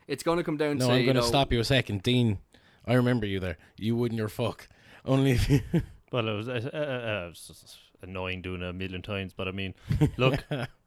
it's 0.07 0.23
going 0.23 0.37
to 0.37 0.43
come 0.45 0.55
down 0.55 0.77
No, 0.77 0.87
to 0.87 0.93
I'm 0.93 1.03
going 1.03 1.17
to 1.17 1.21
stop 1.23 1.51
you 1.51 1.59
a 1.59 1.65
second, 1.65 2.01
Dean. 2.01 2.39
I 2.87 2.93
remember 2.93 3.25
you 3.25 3.39
there. 3.39 3.57
You 3.77 3.95
wouldn't 3.95 4.17
your 4.17 4.29
fuck. 4.29 4.67
Only 5.05 5.31
if 5.31 5.49
you. 5.49 5.61
Well, 6.09 6.29
it 6.29 6.33
was, 6.37 6.47
uh, 6.47 6.69
uh, 6.73 6.77
uh, 6.77 7.25
it 7.25 7.27
was 7.27 7.77
annoying 8.01 8.41
doing 8.41 8.61
it 8.61 8.69
a 8.69 8.71
million 8.71 9.01
times, 9.01 9.33
but 9.33 9.49
I 9.49 9.51
mean, 9.51 9.73
look, 10.17 10.41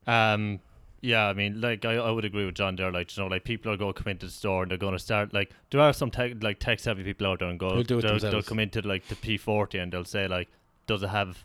um, 0.06 0.60
yeah, 1.02 1.26
I 1.26 1.34
mean, 1.34 1.60
like 1.60 1.84
I, 1.84 1.96
I 1.96 2.10
would 2.10 2.24
agree 2.24 2.46
with 2.46 2.54
Jon 2.54 2.76
there. 2.76 2.90
Like 2.90 3.14
you 3.14 3.22
know, 3.22 3.28
like 3.28 3.44
people 3.44 3.70
are 3.70 3.76
going 3.76 3.92
to 3.92 4.02
come 4.02 4.10
into 4.10 4.24
the 4.24 4.32
store 4.32 4.62
and 4.62 4.70
they're 4.70 4.78
going 4.78 4.94
to 4.94 4.98
start 4.98 5.34
like 5.34 5.50
there 5.70 5.80
are 5.80 5.92
some 5.92 6.10
tech 6.10 6.42
like 6.42 6.58
tech 6.58 6.80
savvy 6.80 7.04
people 7.04 7.26
out 7.26 7.40
there 7.40 7.48
and 7.48 7.58
go 7.58 7.78
it 7.78 7.88
they'll, 7.88 8.18
they'll 8.18 8.42
come 8.42 8.58
into 8.58 8.80
like 8.80 9.08
the 9.08 9.14
P40 9.14 9.82
and 9.82 9.92
they'll 9.92 10.04
say 10.04 10.26
like, 10.26 10.48
does 10.86 11.02
it 11.02 11.08
have 11.08 11.44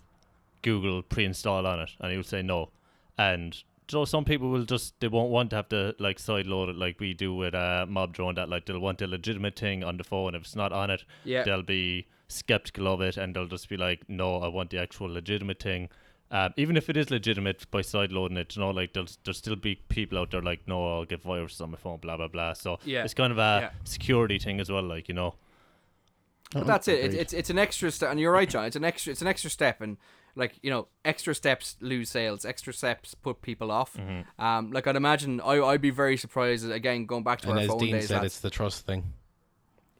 Google 0.62 1.04
pre-installed 1.04 1.66
on 1.66 1.82
it? 1.82 1.92
And 2.00 2.12
he 2.12 2.18
would 2.18 2.26
say 2.26 2.42
no, 2.42 2.70
and 3.18 3.62
so 3.88 4.06
some 4.06 4.26
people 4.26 4.50
will 4.50 4.66
just 4.66 5.00
they 5.00 5.08
won't 5.08 5.30
want 5.32 5.50
to 5.52 5.56
have 5.58 5.70
to 5.70 5.96
like 6.00 6.20
side 6.20 6.48
load 6.48 6.70
it 6.70 6.76
like 6.76 7.00
we 7.00 7.14
do 7.14 7.34
with 7.36 7.54
uh, 7.56 7.86
Mob 7.88 8.14
Drone. 8.14 8.36
That 8.36 8.50
like 8.50 8.66
they'll 8.66 8.80
want 8.80 9.02
a 9.02 9.08
legitimate 9.08 9.58
thing 9.58 9.84
on 9.84 9.98
the 9.98 10.04
phone. 10.04 10.36
If 10.36 10.44
it's 10.44 10.56
not 10.56 10.72
on 10.74 10.90
it, 10.90 11.04
yeah, 11.24 11.44
they'll 11.44 11.62
be 11.64 12.08
skeptical 12.28 12.88
of 12.88 13.02
it 13.02 13.18
and 13.18 13.36
they'll 13.36 13.48
just 13.48 13.70
be 13.70 13.78
like, 13.78 14.04
no, 14.10 14.38
I 14.38 14.48
want 14.48 14.72
the 14.72 14.80
actual 14.80 15.08
legitimate 15.08 15.62
thing. 15.62 15.90
Um, 16.32 16.54
even 16.58 16.76
if 16.76 16.90
it 16.90 16.98
is 16.98 17.12
legitimate 17.12 17.70
by 17.70 17.82
side 17.84 18.12
loading 18.12 18.38
it, 18.38 18.56
you 18.56 18.62
know, 18.64 18.72
like 18.72 18.94
there'll, 18.94 19.08
there'll 19.24 19.36
still 19.36 19.56
be 19.56 19.76
people 19.90 20.18
out 20.18 20.32
there 20.32 20.42
like, 20.42 20.68
no, 20.68 20.98
I'll 20.98 21.06
get 21.06 21.22
viruses 21.22 21.62
on 21.62 21.70
my 21.70 21.78
phone, 21.78 22.00
blah, 22.00 22.18
blah, 22.18 22.28
blah. 22.28 22.54
So 22.54 22.80
Yeah. 22.84 23.04
it's 23.04 23.14
kind 23.14 23.32
of 23.32 23.38
a 23.38 23.60
Yeah. 23.62 23.70
security 23.84 24.40
thing 24.40 24.60
as 24.60 24.72
well, 24.72 24.82
like, 24.82 25.08
you 25.08 25.14
know. 25.14 25.36
But 26.52 26.66
that's 26.66 26.88
it. 26.88 27.00
It's, 27.00 27.16
it's 27.16 27.34
it's 27.34 27.50
an 27.50 27.60
extra 27.60 27.92
step, 27.92 28.10
and 28.12 28.20
you're 28.20 28.32
right, 28.32 28.50
Jon. 28.50 28.66
It's 28.66 28.76
an 28.76 28.84
extra 28.86 29.12
it's 29.12 29.22
an 29.22 29.28
extra 29.28 29.50
step, 29.50 29.82
and 29.82 29.98
like 30.36 30.54
you 30.62 30.70
know, 30.70 30.88
extra 31.04 31.34
steps 31.34 31.78
lose 31.80 32.10
sales. 32.10 32.46
Extra 32.46 32.74
steps 32.74 33.16
put 33.16 33.42
people 33.42 33.72
off. 33.72 33.96
Mm-hmm. 33.96 34.42
Um, 34.44 34.72
like 34.72 34.86
I'd 34.88 34.96
imagine, 34.96 35.40
I 35.42 35.62
I'd 35.62 35.82
be 35.82 35.92
very 35.92 36.18
surprised 36.18 36.70
again 36.70 37.06
going 37.06 37.24
back 37.24 37.42
to 37.42 37.50
and 37.50 37.58
our 37.58 37.64
as 37.64 37.70
phone 37.70 37.80
Dean 37.80 37.94
days. 37.94 38.08
said, 38.08 38.24
it's 38.24 38.40
the 38.40 38.50
trust 38.50 38.86
thing. 38.86 39.14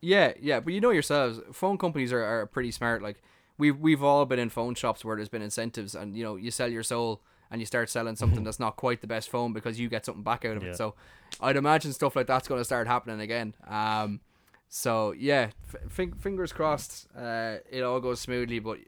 Yeah, 0.02 0.34
yeah, 0.40 0.60
but 0.60 0.74
you 0.74 0.82
know 0.82 0.92
yourselves, 0.92 1.40
phone 1.52 1.78
companies 1.78 2.14
are, 2.14 2.24
are 2.24 2.46
pretty 2.46 2.72
smart. 2.72 3.02
Like 3.02 3.22
we've 3.58 3.78
we've 3.80 4.04
all 4.04 4.26
been 4.26 4.40
in 4.40 4.50
phone 4.50 4.76
shops 4.76 5.04
where 5.04 5.16
there's 5.16 5.30
been 5.30 5.42
incentives, 5.42 5.96
and 5.96 6.16
you 6.16 6.24
know 6.24 6.36
you 6.36 6.52
sell 6.52 6.72
your 6.72 6.84
soul 6.84 7.22
and 7.52 7.62
you 7.62 7.66
start 7.66 7.90
selling 7.90 8.16
something 8.16 8.44
that's 8.46 8.60
not 8.60 8.76
quite 8.76 9.02
the 9.02 9.08
best 9.08 9.30
phone 9.30 9.54
because 9.54 9.80
you 9.80 9.88
get 9.88 10.04
something 10.06 10.24
back 10.24 10.46
out 10.46 10.58
of 10.58 10.64
Yeah. 10.64 10.70
it. 10.72 10.76
So 10.78 10.96
I'd 11.40 11.56
imagine 11.56 11.94
stuff 11.94 12.16
like 12.16 12.28
that's 12.28 12.48
going 12.48 12.60
to 12.60 12.66
start 12.66 12.88
happening 12.88 13.22
again. 13.22 13.54
Um, 13.68 14.20
so 14.68 15.12
yeah, 15.14 15.50
f- 15.74 16.12
fingers 16.20 16.52
crossed, 16.52 17.08
uh, 17.18 17.58
it 17.72 17.82
all 17.84 18.00
goes 18.00 18.20
smoothly. 18.20 18.60
But 18.60 18.80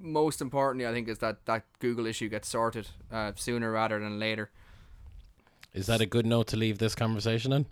most 0.00 0.40
importantly, 0.40 0.86
I 0.86 0.92
think 0.92 1.08
is 1.08 1.18
that 1.18 1.46
that 1.46 1.64
Google 1.78 2.06
issue 2.06 2.28
gets 2.28 2.48
sorted 2.48 2.88
uh, 3.12 3.32
sooner 3.34 3.70
rather 3.70 3.98
than 3.98 4.18
later. 4.18 4.50
Is 5.72 5.86
that 5.86 6.00
a 6.00 6.06
good 6.06 6.26
note 6.26 6.48
to 6.48 6.56
leave 6.56 6.78
this 6.78 6.94
conversation 6.94 7.52
in? 7.52 7.66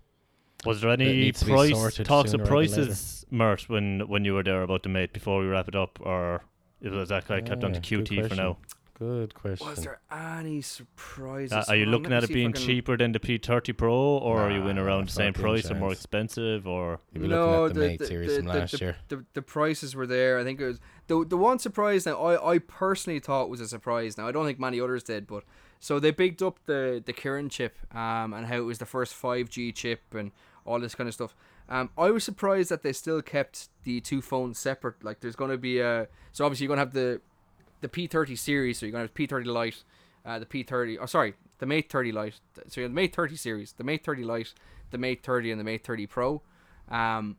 Was 0.65 0.81
there 0.81 0.91
any 0.91 1.05
needs 1.05 1.41
to 1.41 1.47
be 1.47 1.53
price 1.53 1.71
talks 1.71 2.33
of 2.33 2.41
sooner 2.41 2.45
rather 2.45 2.67
than 2.67 2.87
prices, 2.87 3.27
Mert, 3.31 3.69
when, 3.69 4.09
when 4.09 4.25
you 4.25 4.35
were 4.35 4.43
there 4.43 4.63
about 4.63 4.83
the 4.83 4.89
mate 4.89 5.13
before 5.13 5.41
we 5.41 5.47
wrap 5.47 5.69
it 5.69 5.77
up? 5.77 5.99
Or 6.01 6.43
was 6.83 7.09
that 7.09 7.27
kind 7.27 7.43
of 7.43 7.49
kept 7.49 7.65
on 7.65 7.73
to 7.73 7.81
QT 7.81 8.29
for 8.29 8.35
now? 8.35 8.57
Good 8.99 9.33
question. 9.35 9.67
Was 9.69 9.85
there 9.85 10.01
any 10.11 10.61
surprises? 10.61 11.53
Uh, 11.53 11.65
are 11.69 11.77
you 11.77 11.87
looking 11.87 12.13
at 12.13 12.25
it 12.25 12.27
see 12.29 12.33
if 12.33 12.35
I 12.37 12.39
being 12.41 12.53
can- 12.53 12.63
cheaper 12.63 12.97
than 12.97 13.13
the 13.13 13.21
P30 13.21 13.77
Pro, 13.77 13.95
or 13.95 14.41
are 14.41 14.51
you 14.51 14.67
in 14.67 14.77
around 14.79 15.09
the 15.09 15.13
same 15.13 15.33
fucking 15.33 15.43
price 15.43 15.71
or 15.71 15.77
more 15.77 15.93
expensive? 15.93 16.67
Or 16.67 17.01
You'll 17.13 17.23
be 17.23 17.29
No, 17.29 17.63
looking 17.63 17.67
at 17.69 17.75
the, 17.75 17.81
the- 17.81 17.87
Mate 17.87 17.99
the- 18.01 18.07
series 18.07 18.31
the- 18.31 18.37
from 18.39 18.47
the- 18.47 18.53
last 18.55 18.73
the- 18.73 18.79
year. 18.79 18.97
the 19.09 19.25
the 19.35 19.43
prices 19.43 19.95
were 19.95 20.07
there. 20.07 20.39
I 20.39 20.45
think 20.45 20.61
it 20.61 20.67
was 20.67 20.81
the 21.07 21.25
the 21.25 21.37
one 21.37 21.59
surprise 21.61 22.05
that 22.05 22.17
I, 22.17 22.55
I 22.55 22.59
personally 22.59 23.21
thought 23.21 23.49
was 23.49 23.61
a 23.61 23.69
surprise. 23.69 24.19
Now 24.19 24.27
I 24.27 24.33
don't 24.33 24.45
think 24.47 24.59
many 24.59 24.81
others 24.81 25.05
did, 25.05 25.27
but 25.29 25.45
so 25.79 26.01
they 26.01 26.11
bigged 26.11 26.43
up 26.43 26.59
the 26.67 27.01
the 27.05 27.13
Kirin 27.13 27.51
chip 27.51 27.77
um 27.95 28.33
and 28.35 28.47
how 28.47 28.57
it 28.57 28.65
was 28.65 28.79
the 28.79 28.87
first 28.87 29.15
five 29.15 29.49
G 29.49 29.71
chip 29.71 30.01
and 30.13 30.33
all 30.65 30.81
this 30.81 30.97
kind 30.97 31.07
of 31.07 31.15
stuff. 31.15 31.37
Um, 31.71 31.91
I 31.99 32.11
was 32.11 32.25
surprised 32.25 32.71
that 32.71 32.83
they 32.83 32.93
still 32.95 33.21
kept 33.23 33.69
the 33.85 34.01
two 34.01 34.23
phones 34.23 34.59
separate. 34.59 35.05
Like 35.05 35.21
there's 35.21 35.37
gonna 35.37 35.57
be 35.59 35.79
a 35.79 36.09
so 36.33 36.45
obviously 36.45 36.65
you're 36.65 36.71
gonna 36.75 36.81
have 36.81 36.95
the 36.95 37.21
the 37.81 37.89
P30 37.89 38.37
series, 38.39 38.79
so 38.79 38.87
you're 38.87 38.93
gonna 38.93 39.05
have 39.05 39.15
P30 39.15 39.47
Lite, 39.47 39.85
uh, 40.25 40.39
the 40.39 40.47
P30. 40.47 40.99
Oh, 41.01 41.07
sorry, 41.07 41.35
the 41.59 41.67
Mate 41.67 41.91
30 41.91 42.13
Lite. 42.13 42.41
So 42.69 42.81
you 42.81 42.83
have 42.85 42.93
the 42.93 42.97
Mate 42.97 43.15
30 43.15 43.37
series, 43.37 43.73
the 43.73 43.85
Mate 43.85 44.05
30 44.05 44.25
Lite, 44.25 44.55
the 44.91 44.99
Mate 44.99 45.23
30, 45.23 45.51
and 45.53 45.61
the 45.61 45.65
Mate 45.65 45.85
30 45.85 46.07
Pro. 46.07 46.43
Um, 46.91 47.37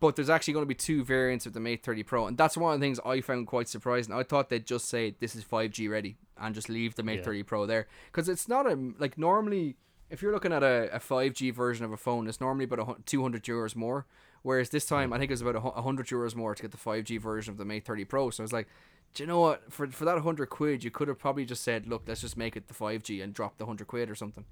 but 0.00 0.16
there's 0.16 0.30
actually 0.30 0.54
going 0.54 0.64
to 0.64 0.68
be 0.68 0.74
two 0.74 1.04
variants 1.04 1.46
of 1.46 1.52
the 1.52 1.60
Mate 1.60 1.82
30 1.82 2.02
Pro, 2.02 2.26
and 2.26 2.36
that's 2.38 2.56
one 2.56 2.74
of 2.74 2.80
the 2.80 2.84
things 2.84 3.00
I 3.04 3.20
found 3.20 3.46
quite 3.46 3.68
surprising. 3.68 4.14
I 4.14 4.22
thought 4.22 4.48
they'd 4.48 4.66
just 4.66 4.88
say 4.88 5.14
this 5.20 5.36
is 5.36 5.44
5G 5.44 5.90
ready 5.90 6.16
and 6.38 6.54
just 6.54 6.68
leave 6.68 6.94
the 6.94 7.02
Mate 7.02 7.18
Yeah. 7.18 7.24
30 7.24 7.42
Pro 7.44 7.66
there 7.66 7.86
because 8.06 8.28
it's 8.28 8.48
not 8.48 8.66
a 8.66 8.92
like 8.98 9.16
normally 9.18 9.76
if 10.10 10.22
you're 10.22 10.32
looking 10.32 10.52
at 10.52 10.62
a, 10.62 10.94
a 10.94 11.00
5G 11.00 11.52
version 11.52 11.84
of 11.84 11.92
a 11.92 11.96
phone, 11.96 12.28
it's 12.28 12.40
normally 12.40 12.64
about 12.64 12.78
a, 12.78 13.02
200 13.04 13.42
euros 13.44 13.74
more. 13.74 14.06
Whereas 14.42 14.68
this 14.68 14.84
time, 14.84 15.12
I 15.12 15.18
think 15.18 15.30
it 15.30 15.32
was 15.32 15.40
about 15.40 15.56
a 15.56 15.60
100 15.60 16.06
euros 16.06 16.34
more 16.36 16.54
to 16.54 16.62
get 16.62 16.70
the 16.70 16.76
5G 16.76 17.18
version 17.18 17.50
of 17.52 17.58
the 17.58 17.64
Mate 17.64 17.84
30 17.84 18.04
Pro. 18.04 18.30
So 18.30 18.42
I 18.42 18.44
was 18.44 18.52
like, 18.52 18.68
do 19.14 19.22
you 19.22 19.26
know 19.26 19.40
what? 19.40 19.72
For 19.72 19.86
for 19.88 20.04
that 20.04 20.14
100 20.14 20.46
quid, 20.50 20.84
you 20.84 20.90
could 20.90 21.08
have 21.08 21.18
probably 21.18 21.44
just 21.44 21.62
said, 21.62 21.86
look, 21.86 22.02
let's 22.06 22.20
just 22.20 22.36
make 22.36 22.56
it 22.56 22.68
the 22.68 22.74
5G 22.74 23.22
and 23.22 23.32
drop 23.32 23.56
the 23.58 23.64
100 23.64 23.86
quid 23.86 24.10
or 24.10 24.14
something. 24.14 24.44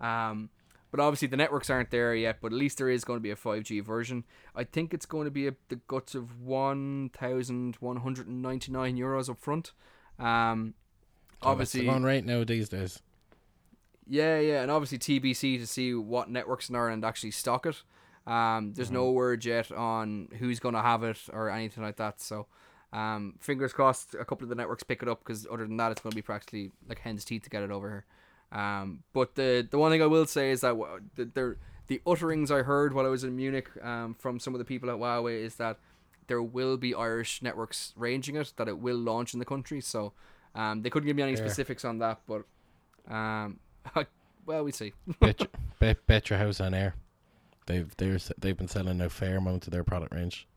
Um, 0.00 0.50
but 0.90 0.98
obviously 1.00 1.28
the 1.28 1.36
networks 1.36 1.70
aren't 1.70 1.90
there 1.90 2.14
yet. 2.14 2.38
But 2.40 2.52
at 2.52 2.58
least 2.58 2.78
there 2.78 2.88
is 2.90 3.04
going 3.04 3.18
to 3.18 3.22
be 3.22 3.30
a 3.30 3.36
5G 3.36 3.82
version. 3.84 4.24
I 4.54 4.64
think 4.64 4.92
it's 4.92 5.06
going 5.06 5.24
to 5.24 5.30
be 5.30 5.46
a, 5.46 5.54
the 5.68 5.76
guts 5.86 6.14
of 6.14 6.40
1,199 7.78 8.96
euros 8.96 9.30
up 9.30 9.38
front. 9.40 9.72
Um, 10.18 10.74
Oh, 11.42 11.52
obviously, 11.52 11.86
going 11.86 12.02
right 12.02 12.22
now 12.22 12.44
these 12.44 12.68
days. 12.68 13.00
yeah, 14.06 14.38
yeah, 14.40 14.60
and 14.60 14.70
obviously 14.70 14.98
TBC 14.98 15.58
to 15.58 15.66
see 15.66 15.94
what 15.94 16.28
networks 16.28 16.68
in 16.68 16.76
Ireland 16.76 17.02
actually 17.02 17.30
stock 17.30 17.64
it. 17.64 17.82
Um, 18.30 18.74
there's 18.74 18.90
no 18.90 19.10
word 19.12 19.46
yet 19.46 19.72
on 19.72 20.28
who's 20.38 20.60
going 20.60 20.74
to 20.74 20.82
have 20.82 21.02
it 21.02 21.18
or 21.32 21.48
anything 21.48 21.82
like 21.82 21.96
that. 21.96 22.20
So, 22.20 22.46
um, 22.92 23.34
fingers 23.40 23.72
crossed, 23.72 24.14
a 24.14 24.24
couple 24.24 24.44
of 24.44 24.48
the 24.48 24.54
networks 24.54 24.82
pick 24.82 25.02
it 25.02 25.08
up 25.08 25.20
because 25.24 25.46
other 25.50 25.66
than 25.66 25.76
that, 25.76 25.92
it's 25.92 26.00
going 26.00 26.10
to 26.10 26.16
be 26.16 26.22
practically 26.22 26.72
like 26.88 26.98
hen's 27.00 27.24
teeth 27.24 27.42
to 27.44 27.50
get 27.50 27.62
it 27.62 27.70
over 27.70 27.88
here. 28.52 28.58
Um, 28.60 29.04
but 29.12 29.36
the 29.36 29.66
the 29.70 29.78
one 29.78 29.92
thing 29.92 30.02
I 30.02 30.06
will 30.06 30.26
say 30.26 30.50
is 30.50 30.60
that 30.62 30.70
w- 30.70 31.00
the 31.14 31.24
the, 31.26 31.56
the 31.86 32.00
utterings 32.06 32.50
I 32.50 32.62
heard 32.62 32.92
while 32.92 33.06
I 33.06 33.08
was 33.08 33.22
in 33.22 33.36
Munich 33.36 33.68
um, 33.82 34.14
from 34.18 34.40
some 34.40 34.54
of 34.54 34.58
the 34.58 34.64
people 34.64 34.90
at 34.90 34.96
Huawei 34.96 35.40
is 35.44 35.54
that 35.56 35.78
there 36.26 36.42
will 36.42 36.76
be 36.76 36.94
Irish 36.94 37.42
networks 37.42 37.92
ranging 37.96 38.36
it, 38.36 38.52
that 38.56 38.66
it 38.68 38.78
will 38.78 38.96
launch 38.98 39.34
in 39.34 39.38
the 39.40 39.44
country. 39.44 39.80
So, 39.80 40.12
um, 40.54 40.82
they 40.82 40.90
couldn't 40.90 41.06
give 41.06 41.16
me 41.16 41.22
any 41.22 41.36
Fair. 41.36 41.46
specifics 41.46 41.84
on 41.84 41.98
that, 41.98 42.20
but 42.26 42.42
um, 43.12 43.58
well, 44.46 44.64
we 44.64 44.72
see. 44.72 44.92
bet, 45.20 45.40
your- 45.40 45.48
bet, 45.78 46.06
bet 46.06 46.30
your 46.30 46.38
house 46.40 46.60
on 46.60 46.74
air. 46.74 46.94
They've 47.66 47.94
they're, 47.98 48.18
they've 48.38 48.56
been 48.56 48.66
selling 48.68 49.00
a 49.00 49.08
fair 49.08 49.36
amount 49.36 49.66
of 49.68 49.72
their 49.72 49.84
product 49.84 50.12
range. 50.12 50.48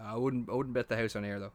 I 0.00 0.16
wouldn't. 0.16 0.48
I 0.50 0.54
wouldn't 0.54 0.74
bet 0.74 0.88
the 0.88 0.96
house 0.96 1.16
on 1.16 1.24
air 1.24 1.38
though. 1.40 1.52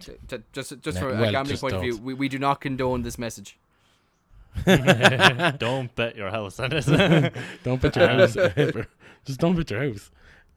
T- 0.00 0.12
t- 0.28 0.38
just, 0.52 0.80
just 0.82 0.96
No, 1.00 1.08
from 1.08 1.20
well, 1.20 1.28
a 1.28 1.32
gambling 1.32 1.52
just 1.52 1.60
point 1.62 1.74
of 1.74 1.80
view, 1.82 1.96
we, 1.98 2.14
we 2.14 2.28
do 2.28 2.38
not 2.38 2.60
condone 2.60 3.02
this 3.02 3.18
message. 3.18 3.58
don't 5.58 5.94
bet 5.94 6.16
your 6.16 6.30
house 6.30 6.58
on 6.60 6.72
it. 6.72 6.84
Don't 7.64 7.80
bet 7.82 7.96
your 7.96 8.08
house. 8.08 8.36
ever. 8.36 8.86
Just 9.24 9.40
don't 9.40 9.56
bet 9.56 9.68
your 9.70 9.88
house. 9.90 10.10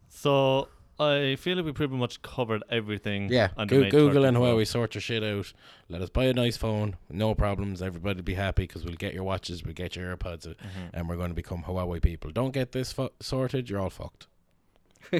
So 0.10 0.68
I 1.00 1.36
feel 1.40 1.56
like 1.58 1.66
we 1.66 1.72
pretty 1.72 1.96
much 1.96 2.22
covered 2.22 2.64
everything. 2.70 3.30
Yeah, 3.32 3.50
on 3.58 3.68
the 3.68 3.90
Google 3.90 4.26
and 4.26 4.36
Pro. 4.38 4.56
Huawei 4.56 4.68
sort 4.68 4.94
your 4.94 5.02
shit 5.02 5.24
out. 5.24 5.52
Let 5.90 6.02
us 6.02 6.10
buy 6.10 6.26
a 6.26 6.34
nice 6.34 6.58
phone, 6.58 6.96
no 7.10 7.34
problems. 7.34 7.82
Everybody 7.82 8.22
be 8.22 8.34
happy 8.36 8.64
because 8.64 8.84
we'll 8.86 8.96
get 8.96 9.14
your 9.14 9.24
watches, 9.24 9.64
we'll 9.64 9.74
get 9.74 9.96
your 9.96 10.16
AirPods, 10.16 10.46
uh, 10.46 10.50
Mhm. 10.56 10.90
and 10.94 11.10
we're 11.10 11.16
going 11.16 11.30
to 11.30 11.36
become 11.36 11.64
Huawei 11.64 12.02
people. 12.02 12.30
Don't 12.32 12.52
get 12.52 12.72
this 12.72 12.92
fu- 12.92 13.10
sorted, 13.20 13.70
you're 13.70 13.80
all 13.80 13.90
fucked. 13.90 14.28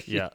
Yeah. 0.06 0.30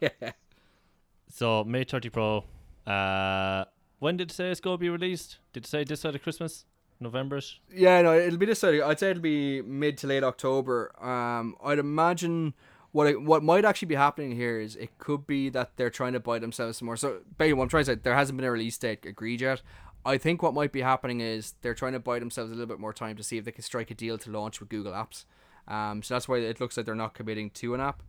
So 1.32 1.64
Mate 1.64 1.90
30 1.90 2.10
Pro. 2.10 2.44
Uh, 2.86 3.64
when 4.00 4.18
did 4.18 4.30
say 4.30 4.50
it's 4.50 4.60
going 4.60 4.74
to 4.74 4.78
be 4.80 4.90
released? 4.90 5.38
Did 5.54 5.64
it 5.64 5.66
say 5.66 5.82
this 5.82 6.00
side 6.00 6.14
of 6.14 6.22
Christmas? 6.22 6.66
Novemberish? 7.02 7.54
Yeah, 7.74 8.02
no, 8.02 8.16
it'll 8.18 8.38
be 8.38 8.44
this. 8.44 8.58
side. 8.58 8.78
I'd 8.82 8.98
say 8.98 9.10
it'll 9.10 9.22
be 9.22 9.62
mid 9.62 9.96
to 9.98 10.06
late 10.06 10.22
October. 10.22 10.92
Um, 11.02 11.56
I'd 11.64 11.78
imagine 11.78 12.52
what 12.92 13.06
it, 13.06 13.22
what 13.22 13.42
might 13.42 13.64
actually 13.64 13.86
be 13.86 13.94
happening 13.94 14.32
here 14.32 14.60
is 14.60 14.76
it 14.76 14.98
could 14.98 15.26
be 15.26 15.48
that 15.48 15.76
they're 15.76 15.90
trying 15.90 16.12
to 16.12 16.20
buy 16.20 16.38
themselves 16.38 16.78
some 16.78 16.86
more. 16.86 16.98
So, 16.98 17.20
basically, 17.38 17.54
what 17.54 17.62
I'm 17.64 17.68
trying 17.70 17.84
to 17.86 17.92
say, 17.92 17.94
there 17.94 18.14
hasn't 18.14 18.36
been 18.36 18.46
a 18.46 18.52
release 18.52 18.76
date 18.76 19.06
agreed 19.06 19.40
yet. 19.40 19.62
I 20.04 20.18
think 20.18 20.42
what 20.42 20.52
might 20.52 20.70
be 20.70 20.82
happening 20.82 21.20
is 21.20 21.54
they're 21.62 21.74
trying 21.74 21.94
to 21.94 22.00
buy 22.00 22.18
themselves 22.18 22.50
a 22.50 22.54
little 22.54 22.68
bit 22.68 22.78
more 22.78 22.92
time 22.92 23.16
to 23.16 23.22
see 23.22 23.38
if 23.38 23.46
they 23.46 23.52
can 23.52 23.64
strike 23.64 23.90
a 23.90 23.94
deal 23.94 24.18
to 24.18 24.30
launch 24.30 24.60
with 24.60 24.68
Google 24.68 24.92
Apps. 24.92 25.24
Um, 25.66 26.02
so 26.02 26.14
that's 26.14 26.28
why 26.28 26.38
it 26.38 26.60
looks 26.60 26.76
like 26.76 26.84
they're 26.84 26.94
not 26.94 27.14
committing 27.14 27.48
to 27.50 27.72
an 27.74 27.80
app. 27.80 28.02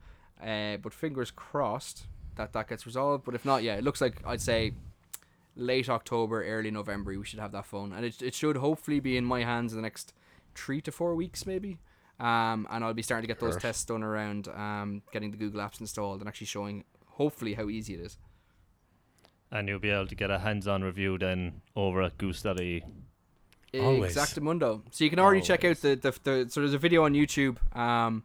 Uh, 0.46 0.76
but 0.76 0.94
fingers 0.94 1.32
crossed 1.32 2.08
that 2.36 2.54
that 2.54 2.68
gets 2.70 2.86
resolved. 2.86 3.24
But 3.26 3.36
if 3.36 3.46
not, 3.46 3.64
yeah, 3.64 3.76
it 3.76 3.84
looks 3.84 4.02
like 4.02 4.22
I'd 4.26 4.42
say 4.42 4.74
late 5.56 5.90
October, 5.90 6.44
early 6.44 6.72
November, 6.72 7.18
we 7.18 7.26
should 7.26 7.40
have 7.40 7.52
that 7.52 7.66
phone, 7.66 7.94
and 7.94 8.06
it 8.06 8.22
it 8.22 8.34
should 8.34 8.58
hopefully 8.58 9.00
be 9.00 9.18
in 9.18 9.26
my 9.26 9.44
hands 9.44 9.74
in 9.74 9.78
the 9.78 9.82
next 9.84 10.14
three 10.56 10.82
to 10.82 10.92
four 10.92 11.16
weeks, 11.16 11.46
maybe. 11.46 11.78
Um, 12.20 12.68
and 12.70 12.84
I'll 12.84 12.94
be 12.94 13.02
starting 13.02 13.24
to 13.24 13.28
get 13.28 13.40
those 13.40 13.54
Sure. 13.54 13.60
tests 13.62 13.86
done 13.86 14.04
around 14.04 14.48
um 14.50 15.02
getting 15.12 15.32
the 15.32 15.38
Google 15.38 15.62
apps 15.62 15.82
installed 15.82 16.20
and 16.20 16.28
actually 16.28 16.48
showing 16.48 16.84
hopefully 17.08 17.56
how 17.56 17.70
easy 17.70 17.96
it 17.96 18.00
is. 18.02 18.18
And 19.52 19.68
you'll 19.68 19.80
be 19.80 19.90
able 19.90 20.08
to 20.08 20.16
get 20.16 20.32
a 20.32 20.40
hands 20.40 20.68
on 20.68 20.84
review 20.84 21.18
then 21.18 21.62
over 21.76 22.02
at 22.02 22.18
goosed.ie. 22.18 22.84
Always. 23.80 24.16
Exactamundo. 24.16 24.82
So 24.92 25.04
you 25.04 25.10
can 25.10 25.20
already 25.20 25.42
check 25.42 25.64
out 25.66 25.78
the, 25.78 25.96
the 25.96 26.12
the 26.24 26.46
so 26.50 26.62
there's 26.62 26.74
a 26.76 26.78
video 26.80 27.06
on 27.06 27.14
YouTube, 27.14 27.58
um, 27.76 28.24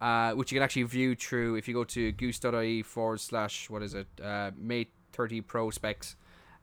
uh, 0.00 0.32
which 0.32 0.52
you 0.52 0.56
can 0.56 0.62
actually 0.62 0.84
view 0.84 1.14
through 1.14 1.56
if 1.56 1.66
you 1.68 1.74
go 1.74 1.84
to 1.84 2.12
goosed.ie 2.12 2.82
forward 2.82 3.20
slash 3.20 3.68
what 3.68 3.82
is 3.82 3.94
it, 3.94 4.06
uh, 4.22 4.50
Mate 4.56 4.92
30 5.12 5.40
Pro 5.42 5.70
specs. 5.70 6.16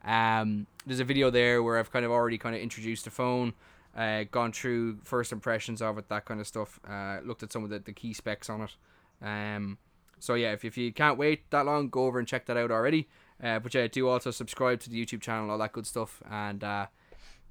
Um, 0.04 0.68
there's 0.86 1.00
a 1.00 1.04
video 1.04 1.30
there 1.30 1.64
where 1.64 1.78
I've 1.78 1.92
kind 1.92 2.06
of 2.06 2.12
already 2.12 2.38
kind 2.38 2.56
of 2.56 2.62
introduced 2.62 3.06
the 3.06 3.12
phone, 3.12 3.54
uh, 3.96 4.24
gone 4.32 4.52
through 4.52 5.00
first 5.04 5.32
impressions 5.32 5.82
of 5.82 5.98
it, 5.98 6.10
that 6.10 6.26
kind 6.26 6.40
of 6.40 6.48
stuff. 6.48 6.80
Uh, 6.88 7.20
looked 7.24 7.44
at 7.44 7.52
some 7.52 7.64
of 7.64 7.70
the, 7.70 7.80
the 7.80 7.94
key 7.94 8.14
specs 8.14 8.50
on 8.50 8.62
it. 8.62 8.76
Um, 9.22 9.78
so 10.20 10.36
yeah, 10.36 10.54
if, 10.54 10.64
if 10.64 10.78
you 10.78 10.94
can't 10.94 11.18
wait 11.18 11.50
that 11.52 11.66
long, 11.66 11.90
go 11.90 12.06
over 12.06 12.20
and 12.20 12.28
check 12.28 12.46
that 12.46 12.58
out 12.58 12.72
already. 12.72 13.08
Uh, 13.44 13.60
but 13.60 13.74
yeah, 13.74 13.88
do 13.88 14.08
also 14.08 14.32
subscribe 14.32 14.80
to 14.82 14.90
the 14.90 15.04
YouTube 15.04 15.22
channel, 15.22 15.52
all 15.52 15.58
that 15.58 15.74
good 15.74 15.86
stuff, 15.86 16.24
and 16.32 16.64
uh, 16.64 16.86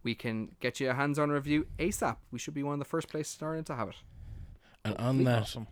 we 0.02 0.14
can 0.14 0.52
get 0.60 0.80
you 0.80 0.90
a 0.90 0.94
hands-on 0.94 1.30
review 1.30 1.66
ASAP. 1.78 2.16
We 2.30 2.38
should 2.38 2.54
be 2.54 2.62
one 2.62 2.74
of 2.74 2.78
the 2.78 2.84
first 2.86 3.08
places 3.08 3.36
in 3.40 3.46
Ireland 3.46 3.66
to 3.66 3.74
have 3.74 3.88
it. 3.88 3.96
And 4.84 4.96
on 4.98 5.24
that, 5.24 5.42
Awesome. 5.42 5.66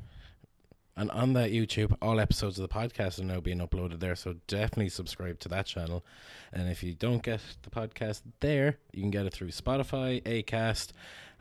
and 0.96 1.10
on 1.10 1.32
that 1.34 1.50
YouTube, 1.50 1.94
all 2.00 2.18
episodes 2.18 2.58
of 2.58 2.68
the 2.68 2.74
podcast 2.74 3.18
are 3.20 3.24
now 3.24 3.40
being 3.40 3.58
uploaded 3.58 4.00
there. 4.00 4.14
So 4.16 4.36
definitely 4.46 4.88
subscribe 4.88 5.38
to 5.40 5.48
that 5.50 5.66
channel. 5.66 6.04
And 6.52 6.68
if 6.70 6.82
you 6.82 6.94
don't 6.94 7.22
get 7.22 7.40
the 7.62 7.70
podcast 7.70 8.22
there, 8.40 8.78
you 8.92 9.02
can 9.02 9.10
get 9.10 9.26
it 9.26 9.32
through 9.32 9.48
Spotify, 9.48 10.22
Acast, 10.22 10.92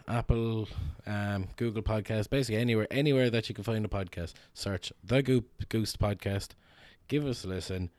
Apple, 0.07 0.67
um, 1.05 1.47
Google 1.55 1.81
Podcast, 1.83 2.29
basically 2.29 2.59
anywhere, 2.59 2.87
anywhere 2.91 3.29
that 3.29 3.47
you 3.47 3.55
can 3.55 3.63
find 3.63 3.85
a 3.85 3.87
podcast. 3.87 4.33
Search 4.53 4.91
the 5.03 5.21
Goop 5.21 5.47
Goose 5.69 5.95
Podcast. 5.95 6.49
Give 7.07 7.25
us 7.25 7.43
a 7.45 7.47
listen. 7.47 7.89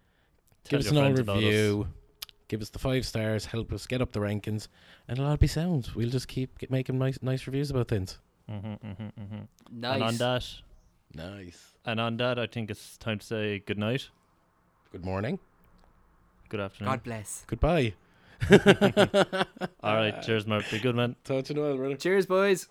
Tell 0.65 0.79
give 0.79 0.87
us 0.87 0.91
an 0.93 0.99
old 0.99 1.05
friends 1.07 1.21
about 1.21 1.37
us. 1.39 1.43
review. 1.45 1.89
Give 2.49 2.61
us 2.61 2.69
the 2.71 2.79
five 2.79 3.07
stars. 3.07 3.47
Help 3.47 3.73
us 3.73 3.87
get 3.87 4.03
up 4.03 4.13
the 4.13 4.21
rankings, 4.21 4.69
and 5.09 5.19
it'll 5.19 5.31
all 5.31 5.37
be 5.39 5.47
sound. 5.47 5.89
We'll 5.95 6.11
just 6.11 6.29
keep 6.29 6.71
making 6.71 6.99
nice, 6.99 7.19
nice 7.23 7.47
reviews 7.47 7.71
about 7.71 7.89
things. 7.89 8.19
Mm-hmm, 8.53 8.87
mm-hmm, 8.87 9.03
mm-hmm. 9.23 9.81
Nice. 9.81 9.95
And 9.95 10.03
on 10.03 10.17
that, 10.19 10.47
Nice. 11.15 11.59
and 11.87 12.01
on 12.01 12.17
that, 12.19 12.39
I 12.39 12.47
think 12.47 12.71
it's 12.71 12.97
time 12.99 13.19
to 13.19 13.27
say 13.27 13.59
good 13.61 13.79
night, 13.79 14.09
Good 14.93 15.05
morning. 15.05 15.39
good 16.51 16.61
afternoon. 16.61 16.93
God 16.93 17.03
bless. 17.03 17.45
Goodbye. 17.47 17.95
All 19.83 19.95
right, 19.97 20.21
cheers, 20.23 20.47
Mark. 20.47 20.65
Be 20.71 20.79
good, 20.81 20.95
man. 20.97 21.17
Talk 21.25 21.45
to 21.47 21.55
you 21.55 21.61
in 21.61 21.65
a 21.67 21.69
while, 21.71 21.79
brother. 21.79 21.97
Cheers, 21.97 22.27
boys. 22.27 22.69